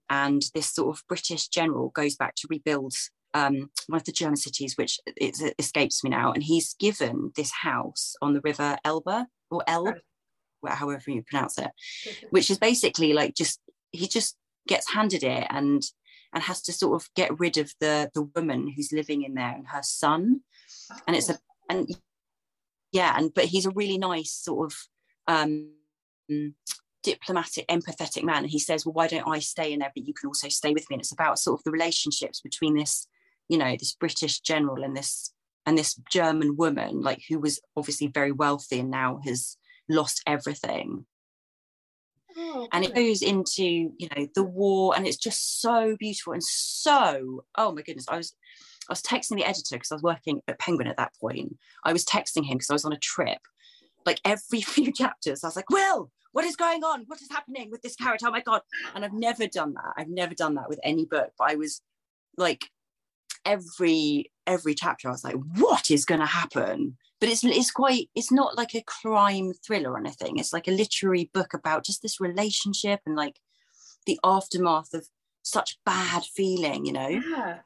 and 0.08 0.42
this 0.54 0.72
sort 0.72 0.96
of 0.96 1.02
British 1.08 1.48
general 1.48 1.90
goes 1.90 2.16
back 2.16 2.34
to 2.36 2.48
rebuild 2.48 2.94
um, 3.34 3.70
one 3.86 3.98
of 4.00 4.04
the 4.04 4.12
German 4.12 4.36
cities, 4.36 4.74
which 4.76 4.98
it, 5.06 5.54
escapes 5.58 6.02
me 6.02 6.10
now, 6.10 6.32
and 6.32 6.42
he's 6.42 6.74
given 6.74 7.32
this 7.36 7.52
house 7.62 8.14
on 8.22 8.34
the 8.34 8.40
River 8.42 8.78
Elbe 8.84 9.26
or 9.50 9.62
Elbe, 9.66 9.96
however 10.66 11.10
you 11.10 11.22
pronounce 11.22 11.58
it, 11.58 11.70
which 12.30 12.50
is 12.50 12.58
basically 12.58 13.12
like 13.12 13.34
just 13.34 13.60
he 13.92 14.06
just 14.08 14.36
gets 14.66 14.92
handed 14.92 15.22
it 15.22 15.46
and 15.50 15.82
and 16.36 16.44
has 16.44 16.60
to 16.60 16.72
sort 16.72 17.00
of 17.00 17.08
get 17.14 17.40
rid 17.40 17.56
of 17.56 17.72
the 17.80 18.10
the 18.12 18.28
woman 18.36 18.68
who's 18.68 18.92
living 18.92 19.22
in 19.22 19.34
there 19.34 19.54
and 19.54 19.66
her 19.68 19.82
son. 19.82 20.42
And 21.06 21.16
it's 21.16 21.30
a 21.30 21.38
and 21.70 21.88
yeah 22.92 23.14
and 23.16 23.32
but 23.34 23.46
he's 23.46 23.64
a 23.64 23.70
really 23.70 23.96
nice 23.96 24.32
sort 24.32 24.70
of 24.70 24.78
um 25.26 25.70
diplomatic 27.02 27.66
empathetic 27.68 28.22
man. 28.22 28.42
And 28.42 28.50
he 28.50 28.58
says 28.58 28.84
well 28.84 28.92
why 28.92 29.06
don't 29.06 29.26
i 29.26 29.38
stay 29.38 29.72
in 29.72 29.78
there 29.78 29.92
but 29.94 30.06
you 30.06 30.12
can 30.12 30.28
also 30.28 30.50
stay 30.50 30.74
with 30.74 30.88
me? 30.90 30.96
And 30.96 31.00
it's 31.00 31.12
about 31.12 31.38
sort 31.38 31.58
of 31.58 31.64
the 31.64 31.70
relationships 31.70 32.42
between 32.42 32.76
this 32.76 33.08
you 33.48 33.56
know 33.56 33.74
this 33.78 33.94
british 33.94 34.40
general 34.40 34.82
and 34.84 34.96
this 34.96 35.32
and 35.64 35.78
this 35.78 35.94
german 36.10 36.56
woman 36.56 37.00
like 37.00 37.22
who 37.28 37.38
was 37.38 37.60
obviously 37.76 38.08
very 38.08 38.32
wealthy 38.32 38.80
and 38.80 38.90
now 38.90 39.20
has 39.24 39.56
lost 39.88 40.20
everything 40.26 41.06
Oh, 42.38 42.68
and 42.72 42.84
it 42.84 42.94
goes 42.94 43.22
into 43.22 43.64
you 43.64 44.08
know 44.14 44.28
the 44.34 44.42
war 44.42 44.94
and 44.94 45.06
it's 45.06 45.16
just 45.16 45.60
so 45.62 45.96
beautiful 45.98 46.34
and 46.34 46.44
so 46.44 47.44
oh 47.56 47.72
my 47.72 47.80
goodness 47.80 48.06
i 48.08 48.16
was 48.16 48.34
i 48.88 48.92
was 48.92 49.00
texting 49.00 49.36
the 49.36 49.44
editor 49.44 49.76
because 49.76 49.90
i 49.90 49.94
was 49.94 50.02
working 50.02 50.42
at 50.46 50.58
penguin 50.58 50.86
at 50.86 50.98
that 50.98 51.14
point. 51.18 51.56
I 51.84 51.92
was 51.92 52.04
texting 52.04 52.44
him 52.44 52.58
because 52.58 52.70
i 52.70 52.74
was 52.74 52.84
on 52.84 52.92
a 52.92 52.98
trip. 52.98 53.38
Like 54.04 54.20
every 54.24 54.60
few 54.74 54.92
chapters 54.92 55.44
i 55.44 55.48
was 55.48 55.56
like 55.56 55.70
will 55.70 56.10
what 56.32 56.44
is 56.44 56.56
going 56.56 56.84
on? 56.84 57.04
What 57.06 57.22
is 57.22 57.30
happening 57.30 57.70
with 57.70 57.80
this 57.80 57.96
character? 57.96 58.26
Oh 58.28 58.30
my 58.30 58.42
god. 58.42 58.60
And 58.94 59.04
i've 59.04 59.14
never 59.14 59.46
done 59.46 59.72
that. 59.74 59.94
I've 59.96 60.08
never 60.08 60.34
done 60.34 60.54
that 60.56 60.68
with 60.68 60.80
any 60.82 61.06
book 61.06 61.32
but 61.38 61.50
i 61.50 61.54
was 61.54 61.80
like 62.36 62.66
every 63.46 64.30
every 64.46 64.74
chapter 64.74 65.08
i 65.08 65.12
was 65.12 65.24
like 65.24 65.36
what 65.56 65.90
is 65.90 66.04
going 66.04 66.20
to 66.20 66.26
happen 66.26 66.96
but 67.20 67.28
it's 67.28 67.44
it's 67.44 67.70
quite 67.70 68.08
it's 68.14 68.32
not 68.32 68.56
like 68.56 68.74
a 68.74 68.82
crime 68.82 69.52
thriller 69.66 69.92
or 69.92 69.98
anything 69.98 70.38
it's 70.38 70.52
like 70.52 70.68
a 70.68 70.72
literary 70.72 71.30
book 71.32 71.54
about 71.54 71.84
just 71.84 72.02
this 72.02 72.20
relationship 72.20 73.00
and 73.06 73.16
like 73.16 73.38
the 74.06 74.18
aftermath 74.24 74.92
of 74.94 75.06
such 75.42 75.78
bad 75.84 76.22
feeling 76.24 76.84
you 76.84 76.92
know 76.92 77.08
it 77.08 77.22
yeah. 77.30 77.58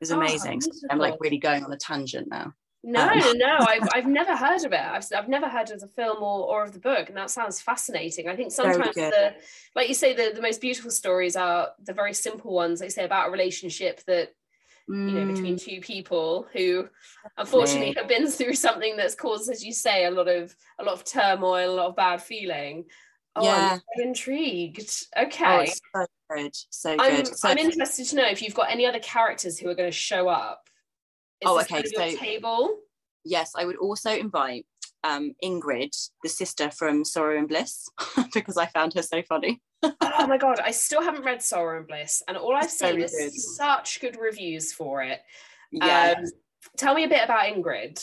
was 0.00 0.10
Oh, 0.12 0.16
amazing 0.16 0.60
So 0.60 0.70
i'm 0.90 0.98
like 0.98 1.16
really 1.20 1.38
going 1.38 1.64
on 1.64 1.72
a 1.72 1.78
tangent 1.78 2.28
now 2.28 2.52
No, 2.82 3.02
Um, 3.08 3.18
no, 3.18 3.32
no. 3.32 3.56
I've, 3.68 3.88
I've 3.94 4.06
never 4.06 4.36
heard 4.36 4.64
of 4.64 4.72
it. 4.72 4.78
I've, 4.78 5.04
I've 5.16 5.28
never 5.28 5.48
heard 5.48 5.70
of 5.72 5.80
the 5.80 5.88
film 5.88 6.18
or, 6.22 6.46
or 6.46 6.62
of 6.62 6.72
the 6.72 6.78
book, 6.78 7.08
and 7.08 7.16
that 7.16 7.30
sounds 7.30 7.60
fascinating. 7.60 8.28
I 8.28 8.36
think 8.36 8.52
sometimes 8.52 8.94
the, 8.94 9.34
like 9.74 9.88
you 9.88 9.94
say, 9.94 10.14
the, 10.14 10.30
the 10.32 10.42
most 10.42 10.60
beautiful 10.60 10.92
stories 10.92 11.34
are 11.34 11.70
the 11.82 11.92
very 11.92 12.14
simple 12.14 12.52
ones. 12.54 12.78
They 12.78 12.88
say 12.88 13.04
about 13.04 13.28
a 13.28 13.32
relationship 13.32 14.04
that 14.06 14.28
you 14.88 14.94
know 15.14 15.20
Mm, 15.22 15.34
between 15.34 15.56
two 15.58 15.80
people 15.80 16.46
who 16.52 16.88
unfortunately 17.36 17.94
have 17.96 18.08
been 18.08 18.28
through 18.28 18.54
something 18.66 18.96
that's 18.96 19.14
caused, 19.14 19.50
as 19.50 19.64
you 19.64 19.72
say, 19.72 20.04
a 20.04 20.10
lot 20.10 20.28
of 20.28 20.54
a 20.78 20.84
lot 20.84 20.94
of 20.94 21.04
turmoil, 21.04 21.74
a 21.74 21.76
lot 21.76 21.86
of 21.88 21.96
bad 21.96 22.22
feeling. 22.22 22.84
Oh, 23.34 23.44
Yeah. 23.44 23.72
I'm 23.72 23.80
so 23.96 24.02
intrigued. 24.02 24.90
oh, 25.16 25.22
Okay. 25.24 25.64
it's 25.64 25.80
so 25.92 26.06
good 26.30 26.54
so 26.70 26.96
I'm, 26.98 27.16
good 27.16 27.36
so 27.36 27.48
I'm 27.48 27.58
interested 27.58 28.06
to 28.06 28.16
know 28.16 28.26
if 28.26 28.40
you've 28.42 28.54
got 28.54 28.70
any 28.70 28.86
other 28.86 29.00
characters 29.00 29.58
who 29.58 29.68
are 29.68 29.74
going 29.74 29.90
to 29.90 29.96
show 29.96 30.28
up. 30.28 30.62
Is 31.40 31.48
Oh, 31.48 31.58
okay, 31.60 31.68
kind 31.82 31.84
of 31.84 31.92
your 31.92 32.10
so- 32.10 32.16
table. 32.16 32.78
yes 33.24 33.50
i 33.56 33.64
would 33.64 33.76
also 33.76 34.10
invite 34.10 34.66
um, 35.04 35.34
Ingrid, 35.44 35.94
the 36.24 36.28
sister 36.28 36.68
from 36.70 37.04
Sorrow 37.04 37.38
and 37.38 37.46
Bliss, 37.48 37.88
because 38.34 38.56
I 38.56 38.66
found 38.66 38.94
her 38.94 39.02
so 39.02 39.22
funny. 39.22 39.60
Oh 39.82 40.26
my 40.26 40.38
god, 40.38 40.60
I 40.62 40.70
still 40.70 41.02
haven't 41.02 41.24
read 41.24 41.42
Sorrow 41.42 41.78
and 41.78 41.86
Bliss, 41.86 42.22
and 42.28 42.36
all 42.36 42.54
I've 42.54 42.64
It's 42.64 42.78
seen 42.78 43.00
is 43.00 43.12
good. 43.12 43.32
such 43.34 44.00
good 44.00 44.16
reviews 44.20 44.72
for 44.72 45.02
it. 45.02 45.20
Yeah, 45.70 46.14
Um, 46.18 46.24
tell 46.76 46.94
me 46.94 47.04
a 47.04 47.08
bit 47.08 47.24
about 47.24 47.44
Ingrid. 47.44 48.02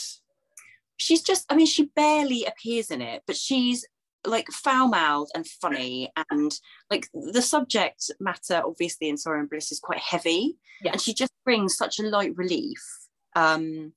she's 0.98 1.22
just, 1.22 1.46
I 1.50 1.56
mean, 1.56 1.66
she 1.66 1.86
barely 1.96 2.46
appears 2.46 2.92
in 2.92 3.02
it, 3.02 3.24
but 3.26 3.36
she's 3.36 3.86
like 4.26 4.48
foul 4.52 4.88
mouthed 4.88 5.32
and 5.36 5.46
funny. 5.46 6.12
And 6.30 6.52
like 6.90 7.08
the 7.14 7.42
subject 7.42 8.10
matter, 8.20 8.62
obviously, 8.66 9.10
in 9.10 9.18
Sorrow 9.18 9.40
and 9.40 9.50
Bliss 9.50 9.72
is 9.72 9.80
quite 9.80 10.00
heavy. 10.00 10.58
Yeah. 10.82 10.92
And 10.94 11.02
she 11.02 11.14
just 11.14 11.32
brings 11.44 11.76
such 11.76 12.00
a 12.00 12.04
light 12.04 12.32
relief. 12.38 12.80
Um, 13.36 13.94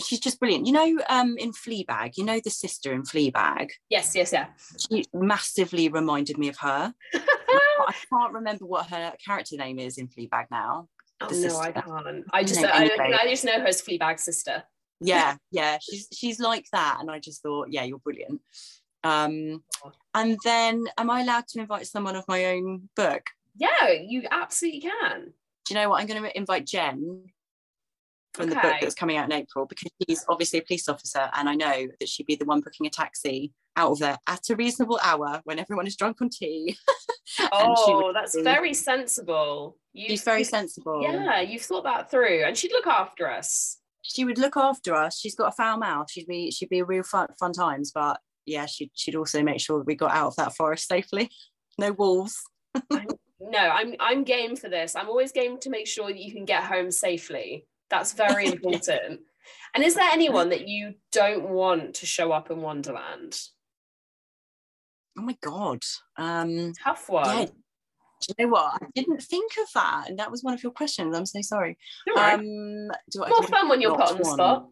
she's 0.00 0.20
just 0.20 0.38
brilliant. 0.40 0.66
You 0.66 0.72
know, 0.72 0.98
um, 1.08 1.36
in 1.38 1.52
Fleabag, 1.52 2.16
you 2.16 2.24
know, 2.24 2.40
the 2.42 2.50
sister 2.50 2.92
in 2.92 3.02
Fleabag, 3.02 3.68
Yes, 3.88 4.14
yes, 4.14 4.32
yeah. 4.32 4.46
she 4.78 5.04
massively 5.14 5.88
reminded 5.88 6.38
me 6.38 6.48
of 6.48 6.56
her. 6.58 6.92
I 7.14 7.94
can't 8.12 8.32
remember 8.34 8.66
what 8.66 8.86
her 8.86 9.12
character 9.24 9.56
name 9.56 9.78
is 9.78 9.98
in 9.98 10.08
Fleabag 10.08 10.46
now. 10.50 10.88
Oh 11.22 11.28
no, 11.30 11.58
I 11.58 11.72
can't. 11.72 12.24
I 12.32 12.44
just, 12.44 12.64
I, 12.64 12.84
anyway. 12.86 13.16
I 13.20 13.28
just 13.28 13.44
know 13.44 13.58
her 13.60 13.66
as 13.66 13.82
Fleabag's 13.82 14.24
sister. 14.24 14.62
yeah 15.00 15.36
yeah 15.50 15.78
she's 15.80 16.08
she's 16.12 16.38
like 16.40 16.66
that 16.72 16.98
and 17.00 17.10
i 17.10 17.18
just 17.18 17.42
thought 17.42 17.68
yeah 17.70 17.84
you're 17.84 17.98
brilliant 18.00 18.38
um 19.02 19.62
and 20.14 20.36
then 20.44 20.84
am 20.98 21.08
i 21.08 21.22
allowed 21.22 21.46
to 21.48 21.58
invite 21.58 21.86
someone 21.86 22.16
of 22.16 22.24
my 22.28 22.44
own 22.46 22.88
book 22.96 23.22
Yeah, 23.56 23.88
you 24.06 24.24
absolutely 24.30 24.82
can. 24.82 25.32
do 25.64 25.74
you 25.74 25.74
know 25.76 25.88
what 25.88 26.00
i'm 26.02 26.06
going 26.06 26.22
to 26.22 26.36
invite 26.36 26.66
jen 26.66 27.24
from 28.34 28.48
the 28.48 28.54
book 28.54 28.64
Okay. 28.64 28.78
that's 28.82 28.94
coming 28.94 29.16
out 29.16 29.24
in 29.24 29.32
april 29.32 29.66
because 29.66 29.90
she's 30.08 30.24
obviously 30.28 30.58
a 30.58 30.62
police 30.62 30.88
officer 30.88 31.28
and 31.34 31.48
i 31.48 31.54
know 31.54 31.86
that 31.98 32.08
she'd 32.08 32.26
be 32.26 32.36
the 32.36 32.44
one 32.44 32.60
booking 32.60 32.86
a 32.86 32.90
taxi 32.90 33.52
out 33.76 33.92
of 33.92 33.98
there 33.98 34.16
at 34.26 34.40
a 34.50 34.56
reasonable 34.56 34.98
hour 35.02 35.40
when 35.44 35.58
everyone 35.58 35.86
is 35.86 35.96
drunk 35.96 36.20
on 36.22 36.28
tea 36.28 36.76
Oh, 37.52 38.10
that's 38.12 38.34
be- 38.34 38.42
very 38.42 38.74
sensible. 38.74 39.76
You, 39.92 40.08
she's 40.08 40.22
very 40.24 40.42
sensible 40.44 41.00
Yeah, 41.02 41.40
you've 41.40 41.62
thought 41.62 41.84
that 41.84 42.10
through, 42.10 42.42
and 42.44 42.56
she'd 42.56 42.72
look 42.72 42.86
after 42.88 43.30
us. 43.30 43.78
she 44.02 44.24
would 44.24 44.38
look 44.38 44.56
after 44.56 44.94
us 44.94 45.18
she's 45.18 45.34
got 45.36 45.48
a 45.48 45.52
foul 45.52 45.78
mouth 45.78 46.10
she'd 46.10 46.26
be 46.26 46.50
she'd 46.50 46.68
be 46.68 46.80
a 46.80 46.84
real 46.84 47.02
fun 47.04 47.28
fun 47.38 47.52
times 47.52 47.92
but 47.94 48.18
yeah 48.46 48.66
she'd, 48.66 48.90
she'd 48.94 49.14
also 49.16 49.42
make 49.42 49.60
sure 49.60 49.78
that 49.78 49.86
we 49.86 49.94
got 49.94 50.10
out 50.12 50.26
of 50.28 50.36
that 50.36 50.54
forest 50.56 50.88
safely 50.88 51.30
no 51.78 51.92
wolves 51.92 52.36
No, 53.40 53.58
I'm 53.58 53.94
I'm 54.00 54.22
game 54.24 54.54
for 54.54 54.68
this. 54.68 54.94
I'm 54.94 55.08
always 55.08 55.32
game 55.32 55.58
to 55.60 55.70
make 55.70 55.86
sure 55.86 56.08
that 56.08 56.18
you 56.18 56.30
can 56.32 56.44
get 56.44 56.62
home 56.64 56.90
safely. 56.90 57.66
That's 57.90 58.12
very 58.12 58.46
important. 58.46 59.20
and 59.74 59.84
is 59.84 59.94
there 59.94 60.08
anyone 60.12 60.50
that 60.50 60.68
you 60.68 60.94
don't 61.12 61.48
want 61.48 61.94
to 61.94 62.06
show 62.06 62.32
up 62.32 62.50
in 62.50 62.60
Wonderland? 62.62 63.38
Oh 65.18 65.22
my 65.22 65.36
god. 65.42 65.82
Um 66.16 66.72
Tough 66.82 67.08
one. 67.08 67.26
yeah. 67.26 67.46
Do 67.46 68.34
you 68.38 68.44
know 68.44 68.52
what? 68.52 68.82
I 68.82 68.86
didn't 68.94 69.22
think 69.22 69.52
of 69.60 69.66
that. 69.74 70.04
And 70.08 70.18
that 70.18 70.30
was 70.30 70.42
one 70.42 70.52
of 70.54 70.62
your 70.62 70.72
questions. 70.72 71.16
I'm 71.16 71.26
so 71.26 71.40
sorry. 71.40 71.76
Don't. 72.06 72.18
Um 72.18 72.90
do 73.10 73.24
I 73.24 73.28
More 73.28 73.42
fun 73.44 73.68
when 73.68 73.80
you're 73.80 73.96
put 73.96 74.10
on 74.12 74.18
the 74.18 74.24
spot. 74.24 74.68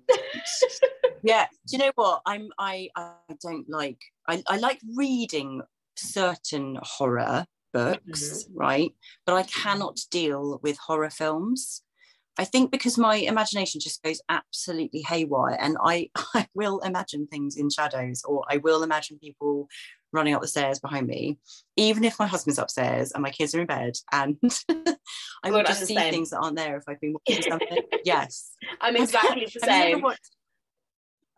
yeah. 1.22 1.46
Do 1.66 1.76
you 1.76 1.78
know 1.78 1.92
what? 1.94 2.22
I'm 2.26 2.50
I 2.59 2.88
I 2.94 3.12
don't 3.42 3.68
like 3.68 4.00
I, 4.28 4.42
I 4.46 4.59
like 4.59 4.81
reading 4.96 5.62
certain 5.96 6.78
horror 6.83 7.46
books, 7.72 8.46
right? 8.54 8.92
But 9.26 9.35
I 9.35 9.42
cannot 9.44 9.98
deal 10.11 10.61
with 10.62 10.78
horror 10.78 11.11
films. 11.11 11.83
I 12.38 12.44
think 12.44 12.70
because 12.70 12.96
my 12.96 13.16
imagination 13.16 13.81
just 13.81 14.03
goes 14.03 14.20
absolutely 14.29 15.01
haywire 15.03 15.57
and 15.61 15.77
I, 15.83 16.11
I 16.35 16.46
will 16.55 16.79
imagine 16.81 17.27
things 17.27 17.57
in 17.57 17.68
shadows 17.68 18.22
or 18.24 18.44
I 18.48 18.59
will 18.59 18.83
imagine 18.85 19.18
people 19.18 19.68
running 20.12 20.35
up 20.35 20.40
the 20.40 20.48
stairs 20.48 20.79
behind 20.79 21.07
me, 21.07 21.38
even 21.77 22.05
if 22.05 22.18
my 22.18 22.27
husband's 22.27 22.59
upstairs 22.59 23.11
and 23.12 23.22
my 23.22 23.31
kids 23.31 23.55
are 23.55 23.61
in 23.61 23.66
bed 23.66 23.94
and 24.12 24.37
I 25.42 25.51
will 25.51 25.64
just 25.64 25.85
see 25.87 25.94
same. 25.96 26.12
things 26.12 26.31
that 26.31 26.38
aren't 26.38 26.57
there 26.57 26.77
if 26.77 26.85
I've 26.88 27.01
been 27.01 27.14
watching 27.29 27.42
something. 27.42 27.79
yes. 28.05 28.53
I'm 28.81 28.96
exactly 28.96 29.46
the 29.53 29.61
Have 29.66 29.70
you 29.70 29.85
ever 29.85 29.94
same. 29.96 30.01
watched- 30.03 30.37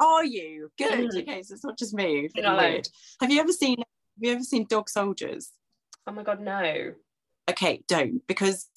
Are 0.01 0.25
you? 0.25 0.71
Good. 0.79 1.11
Mhm. 1.11 1.23
Okay, 1.23 1.43
so 1.43 1.55
it's 1.55 1.65
not 1.65 1.79
just 1.79 1.95
me. 1.95 2.29
You're 2.35 2.45
not 2.45 2.59
alone. 2.59 2.73
Weird. 2.73 2.89
Have 3.21 3.31
you 3.33 3.41
ever 3.41 3.53
seen 3.53 3.79
have 3.79 3.87
you 4.29 4.33
ever 4.33 4.43
seen 4.43 4.67
Dog 4.69 4.89
Soldiers? 4.91 5.51
Oh 6.07 6.13
my 6.13 6.23
god, 6.23 6.41
no. 6.41 6.93
okay, 7.51 7.83
don't 7.89 8.27
because 8.27 8.69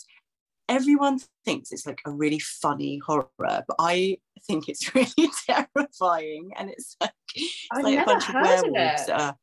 everyone 0.70 1.20
thinks 1.46 1.72
it's 1.72 1.86
like 1.86 2.02
a 2.06 2.12
really 2.12 2.40
funny 2.40 3.00
horror, 3.06 3.28
but 3.40 3.76
I 3.80 4.18
think 4.48 4.70
it's 4.70 4.94
really 4.96 5.30
terrifying. 5.48 6.52
And 6.58 6.70
it's 6.70 6.96
like 7.02 7.12
it's 7.36 7.68
like 7.72 8.00
a 8.00 8.06
bunch 8.06 8.30
of 8.30 8.36
of 8.36 8.42
werewolves. 8.42 9.10
are- 9.10 9.36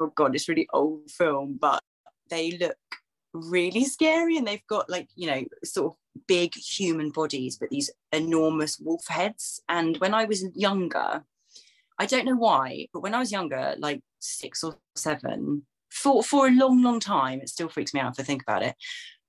oh 0.00 0.12
god, 0.14 0.34
it's 0.34 0.48
really 0.48 0.68
old 0.72 1.10
film, 1.10 1.58
but 1.60 1.82
they 2.30 2.52
look 2.52 2.76
really 3.34 3.84
scary 3.84 4.36
and 4.36 4.46
they've 4.46 4.66
got 4.68 4.88
like 4.88 5.08
you 5.16 5.26
know 5.26 5.42
sort 5.64 5.92
of 5.92 5.98
big 6.28 6.54
human 6.54 7.10
bodies 7.10 7.56
but 7.58 7.68
these 7.68 7.90
enormous 8.12 8.78
wolf 8.78 9.04
heads 9.08 9.60
and 9.68 9.96
when 9.98 10.14
i 10.14 10.24
was 10.24 10.44
younger 10.54 11.24
i 11.98 12.06
don't 12.06 12.24
know 12.24 12.36
why 12.36 12.86
but 12.92 13.00
when 13.00 13.12
i 13.12 13.18
was 13.18 13.32
younger 13.32 13.74
like 13.78 14.00
six 14.20 14.62
or 14.62 14.76
seven 14.94 15.66
for 15.90 16.22
for 16.22 16.46
a 16.46 16.52
long 16.52 16.80
long 16.80 17.00
time 17.00 17.40
it 17.40 17.48
still 17.48 17.68
freaks 17.68 17.92
me 17.92 17.98
out 17.98 18.12
if 18.12 18.20
i 18.20 18.22
think 18.22 18.42
about 18.42 18.62
it 18.62 18.76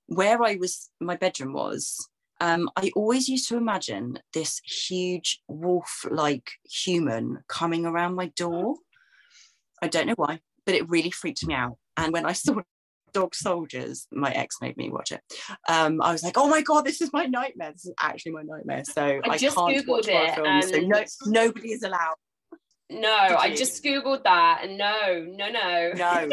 where 0.08 0.41
i 0.44 0.56
was 0.56 0.89
my 1.00 1.15
bedroom 1.15 1.54
was 1.54 2.08
um, 2.41 2.70
I 2.76 2.91
always 2.96 3.30
used 3.30 3.48
to 3.50 3.58
imagine 3.58 4.20
this 4.34 4.60
huge 4.63 5.41
wolf 5.48 6.06
like 6.10 6.52
human 6.70 7.39
coming 7.48 7.86
around 7.86 8.15
my 8.15 8.28
door. 8.36 8.76
I 9.82 9.88
don't 9.88 10.08
know 10.08 10.15
why, 10.18 10.39
but 10.65 10.76
it 10.76 10.89
really 10.89 11.12
freaked 11.12 11.46
me 11.46 11.54
out. 11.54 11.78
And 11.98 12.12
when 12.12 12.26
I 12.26 12.34
saw 12.34 12.56
Dog 13.13 13.34
Soldiers, 13.36 14.08
my 14.12 14.32
ex 14.32 14.58
made 14.62 14.76
me 14.76 14.89
watch 14.89 15.13
it. 15.13 15.22
Um, 15.70 16.02
I 16.02 16.12
was 16.12 16.24
like, 16.24 16.38
oh 16.38 16.50
my 16.50 16.62
God, 16.62 16.86
this 16.86 17.02
is 17.02 17.13
my 17.13 17.26
nightmare. 17.26 17.72
This 17.72 17.86
is 17.86 17.94
actually 18.00 18.34
my 18.34 18.44
nightmare. 18.44 18.84
So 18.84 19.22
I 19.24 19.30
I, 19.30 19.38
just 19.38 19.56
can't 19.56 19.78
Googled 19.78 19.88
watch 19.88 20.08
it 20.10 20.36
films. 20.36 20.70
So 20.70 20.80
no, 20.80 21.04
nobody 21.26 21.72
is 21.72 21.84
allowed. 21.84 22.15
No, 22.89 23.15
I 23.15 23.56
just 23.56 23.84
googled 23.84 24.24
that, 24.26 24.60
and 24.63 24.78
no, 24.78 25.26
no, 25.28 25.50
no, 25.50 25.91
No, 25.96 26.30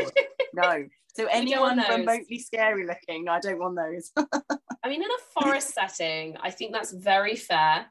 no. 0.52 0.84
So 1.14 1.26
anyone 1.26 1.78
remotely 1.78 2.38
scary 2.38 2.86
looking, 2.86 3.28
I 3.28 3.38
don't 3.40 3.58
want 3.58 3.76
those. 3.76 4.10
I 4.82 4.88
mean, 4.88 5.02
in 5.02 5.08
a 5.08 5.40
forest 5.40 5.74
setting, 5.74 6.36
I 6.42 6.50
think 6.50 6.72
that's 6.72 6.92
very 6.92 7.36
fair. 7.36 7.86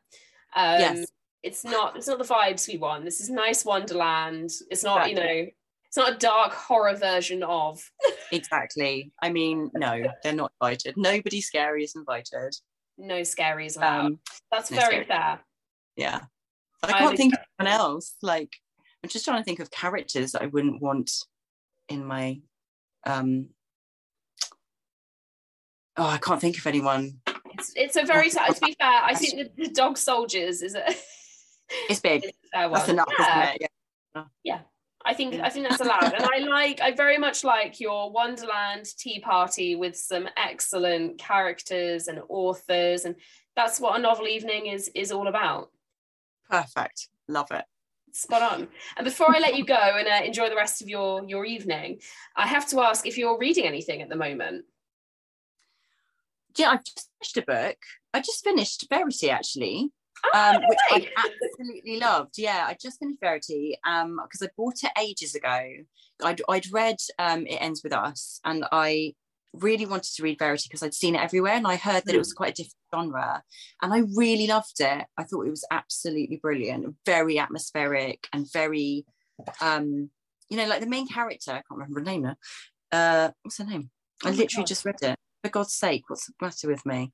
Um, 0.56 0.80
Yes. 0.80 1.08
It's 1.44 1.64
not. 1.64 1.98
It's 1.98 2.08
not 2.08 2.20
the 2.20 2.24
vibes 2.24 2.68
we 2.68 2.78
want. 2.78 3.04
This 3.04 3.20
is 3.20 3.30
nice 3.30 3.66
Wonderland. 3.66 4.52
It's 4.70 4.84
not. 4.84 5.10
You 5.10 5.16
know. 5.16 5.46
It's 5.88 5.98
not 5.98 6.14
a 6.14 6.18
dark 6.18 6.54
horror 6.54 6.96
version 6.96 7.44
of. 7.44 7.84
exactly. 8.32 9.12
I 9.22 9.30
mean, 9.30 9.70
no, 9.74 10.04
they're 10.24 10.34
not 10.34 10.52
invited. 10.62 10.96
Nobody 10.98 11.42
scary 11.42 11.84
is 11.84 11.96
invited. 11.96 12.56
No 12.98 13.22
scaries 13.22 13.76
allowed. 13.76 14.06
Um, 14.06 14.20
that's 14.52 14.72
no 14.72 14.78
very 14.78 15.04
scary. 15.04 15.06
fair. 15.06 15.40
yeah. 15.98 16.20
I 16.84 16.94
I 16.94 17.00
can't 17.00 17.18
think 17.18 17.34
of 17.34 17.40
anyone 17.60 17.76
else. 17.78 18.16
Like, 18.22 18.54
I'm 19.04 19.10
just 19.10 19.26
trying 19.26 19.40
to 19.40 19.44
think 19.44 19.60
of 19.60 19.70
characters 19.70 20.32
that 20.32 20.44
I 20.44 20.46
wouldn't 20.48 20.82
want 20.82 21.12
in 21.90 22.06
my. 22.06 22.40
Um 23.06 23.50
Oh, 25.98 26.06
I 26.08 26.18
can't 26.18 26.40
think 26.40 26.58
of 26.58 26.66
anyone. 26.68 27.20
It's, 27.54 27.74
it's 27.76 27.96
a 27.98 28.06
very. 28.06 28.30
To 28.30 28.40
be 28.64 28.76
fair, 28.80 29.02
I 29.04 29.14
think 29.14 29.56
the, 29.56 29.64
the 29.66 29.70
dog 29.72 29.98
soldiers 29.98 30.62
is 30.62 30.76
a. 30.76 30.84
It's 31.90 32.02
big. 32.02 32.26
a 32.54 32.70
That's 32.70 32.90
enough, 32.90 33.08
Yeah. 33.18 33.44
isn't 33.54 33.62
it? 34.16 34.26
Yeah. 34.44 34.60
I 35.06 35.14
think 35.14 35.36
I 35.36 35.48
think 35.50 35.70
that's 35.70 35.80
allowed, 35.82 36.14
and 36.14 36.26
I 36.34 36.40
like 36.40 36.82
I 36.82 36.92
very 36.92 37.18
much 37.18 37.44
like 37.46 37.80
your 37.80 38.12
Wonderland 38.12 38.86
tea 38.98 39.20
party 39.22 39.76
with 39.76 39.96
some 39.96 40.28
excellent 40.36 41.18
characters 41.18 42.08
and 42.10 42.20
authors, 42.30 43.06
and 43.06 43.16
that's 43.56 43.80
what 43.80 43.98
a 43.98 44.02
novel 44.02 44.28
evening 44.28 44.66
is 44.68 44.90
is 44.94 45.12
all 45.14 45.28
about. 45.30 45.72
Perfect. 46.50 47.08
Love 47.30 47.48
it. 47.52 47.64
Spot 48.14 48.42
on. 48.42 48.68
And 48.98 49.06
before 49.06 49.36
I 49.36 49.40
let 49.40 49.58
you 49.58 49.66
go 49.66 49.76
and 49.76 50.08
uh, 50.08 50.26
enjoy 50.26 50.50
the 50.50 50.56
rest 50.56 50.82
of 50.82 50.90
your 50.90 51.24
your 51.26 51.46
evening, 51.46 52.00
I 52.36 52.48
have 52.48 52.68
to 52.70 52.82
ask 52.82 53.08
if 53.08 53.18
you're 53.18 53.38
reading 53.38 53.66
anything 53.66 54.02
at 54.02 54.10
the 54.10 54.16
moment. 54.16 54.66
Yeah, 56.58 56.72
I've 56.72 56.84
just 56.84 57.10
finished 57.18 57.38
a 57.38 57.52
book. 57.52 57.78
I 58.14 58.20
just 58.20 58.44
finished 58.44 58.88
Verity 58.90 59.30
actually. 59.30 59.92
Oh, 60.26 60.40
um, 60.40 60.62
no 60.62 60.68
which. 60.68 60.80
I 60.92 61.10
absolutely 61.18 62.00
loved. 62.00 62.38
Yeah, 62.38 62.66
I 62.68 62.76
just 62.80 63.00
finished 63.00 63.20
Verity 63.22 63.78
um, 63.86 64.20
because 64.22 64.42
I 64.42 64.52
bought 64.58 64.84
it 64.84 64.92
ages 65.00 65.36
ago. 65.36 65.62
I'd, 66.24 66.42
I'd 66.48 66.72
read 66.72 66.98
um, 67.18 67.48
It 67.48 67.56
Ends 67.56 67.82
With 67.84 67.94
Us 67.94 68.40
and 68.44 68.66
I 68.72 69.16
really 69.54 69.86
wanted 69.86 70.14
to 70.16 70.24
read 70.24 70.40
Verity 70.40 70.66
because 70.70 70.84
I'd 70.84 70.94
seen 70.94 71.16
it 71.16 71.22
everywhere 71.22 71.54
and 71.54 71.68
I 71.68 71.76
heard 71.76 72.04
that 72.06 72.16
it 72.16 72.20
was 72.20 72.34
quite 72.34 72.52
a 72.52 72.64
different 72.64 72.76
genre 72.94 73.44
and 73.82 73.94
I 73.94 74.04
really 74.16 74.48
loved 74.48 74.80
it. 74.80 75.06
I 75.18 75.24
thought 75.24 75.46
it 75.46 75.50
was 75.50 75.66
absolutely 75.72 76.38
brilliant, 76.38 76.96
very 77.06 77.38
atmospheric 77.38 78.28
and 78.34 78.52
very, 78.52 79.06
um, 79.62 80.10
you 80.50 80.58
know, 80.58 80.66
like 80.68 80.80
the 80.82 80.88
main 80.88 81.08
character, 81.08 81.52
I 81.52 81.56
can't 81.56 81.66
remember 81.72 82.00
her 82.00 82.06
name 82.06 82.22
now. 82.24 82.36
Uh, 82.92 83.32
what's 83.44 83.58
her 83.58 83.66
name? 83.66 83.90
I 84.24 84.30
Oh 84.30 84.32
literally 84.32 84.64
God. 84.64 84.68
just 84.68 84.86
read 84.86 84.96
it. 85.02 85.16
For 85.44 85.50
God's 85.50 85.74
sake, 85.74 86.04
what's 86.08 86.28
the 86.28 86.34
matter 86.42 86.68
with 86.68 86.86
me? 86.86 87.12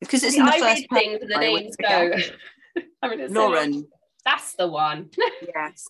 Because 0.00 0.22
it's 0.22 0.34
See, 0.34 0.40
in 0.40 0.46
the 0.46 0.52
I 0.52 0.58
first 0.60 0.86
read 0.90 1.00
things, 1.00 1.20
the 1.20 1.38
names 1.38 1.76
go. 1.76 2.12
I 3.02 3.08
mean, 3.08 3.20
it's 3.20 3.32
so 3.32 3.40
Lauren. 3.40 3.86
That's 4.24 4.54
the 4.54 4.68
one. 4.68 5.10
yes. 5.54 5.86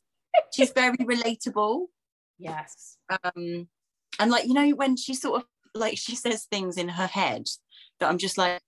She's 0.55 0.71
very 0.71 0.97
relatable. 0.99 1.87
yes. 2.39 2.97
Um, 3.25 3.69
and 4.19 4.31
like, 4.31 4.47
you 4.47 4.55
know, 4.55 4.71
when 4.71 4.97
she 4.97 5.15
sort 5.15 5.41
of 5.43 5.47
like 5.75 5.99
she 5.99 6.15
says 6.15 6.45
things 6.45 6.77
in 6.77 6.89
her 6.89 7.07
head 7.07 7.47
that 8.01 8.09
I'm 8.09 8.19
just 8.19 8.39
like, 8.39 8.61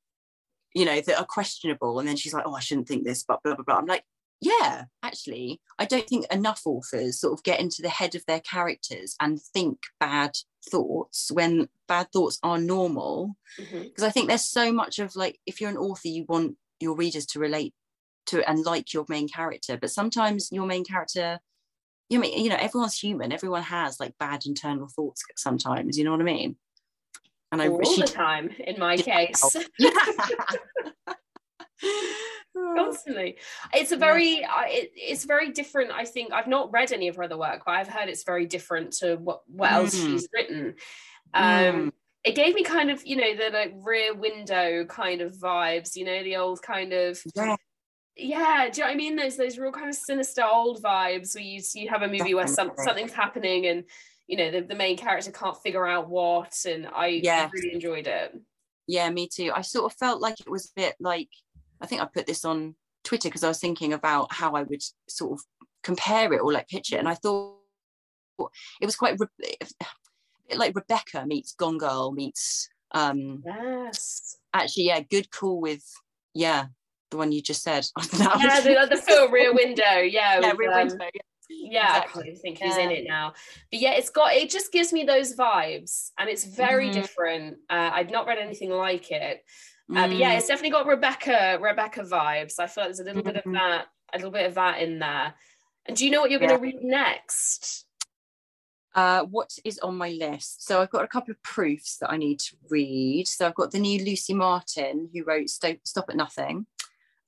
you 0.75 0.85
know, 0.85 1.01
that 1.01 1.19
are 1.19 1.27
questionable. 1.27 1.99
And 1.99 2.09
then 2.09 2.17
she's 2.17 2.35
like, 2.35 2.45
oh, 2.47 2.55
I 2.55 2.61
shouldn't 2.61 2.89
think 2.89 3.05
this, 3.05 3.23
but 3.23 3.43
blah, 3.43 3.55
blah, 3.55 3.65
blah. 3.65 3.77
I'm 3.77 3.87
like, 3.87 4.05
yeah, 4.41 4.85
actually, 5.03 5.61
I 5.79 5.85
don't 5.85 6.07
think 6.07 6.27
enough 6.33 6.63
authors 6.67 7.21
sort 7.21 7.33
of 7.33 7.45
get 7.45 7.61
into 7.61 7.81
the 7.81 7.89
head 7.89 8.15
of 8.15 8.25
their 8.27 8.41
characters 8.41 9.17
and 9.21 9.41
think 9.41 9.79
bad 10.01 10.33
thoughts 10.71 11.31
when 11.33 11.69
bad 11.89 12.09
thoughts 12.13 12.39
are 12.43 12.59
normal. 12.59 13.37
Mm-hmm. 13.59 13.83
Because 13.85 14.05
I 14.05 14.11
think 14.11 14.29
there's 14.29 14.45
so 14.45 14.73
much 14.73 14.99
of 14.99 15.17
like, 15.17 15.39
if 15.47 15.61
you're 15.61 15.71
an 15.71 15.77
author, 15.77 16.09
you 16.09 16.27
want 16.29 16.57
your 16.81 16.97
readers 16.97 17.27
to 17.27 17.39
relate 17.39 17.73
to 18.27 18.49
and 18.49 18.65
like 18.65 18.93
your 18.93 19.07
main 19.09 19.29
character. 19.29 19.79
But 19.79 19.91
sometimes 19.91 20.49
your 20.51 20.67
main 20.67 20.85
character, 20.85 21.39
you 22.09 22.19
mean, 22.19 22.43
you 22.43 22.51
know, 22.51 22.59
everyone's 22.59 22.99
human. 22.99 23.33
Everyone 23.33 23.63
has 23.63 24.01
like 24.01 24.19
bad 24.19 24.45
internal 24.47 24.89
thoughts 24.89 25.23
sometimes. 25.37 25.97
You 25.97 26.05
know 26.05 26.11
what 26.11 26.21
I 26.21 26.25
mean? 26.25 26.57
And 27.61 27.63
I 27.63 27.69
All 27.69 27.85
she, 27.85 28.01
the 28.03 28.07
time, 28.09 28.51
in 28.59 28.79
my 28.79 28.97
case. 28.97 29.57
constantly. 32.77 33.37
It's 33.73 33.93
a 33.93 33.97
very 34.09 34.45
I 34.45 34.67
it, 34.69 34.93
it's 34.95 35.25
very 35.25 35.51
different 35.51 35.91
i 35.93 36.05
think. 36.05 36.33
I've 36.33 36.47
not 36.47 36.73
read 36.73 36.93
any 36.93 37.09
of 37.09 37.17
her 37.17 37.25
other 37.25 37.37
work 37.39 37.63
but 37.67 37.73
i've 37.73 37.89
heard 37.89 38.09
it's 38.09 38.25
very 38.25 38.47
different 38.47 38.93
to 38.99 39.17
what 39.17 39.43
what 39.47 39.73
else 39.73 39.95
Mm. 39.95 40.07
she's 40.13 40.29
written. 40.33 40.75
Um 41.35 41.45
Mm. 41.45 41.93
it 42.25 42.35
gave 42.35 42.55
me 42.55 42.63
kind 42.63 42.91
of 42.91 43.05
you 43.07 43.17
know 43.17 43.35
the 43.37 43.51
like 43.51 43.73
rear 43.77 44.15
window 44.15 44.85
kind 44.87 45.21
of 45.21 45.35
vibes 45.37 45.97
you 45.97 46.05
know 46.05 46.23
the 46.23 46.37
old 46.37 46.63
kind 46.63 46.93
of 46.93 47.21
yeah, 47.35 47.57
yeah 48.17 48.69
do 48.71 48.81
you 48.81 48.85
know 48.85 48.89
what 48.89 48.95
i 48.95 48.97
mean? 48.97 49.17
Those 49.17 49.37
those 49.37 49.59
real 49.59 49.73
kind 49.73 49.89
of 49.89 49.97
sinister 49.97 50.45
old 50.45 50.83
vibes 50.83 51.35
where 51.35 51.45
you 51.45 51.61
you 51.75 51.89
have 51.89 52.03
a 52.03 52.09
movie 52.09 52.35
where 52.35 52.47
some, 52.47 52.71
something's 52.79 53.13
happening 53.13 53.67
and 53.67 53.85
you 54.27 54.37
know 54.37 54.51
the, 54.51 54.61
the 54.63 54.75
main 54.75 54.97
character 54.97 55.31
can't 55.31 55.57
figure 55.63 55.87
out 55.87 56.09
what 56.09 56.55
and 56.67 56.87
i 56.95 57.07
Yes. 57.09 57.51
really 57.53 57.73
enjoyed 57.73 58.07
it 58.07 58.35
yeah, 58.87 59.09
me 59.11 59.29
too. 59.29 59.51
I 59.55 59.63
sort 59.63 59.91
of 59.91 59.97
felt 59.99 60.21
like 60.21 60.41
it 60.41 60.51
was 60.51 60.67
a 60.67 60.73
bit 60.77 60.95
like 61.01 61.29
I 61.81 61.87
think 61.87 62.03
I 62.03 62.07
put 62.07 62.27
this 62.27 62.45
on 62.45 62.75
Twitter 63.03 63.29
because 63.29 63.45
I 63.45 63.49
was 63.49 63.59
thinking 63.59 63.93
about 63.93 64.33
how 64.33 64.53
I 64.53 64.63
would 64.63 64.83
sort 65.09 65.33
of 65.33 65.45
compare 65.83 66.33
it 66.33 66.41
or 66.41 66.53
like 66.53 66.69
picture 66.69 66.97
it, 66.97 67.01
and 67.01 67.09
I 67.09 67.15
thought 67.15 67.57
it 68.81 68.87
was 68.87 68.97
quite 68.97 69.19
re- 69.19 69.57
like 70.55 70.75
Rebecca 70.75 71.25
meets 71.27 71.55
Gone 71.55 71.79
Girl 71.79 72.13
meets 72.13 72.69
um 72.93 73.43
yes 73.45 74.37
actually 74.53 74.85
yeah, 74.85 75.01
good 75.01 75.31
call 75.31 75.61
with 75.61 75.83
yeah 76.35 76.67
the 77.11 77.17
one 77.17 77.33
you 77.33 77.41
just 77.43 77.63
said. 77.63 77.87
yeah 78.19 78.61
the, 78.61 78.87
the 78.91 79.01
film 79.01 79.33
rear 79.33 79.55
window 79.55 79.99
yeah, 79.99 80.41
yeah, 80.43 80.53
Rear 80.57 80.73
um, 80.73 80.89
Window, 80.89 81.07
yeah. 81.15 81.23
Yeah 81.49 81.99
Exactly. 81.99 82.33
I 82.33 82.35
think 82.37 82.59
he's 82.59 82.77
in 82.79 82.91
it 82.91 83.05
now 83.07 83.33
but 83.71 83.81
yeah 83.81 83.93
it's 83.93 84.11
got 84.11 84.33
it 84.35 84.51
just 84.51 84.73
gives 84.73 84.93
me 84.93 85.05
those 85.05 85.37
vibes 85.37 86.11
and 86.19 86.29
it's 86.29 86.45
very 86.45 86.89
Mhm. 86.89 86.93
different 86.95 87.57
uh, 87.71 87.91
I've 87.93 88.11
not 88.11 88.27
read 88.27 88.39
anything 88.39 88.71
like 88.71 89.11
it 89.11 89.45
uh, 89.95 90.07
but 90.09 90.17
yeah 90.17 90.33
Mm, 90.33 90.39
it's 90.39 90.47
definitely 90.49 90.71
got 90.71 90.87
Rebecca 90.87 91.59
Rebecca 91.61 92.01
vibes 92.03 92.55
I 92.59 92.67
feel 92.67 92.85
like 92.85 92.89
there's 92.89 93.01
a 93.01 93.05
little 93.05 93.23
bit 93.23 93.37
of 93.37 93.45
Mhm. 93.45 93.53
that 93.55 93.87
a 94.13 94.17
little 94.17 94.31
bit 94.31 94.47
of 94.47 94.55
that 94.55 94.81
in 94.81 94.99
there 94.99 95.35
and 95.87 95.97
do 95.97 96.05
you 96.05 96.11
know 96.11 96.21
what 96.21 96.31
you're 96.31 96.41
Yeah. 96.41 96.57
going 96.57 96.59
to 96.59 96.63
read 96.63 96.83
next 96.83 97.87
Uh, 98.95 99.25
what 99.25 99.51
is 99.65 99.81
on 99.81 99.97
my 99.97 100.11
list? 100.11 100.65
So 100.65 100.81
I've 100.81 100.91
got 100.91 101.03
a 101.05 101.09
couple 101.09 101.33
of 101.33 101.43
proofs 101.43 101.97
that 101.99 102.13
I 102.13 102.17
need 102.17 102.39
to 102.39 102.57
read. 102.71 103.27
So 103.27 103.45
I've 103.45 103.57
got 103.57 103.73
the 103.73 103.81
new 103.81 104.05
Lucy 104.05 104.35
Martin, 104.35 105.11
who 105.13 105.25
wrote 105.25 105.49
Stop, 105.51 105.79
Stop 105.83 106.05
at 106.11 106.15
Nothing, 106.17 106.67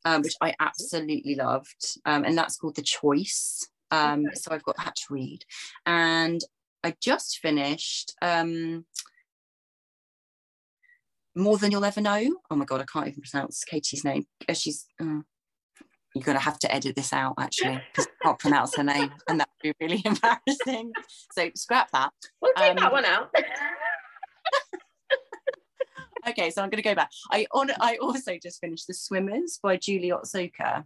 um, 0.05 0.23
which 0.23 0.37
I 0.41 0.55
absolutely 0.61 1.35
loved, 1.35 1.99
um, 2.05 2.25
and 2.25 2.39
that's 2.39 2.57
called 2.57 2.77
The 2.77 2.83
Choice. 2.83 3.69
Um, 3.91 4.20
Okay. 4.26 4.34
So 4.34 4.53
I've 4.53 4.62
got 4.64 4.76
that 4.78 4.97
to 4.97 5.03
read, 5.11 5.45
and 5.84 6.41
I 6.84 6.95
just 7.01 7.39
finished 7.39 8.14
um, 8.22 8.84
More 11.34 11.59
Than 11.59 11.70
You'll 11.70 11.84
Ever 11.84 12.01
Know. 12.01 12.37
Oh 12.51 12.57
my 12.57 12.64
god, 12.64 12.80
I 12.80 12.84
can't 12.84 13.09
even 13.09 13.22
pronounce 13.30 13.62
Katie's 13.64 14.05
name. 14.05 14.26
Uh, 14.49 14.55
She's 14.55 14.87
uh, 15.01 15.20
you're 16.14 16.24
gonna 16.24 16.39
have 16.39 16.59
to 16.61 16.74
edit 16.74 16.97
this 16.97 17.12
out 17.12 17.34
actually 17.39 17.80
because 17.93 18.07
I 18.07 18.24
can't 18.24 18.39
pronounce 18.39 18.74
her 18.76 18.82
name, 18.84 19.12
and 19.28 19.39
that 19.41 19.49
would 19.62 19.76
be 19.78 19.84
really 19.84 20.03
embarrassing. 20.07 20.93
So 21.32 21.51
scrap 21.55 21.91
that. 21.93 22.11
we'll 22.41 22.53
take 22.57 22.70
Um, 22.70 22.76
that 22.76 22.93
one 22.93 23.05
out 23.05 23.30
Okay, 26.28 26.51
so 26.51 26.61
I'm 26.61 26.70
going 26.70 26.82
to 26.82 26.89
go 26.89 26.95
back. 26.97 27.11
I 27.30 27.47
on, 27.53 27.70
I 27.80 27.99
also 27.99 28.32
just 28.43 28.61
finished 28.61 28.89
The 28.89 28.95
Swimmers 28.95 29.61
by 29.62 29.76
Julie 29.76 30.11
Otsuka. 30.11 30.82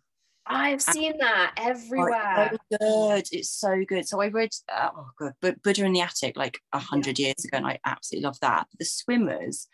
I've 0.50 0.82
seen 0.82 1.14
that 1.18 1.52
everywhere 1.56 2.50
So 2.72 2.78
good. 2.78 3.24
It's 3.32 3.50
so 3.50 3.84
good. 3.86 4.06
So 4.06 4.20
I 4.20 4.28
read, 4.28 4.50
oh 4.70 5.06
god, 5.18 5.34
but 5.40 5.62
Buddha 5.62 5.84
in 5.84 5.92
the 5.92 6.00
Attic 6.00 6.36
like 6.36 6.60
a 6.72 6.78
hundred 6.78 7.18
years 7.18 7.44
ago, 7.44 7.56
and 7.58 7.66
I 7.66 7.78
absolutely 7.84 8.26
love 8.26 8.40
that. 8.40 8.66
The 8.78 8.84
Swimmers. 8.84 9.68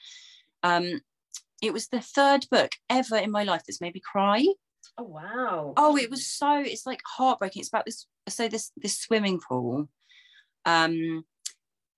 Um, 0.63 1.01
it 1.63 1.73
was 1.73 1.89
the 1.89 2.01
third 2.01 2.47
book 2.51 2.73
ever 2.91 3.17
in 3.17 3.31
my 3.31 3.45
life 3.45 3.63
that's 3.67 3.81
made 3.81 3.95
me 3.95 4.01
cry. 4.01 4.47
oh 4.99 5.05
wow 5.05 5.75
Oh, 5.77 5.97
it 5.97 6.11
was 6.11 6.27
so. 6.27 6.61
It's 6.61 6.87
like 6.87 7.01
heartbreaking. 7.07 7.61
It's 7.61 7.69
about 7.71 7.87
this. 7.87 8.07
So 8.29 8.49
this 8.49 8.73
this 8.77 8.99
swimming 8.99 9.41
pool. 9.41 9.89
Um, 10.65 11.25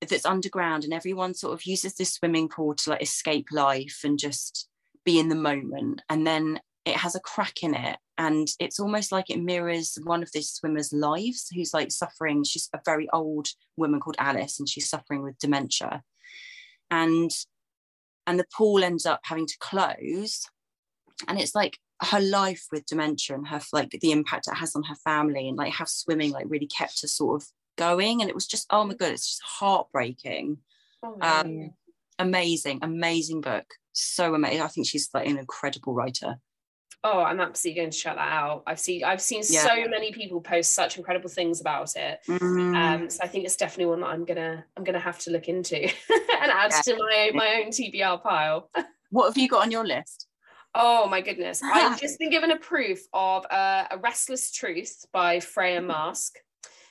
that's 0.00 0.26
underground 0.26 0.84
and 0.84 0.92
everyone 0.92 1.34
sort 1.34 1.54
of 1.54 1.64
uses 1.64 1.94
this 1.94 2.14
swimming 2.14 2.48
pool 2.48 2.74
to 2.74 2.90
like 2.90 3.02
escape 3.02 3.48
life 3.50 4.00
and 4.04 4.18
just 4.18 4.68
be 5.04 5.18
in 5.18 5.28
the 5.28 5.34
moment 5.34 6.02
and 6.08 6.26
then 6.26 6.60
it 6.84 6.94
has 6.94 7.14
a 7.16 7.20
crack 7.20 7.62
in 7.62 7.74
it 7.74 7.96
and 8.18 8.48
it's 8.58 8.80
almost 8.80 9.12
like 9.12 9.30
it 9.30 9.40
mirrors 9.40 9.96
one 10.02 10.24
of 10.24 10.32
these 10.32 10.50
swimmers 10.50 10.92
lives 10.92 11.48
who's 11.54 11.72
like 11.72 11.92
suffering. 11.92 12.42
She's 12.42 12.68
a 12.74 12.80
very 12.84 13.08
old 13.12 13.46
woman 13.76 14.00
called 14.00 14.16
alice 14.18 14.58
and 14.58 14.68
she's 14.68 14.90
suffering 14.90 15.22
with 15.22 15.38
dementia. 15.38 16.02
And 16.90 17.30
and 18.26 18.38
the 18.38 18.46
pool 18.54 18.82
ends 18.82 19.06
up 19.06 19.20
having 19.22 19.46
to 19.46 19.56
close 19.60 20.44
and 21.28 21.40
it's 21.40 21.54
like 21.54 21.78
her 22.02 22.20
life 22.20 22.66
with 22.70 22.86
dementia 22.86 23.36
and 23.36 23.48
her 23.48 23.60
like 23.72 23.90
the 23.90 24.12
impact 24.12 24.48
it 24.48 24.56
has 24.56 24.74
on 24.74 24.82
her 24.82 24.96
family 24.96 25.48
and 25.48 25.56
like 25.56 25.72
how 25.72 25.84
swimming 25.84 26.32
like 26.32 26.46
really 26.48 26.66
kept 26.66 27.00
her 27.02 27.08
sort 27.08 27.40
of 27.42 27.48
going. 27.76 28.20
And 28.20 28.28
it 28.28 28.34
was 28.34 28.48
just 28.48 28.66
oh 28.70 28.82
my 28.82 28.94
god 28.94 29.12
it's 29.12 29.28
just 29.28 29.42
heartbreaking. 29.44 30.58
Oh, 31.04 31.16
um 31.20 31.70
amazing 32.18 32.80
amazing 32.82 33.42
book. 33.42 33.66
So 33.92 34.34
amazing 34.34 34.62
i 34.62 34.68
think 34.68 34.88
she's 34.88 35.08
like 35.14 35.28
an 35.28 35.38
incredible 35.38 35.92
writer 35.92 36.36
Oh, 37.04 37.20
I'm 37.20 37.40
absolutely 37.40 37.80
going 37.80 37.90
to 37.90 37.98
check 37.98 38.16
that 38.16 38.32
out. 38.32 38.64
I've 38.66 38.80
seen 38.80 39.04
I've 39.04 39.22
seen 39.22 39.42
Yeah. 39.44 39.62
so 39.62 39.88
many 39.88 40.12
people 40.12 40.40
post 40.40 40.72
such 40.74 40.96
incredible 40.98 41.28
things 41.30 41.60
about 41.60 41.94
it. 41.94 42.20
Mm, 42.28 42.74
Um, 43.02 43.10
so 43.10 43.20
I 43.22 43.28
think 43.28 43.44
it's 43.44 43.56
definitely 43.56 43.86
one 43.86 44.00
that 44.00 44.08
I'm 44.08 44.24
gonna 44.24 44.64
I'm 44.76 44.84
gonna 44.84 44.98
have 44.98 45.18
to 45.20 45.30
look 45.30 45.48
into 45.48 45.76
and 46.40 46.50
add 46.50 46.72
Yeah. 46.72 46.82
to 46.82 46.96
my 46.96 47.30
my 47.34 47.62
own 47.62 47.70
TBR 47.70 48.20
pile. 48.22 48.70
what 49.10 49.26
have 49.26 49.38
you 49.38 49.48
got 49.48 49.62
on 49.62 49.70
your 49.70 49.86
list 49.86 50.26
Oh 50.74 51.08
my 51.08 51.20
goodness! 51.22 51.62
I've 51.64 51.98
just 52.00 52.18
been 52.18 52.30
given 52.30 52.50
a 52.50 52.58
proof 52.58 53.00
of 53.12 53.46
uh, 53.50 53.86
a 53.90 53.98
Restless 53.98 54.52
Truth 54.52 55.06
by 55.12 55.40
Freya 55.40 55.80
Marske, 55.80 56.36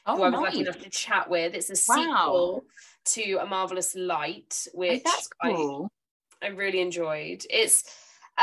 oh, 0.07 0.15
who 0.15 0.23
oh 0.23 0.25
I 0.25 0.29
was 0.31 0.41
lucky 0.41 0.61
enough 0.61 0.79
to 0.79 0.89
chat 0.89 1.29
with. 1.29 1.53
It's 1.53 1.69
a 1.69 1.73
Wow. 1.91 2.15
sequel 2.23 2.65
to 3.05 3.33
A 3.41 3.45
Marvelous 3.45 3.93
Light, 3.95 4.67
Oh, 4.67 4.71
which 4.79 5.03
that's 5.03 5.29
I 5.43 5.51
cool 5.51 5.89
I 6.41 6.47
really 6.47 6.81
enjoyed. 6.81 7.45
It's 7.49 7.83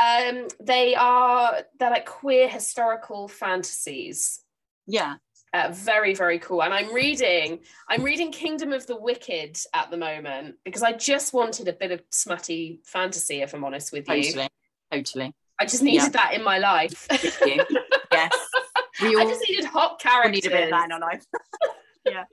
um 0.01 0.47
they 0.59 0.95
are 0.95 1.59
they're 1.79 1.89
like 1.91 2.05
queer 2.05 2.47
historical 2.47 3.27
fantasies. 3.27 4.41
yeah 4.87 5.15
Uh, 5.53 5.69
very 5.71 6.13
very 6.13 6.39
cool. 6.39 6.61
And 6.63 6.73
I'm 6.73 6.93
reading 6.93 7.59
I'm 7.89 8.03
reading 8.03 8.31
Kingdom 8.31 8.73
of 8.73 8.85
the 8.87 8.97
Wicked 8.99 9.57
at 9.73 9.89
the 9.89 9.97
moment 9.97 10.55
because 10.65 10.83
I 10.83 10.91
just 10.91 11.33
wanted 11.33 11.67
a 11.69 11.73
bit 11.73 11.91
of 11.91 12.01
smutty 12.11 12.81
fantasy 12.83 13.41
if 13.41 13.53
I'm 13.53 13.63
honest 13.63 13.93
with 13.93 14.07
you. 14.09 14.23
totally 14.23 14.49
totally 14.91 15.33
I 15.59 15.65
just 15.65 15.81
needed 15.83 16.03
Yeah. 16.03 16.09
that 16.19 16.33
in 16.33 16.43
my 16.43 16.57
life. 16.57 17.07
Yes 17.11 18.31
we 19.01 19.15
I 19.15 19.23
just 19.25 19.43
needed 19.49 19.65
hot 19.65 19.91
all 19.91 19.97
characters. 19.97 20.43
need 20.43 20.45
a 20.47 20.49
bit 20.49 20.63
of 20.65 20.69
that 20.71 20.85
in 20.85 20.91
our 20.91 20.99
life 20.99 21.23
yeah 22.05 22.23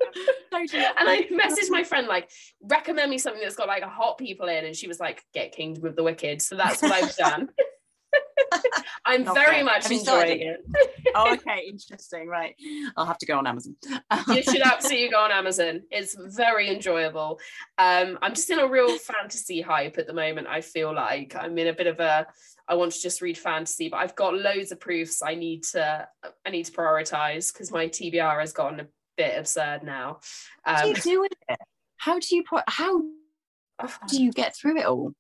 totally 0.51 0.85
and 0.85 1.09
I 1.09 1.23
messaged 1.33 1.71
my 1.71 1.83
friend 1.83 2.07
like, 2.07 2.31
recommend 2.63 3.11
me 3.11 3.19
something 3.19 3.43
that's 3.43 3.57
got 3.57 3.69
like 3.69 3.83
a 3.83 3.89
hot 3.89 4.19
people 4.19 4.49
in, 4.49 4.65
and 4.65 4.77
she 4.77 4.87
was 4.89 5.01
like, 5.01 5.23
get 5.35 5.53
Kingdom 5.53 5.85
of 5.87 5.97
the 5.97 6.03
Wicked. 6.03 6.43
So 6.43 6.57
that's 6.57 6.83
what 6.83 6.93
I've 6.93 7.17
done. 7.17 7.49
I'm 9.07 9.25
Not 9.25 9.35
very 9.35 9.59
bad. 9.59 9.65
much 9.65 9.83
Have 9.85 9.93
you 9.93 9.99
started 10.01 10.33
enjoying 10.33 10.57
it. 10.75 11.13
oh 11.15 11.33
okay 11.35 11.65
interesting 11.67 12.29
right 12.29 12.55
i'll 12.97 13.07
have 13.07 13.17
to 13.19 13.27
go 13.27 13.39
on 13.39 13.47
amazon 13.47 13.75
You 14.29 14.43
should 14.43 14.61
absolutely 14.65 15.09
go 15.09 15.21
on 15.21 15.33
Amazon. 15.33 15.83
It's 15.91 16.15
very 16.37 16.69
enjoyable. 16.69 17.41
Um, 17.79 18.19
I'm 18.21 18.35
just 18.35 18.51
in 18.51 18.59
a 18.59 18.67
real 18.69 18.99
fantasy 18.99 19.61
hype 19.63 19.97
at 19.99 20.07
the 20.07 20.13
moment. 20.13 20.47
I 20.47 20.61
feel 20.61 20.95
like 20.95 21.35
I'm 21.39 21.57
in 21.59 21.69
a 21.69 21.73
bit 21.73 21.87
of 21.87 21.99
a. 22.01 22.27
I 22.69 22.75
want 22.75 22.93
to 22.93 23.01
just 23.01 23.23
read 23.23 23.39
fantasy, 23.39 23.89
but 23.89 23.97
I've 23.99 24.15
got 24.15 24.35
loads 24.35 24.73
of 24.73 24.81
proofs. 24.81 25.23
I 25.23 25.35
need 25.35 25.65
to. 25.73 26.07
I 26.47 26.51
need 26.51 26.67
to 26.67 26.73
prioritize 26.73 27.53
because 27.53 27.73
my 27.73 27.89
TBR 27.89 28.41
has 28.41 28.53
gotten 28.53 28.81
a 28.81 28.87
bit 29.17 29.39
absurd 29.39 29.83
now. 29.83 30.21
How 30.65 30.83
do 30.83 30.89
Um, 30.91 30.95
you 30.97 31.03
do 31.03 31.21
with 31.21 31.33
it? 31.49 31.59
How 31.97 32.19
do 32.19 32.37
you 32.37 32.43
pro- 32.43 32.61
how 32.67 33.03
do 34.09 34.23
you 34.23 34.33
get 34.33 34.55
through 34.57 34.79
it 34.79 34.87
all? 34.87 35.13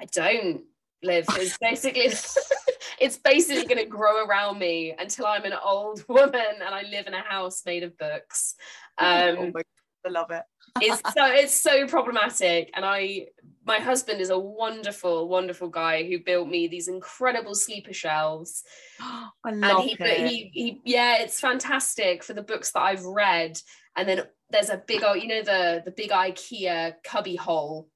I 0.00 0.06
don't. 0.06 0.64
live. 1.04 1.26
It's 1.30 1.58
basically 1.58 2.02
it's 3.00 3.16
basically 3.18 3.64
going 3.64 3.78
to 3.78 3.86
grow 3.90 4.24
around 4.24 4.58
me 4.58 4.94
until 4.96 5.26
I'm 5.26 5.44
an 5.44 5.52
old 5.52 6.04
woman 6.08 6.40
and 6.64 6.74
I 6.74 6.82
live 6.82 7.06
in 7.08 7.14
a 7.14 7.20
house 7.22 7.62
made 7.66 7.82
of 7.82 7.98
books. 7.98 8.54
Um, 8.98 9.36
oh 9.38 9.62
I 10.06 10.10
love 10.10 10.30
it. 10.30 10.42
it's 10.80 11.00
so 11.12 11.26
it's 11.26 11.54
so 11.54 11.86
problematic, 11.86 12.70
and 12.74 12.84
I 12.84 13.26
my 13.64 13.78
husband 13.78 14.20
is 14.20 14.30
a 14.30 14.38
wonderful, 14.38 15.28
wonderful 15.28 15.68
guy 15.68 16.02
who 16.04 16.18
built 16.18 16.48
me 16.48 16.66
these 16.66 16.88
incredible 16.88 17.54
sleeper 17.54 17.92
shelves. 17.92 18.64
I 19.00 19.28
And 19.44 19.60
love 19.60 19.84
he, 19.84 19.96
it. 20.00 20.28
he, 20.28 20.50
he, 20.52 20.80
yeah, 20.84 21.18
it's 21.20 21.38
fantastic 21.38 22.24
for 22.24 22.32
the 22.32 22.42
books 22.42 22.72
that 22.72 22.80
I've 22.82 23.04
read. 23.04 23.58
And 23.96 24.08
then 24.08 24.22
there's 24.50 24.70
a 24.70 24.82
big, 24.84 25.04
old, 25.04 25.22
you 25.22 25.28
know, 25.28 25.42
the 25.42 25.82
the 25.84 25.92
big 25.92 26.10
IKEA 26.10 26.94
cubby 27.04 27.36
hole 27.36 27.88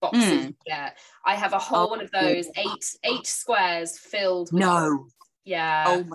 boxes. 0.00 0.22
Mm. 0.48 0.54
Yeah, 0.66 0.90
I 1.24 1.34
have 1.34 1.52
a 1.52 1.58
whole 1.58 1.86
Oh, 1.86 1.88
one 1.88 2.00
of 2.02 2.10
those 2.10 2.46
eight 2.56 2.96
eight 3.04 3.26
squares 3.26 3.98
filled. 3.98 4.52
With 4.52 4.60
no. 4.60 5.06
yeah. 5.44 5.84
Oh 5.86 6.04
my 6.04 6.14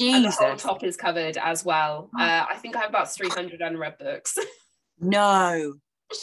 amazing. 0.00 0.24
and 0.24 0.24
the 0.24 0.30
whole 0.30 0.56
top 0.56 0.82
is 0.82 0.96
covered 0.96 1.36
as 1.36 1.64
well. 1.64 2.10
Uh, 2.18 2.46
I 2.48 2.56
think 2.56 2.76
I 2.76 2.80
have 2.80 2.90
about 2.90 3.12
300 3.12 3.60
unread 3.60 3.98
books. 3.98 4.36
No. 5.02 5.74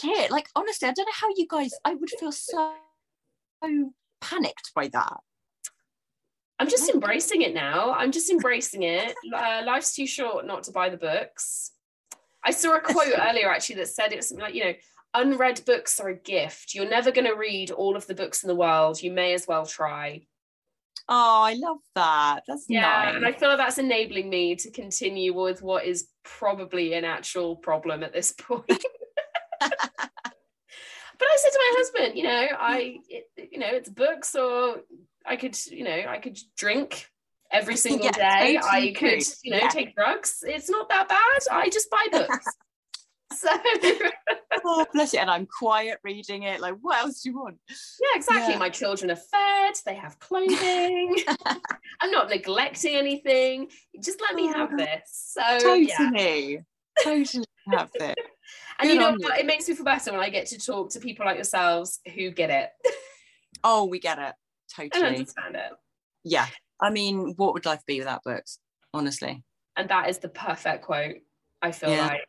Shit. 0.01 0.29
Like 0.29 0.49
honestly, 0.55 0.87
I 0.87 0.91
don't 0.91 1.07
know 1.07 1.11
how 1.15 1.29
you 1.35 1.47
guys 1.49 1.71
I 1.83 1.95
would 1.95 2.11
feel 2.19 2.31
so, 2.31 2.73
so 3.63 3.91
panicked 4.21 4.71
by 4.75 4.87
that. 4.89 5.17
I'm 6.59 6.69
just 6.69 6.89
embracing 6.89 7.41
it 7.41 7.53
now. 7.53 7.91
I'm 7.93 8.11
just 8.11 8.29
embracing 8.29 8.83
it. 8.83 9.15
Uh, 9.33 9.63
life's 9.65 9.95
too 9.95 10.07
short 10.07 10.45
not 10.45 10.63
to 10.63 10.71
buy 10.71 10.89
the 10.89 10.97
books. 10.97 11.71
I 12.43 12.51
saw 12.51 12.75
a 12.75 12.79
quote 12.79 13.13
earlier 13.19 13.49
actually 13.49 13.75
that 13.77 13.87
said 13.87 14.11
it 14.11 14.17
was 14.17 14.29
something 14.29 14.45
like, 14.45 14.55
you 14.55 14.63
know, 14.65 14.73
unread 15.13 15.61
books 15.65 15.99
are 15.99 16.09
a 16.09 16.15
gift. 16.15 16.75
You're 16.75 16.89
never 16.89 17.11
going 17.11 17.27
to 17.27 17.35
read 17.35 17.71
all 17.71 17.95
of 17.95 18.07
the 18.07 18.15
books 18.15 18.43
in 18.43 18.47
the 18.47 18.55
world. 18.55 19.01
You 19.01 19.11
may 19.11 19.33
as 19.33 19.47
well 19.47 19.65
try. 19.65 20.27
Oh, 21.09 21.41
I 21.43 21.53
love 21.53 21.77
that. 21.95 22.43
That's 22.47 22.65
Yeah. 22.67 22.81
nice. 22.81 23.15
And 23.15 23.25
I 23.25 23.31
feel 23.31 23.49
like 23.49 23.59
that's 23.59 23.77
enabling 23.77 24.29
me 24.29 24.55
to 24.57 24.71
continue 24.71 25.33
with 25.33 25.61
what 25.61 25.85
is 25.85 26.09
probably 26.23 26.93
an 26.93 27.05
actual 27.05 27.55
problem 27.55 28.03
at 28.03 28.13
this 28.13 28.31
point. 28.37 28.65
but 29.59 29.69
I 29.69 31.37
said 31.37 31.49
to 31.49 31.59
my 31.59 31.73
husband, 31.77 32.17
you 32.17 32.23
know, 32.23 32.47
I, 32.59 32.97
it, 33.09 33.51
you 33.51 33.59
know, 33.59 33.67
it's 33.69 33.89
books 33.89 34.35
or 34.35 34.81
I 35.25 35.35
could, 35.37 35.57
you 35.67 35.83
know, 35.83 36.03
I 36.07 36.17
could 36.17 36.37
drink 36.57 37.07
every 37.51 37.77
single 37.85 38.05
Yeah, 38.05 38.39
day. 38.39 38.59
totally 38.59 38.89
I 38.89 38.93
could, 38.93 39.23
you 39.43 39.51
know, 39.51 39.59
Yeah. 39.59 39.67
take 39.69 39.95
drugs. 39.95 40.43
It's 40.45 40.69
not 40.69 40.89
that 40.89 41.07
bad. 41.07 41.39
I 41.51 41.69
just 41.69 41.89
buy 41.89 42.05
books. 42.11 42.47
so 43.33 43.49
oh, 44.67 44.85
bless 44.93 45.13
you. 45.13 45.19
And 45.19 45.29
I'm 45.29 45.47
quiet 45.47 45.99
reading 46.03 46.43
it. 46.43 46.59
Like, 46.59 46.75
what 46.81 46.99
else 46.99 47.21
do 47.21 47.29
you 47.29 47.39
want? 47.39 47.57
Yeah 47.69 48.15
exactly. 48.15 48.53
Yeah. 48.53 48.59
My 48.59 48.69
children 48.69 49.11
are 49.11 49.15
fed. 49.15 49.75
They 49.85 49.95
have 49.95 50.19
clothing. 50.19 51.15
I'm 52.01 52.11
not 52.11 52.29
neglecting 52.29 52.95
anything. 52.95 53.69
Just 54.01 54.21
let 54.21 54.35
me 54.35 54.49
oh, 54.49 54.53
have 54.53 54.77
this. 54.77 55.01
So 55.11 55.73
yeah. 55.73 55.97
Totally. 55.97 56.59
Totally 57.03 57.45
have 57.71 57.91
this. 57.99 58.15
And 58.79 58.89
you 58.89 58.95
know 58.95 59.09
you. 59.09 59.17
what? 59.19 59.39
It 59.39 59.45
makes 59.45 59.67
me 59.67 59.75
feel 59.75 59.85
better 59.85 60.11
when 60.11 60.21
I 60.21 60.29
get 60.29 60.47
to 60.47 60.59
talk 60.59 60.91
to 60.91 60.99
people 60.99 61.25
like 61.25 61.35
yourselves 61.35 61.99
who 62.13 62.31
get 62.31 62.49
it 62.49 62.69
Oh, 63.63 63.85
we 63.85 63.99
get 63.99 64.19
it. 64.19 64.33
and 64.79 64.91
Totally. 64.91 65.15
understand 65.17 65.55
it. 65.55 65.71
Yeah. 66.23 66.47
I 66.81 66.89
mean, 66.89 67.33
what 67.37 67.53
would 67.53 67.65
life 67.65 67.81
be 67.87 67.99
without 67.99 68.23
books? 68.23 68.59
Honestly. 68.93 69.43
And 69.75 69.89
that 69.89 70.09
is 70.09 70.19
the 70.19 70.29
perfect 70.29 70.83
quote, 70.85 71.17
I 71.61 71.71
feel 71.71 71.89
Yeah. 71.89 72.07
like. 72.07 72.25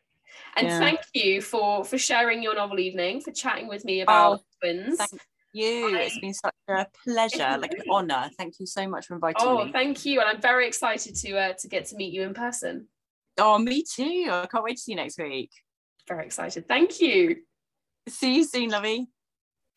And 0.55 0.67
Yeah. 0.67 0.79
thank 0.79 0.99
you 1.13 1.41
for 1.41 1.83
for 1.83 1.97
sharing 1.97 2.43
your 2.43 2.55
novel 2.55 2.79
evening, 2.79 3.21
for 3.21 3.31
chatting 3.31 3.67
with 3.67 3.85
me 3.85 4.01
about 4.01 4.39
Oh, 4.39 4.43
twins. 4.61 4.97
thank 4.97 5.21
You. 5.53 5.95
It's 5.95 6.19
been 6.19 6.33
such 6.33 6.53
a 6.67 6.85
pleasure, 7.03 7.57
like 7.57 7.73
an 7.73 7.83
honor. 7.89 8.29
Thank 8.37 8.59
you 8.59 8.65
so 8.65 8.87
much 8.87 9.07
for 9.07 9.15
inviting 9.15 9.35
Oh, 9.41 9.55
me. 9.57 9.63
Oh, 9.69 9.71
thank 9.71 10.05
you. 10.05 10.19
And 10.19 10.29
I'm 10.29 10.41
very 10.41 10.67
excited 10.67 11.15
to 11.15 11.37
uh, 11.37 11.53
to 11.53 11.67
get 11.67 11.85
to 11.87 11.95
meet 11.95 12.13
you 12.13 12.23
in 12.23 12.33
person. 12.33 12.87
Oh, 13.37 13.57
me 13.57 13.83
too. 13.83 14.27
I 14.29 14.45
can't 14.45 14.63
wait 14.63 14.77
to 14.77 14.81
see 14.81 14.91
you 14.91 14.97
next 14.97 15.17
week. 15.17 15.51
Very 16.07 16.25
excited. 16.25 16.67
Thank 16.67 16.99
you. 16.99 17.37
See 18.07 18.35
you 18.37 18.43
soon, 18.43 18.69
lovey. 18.69 19.07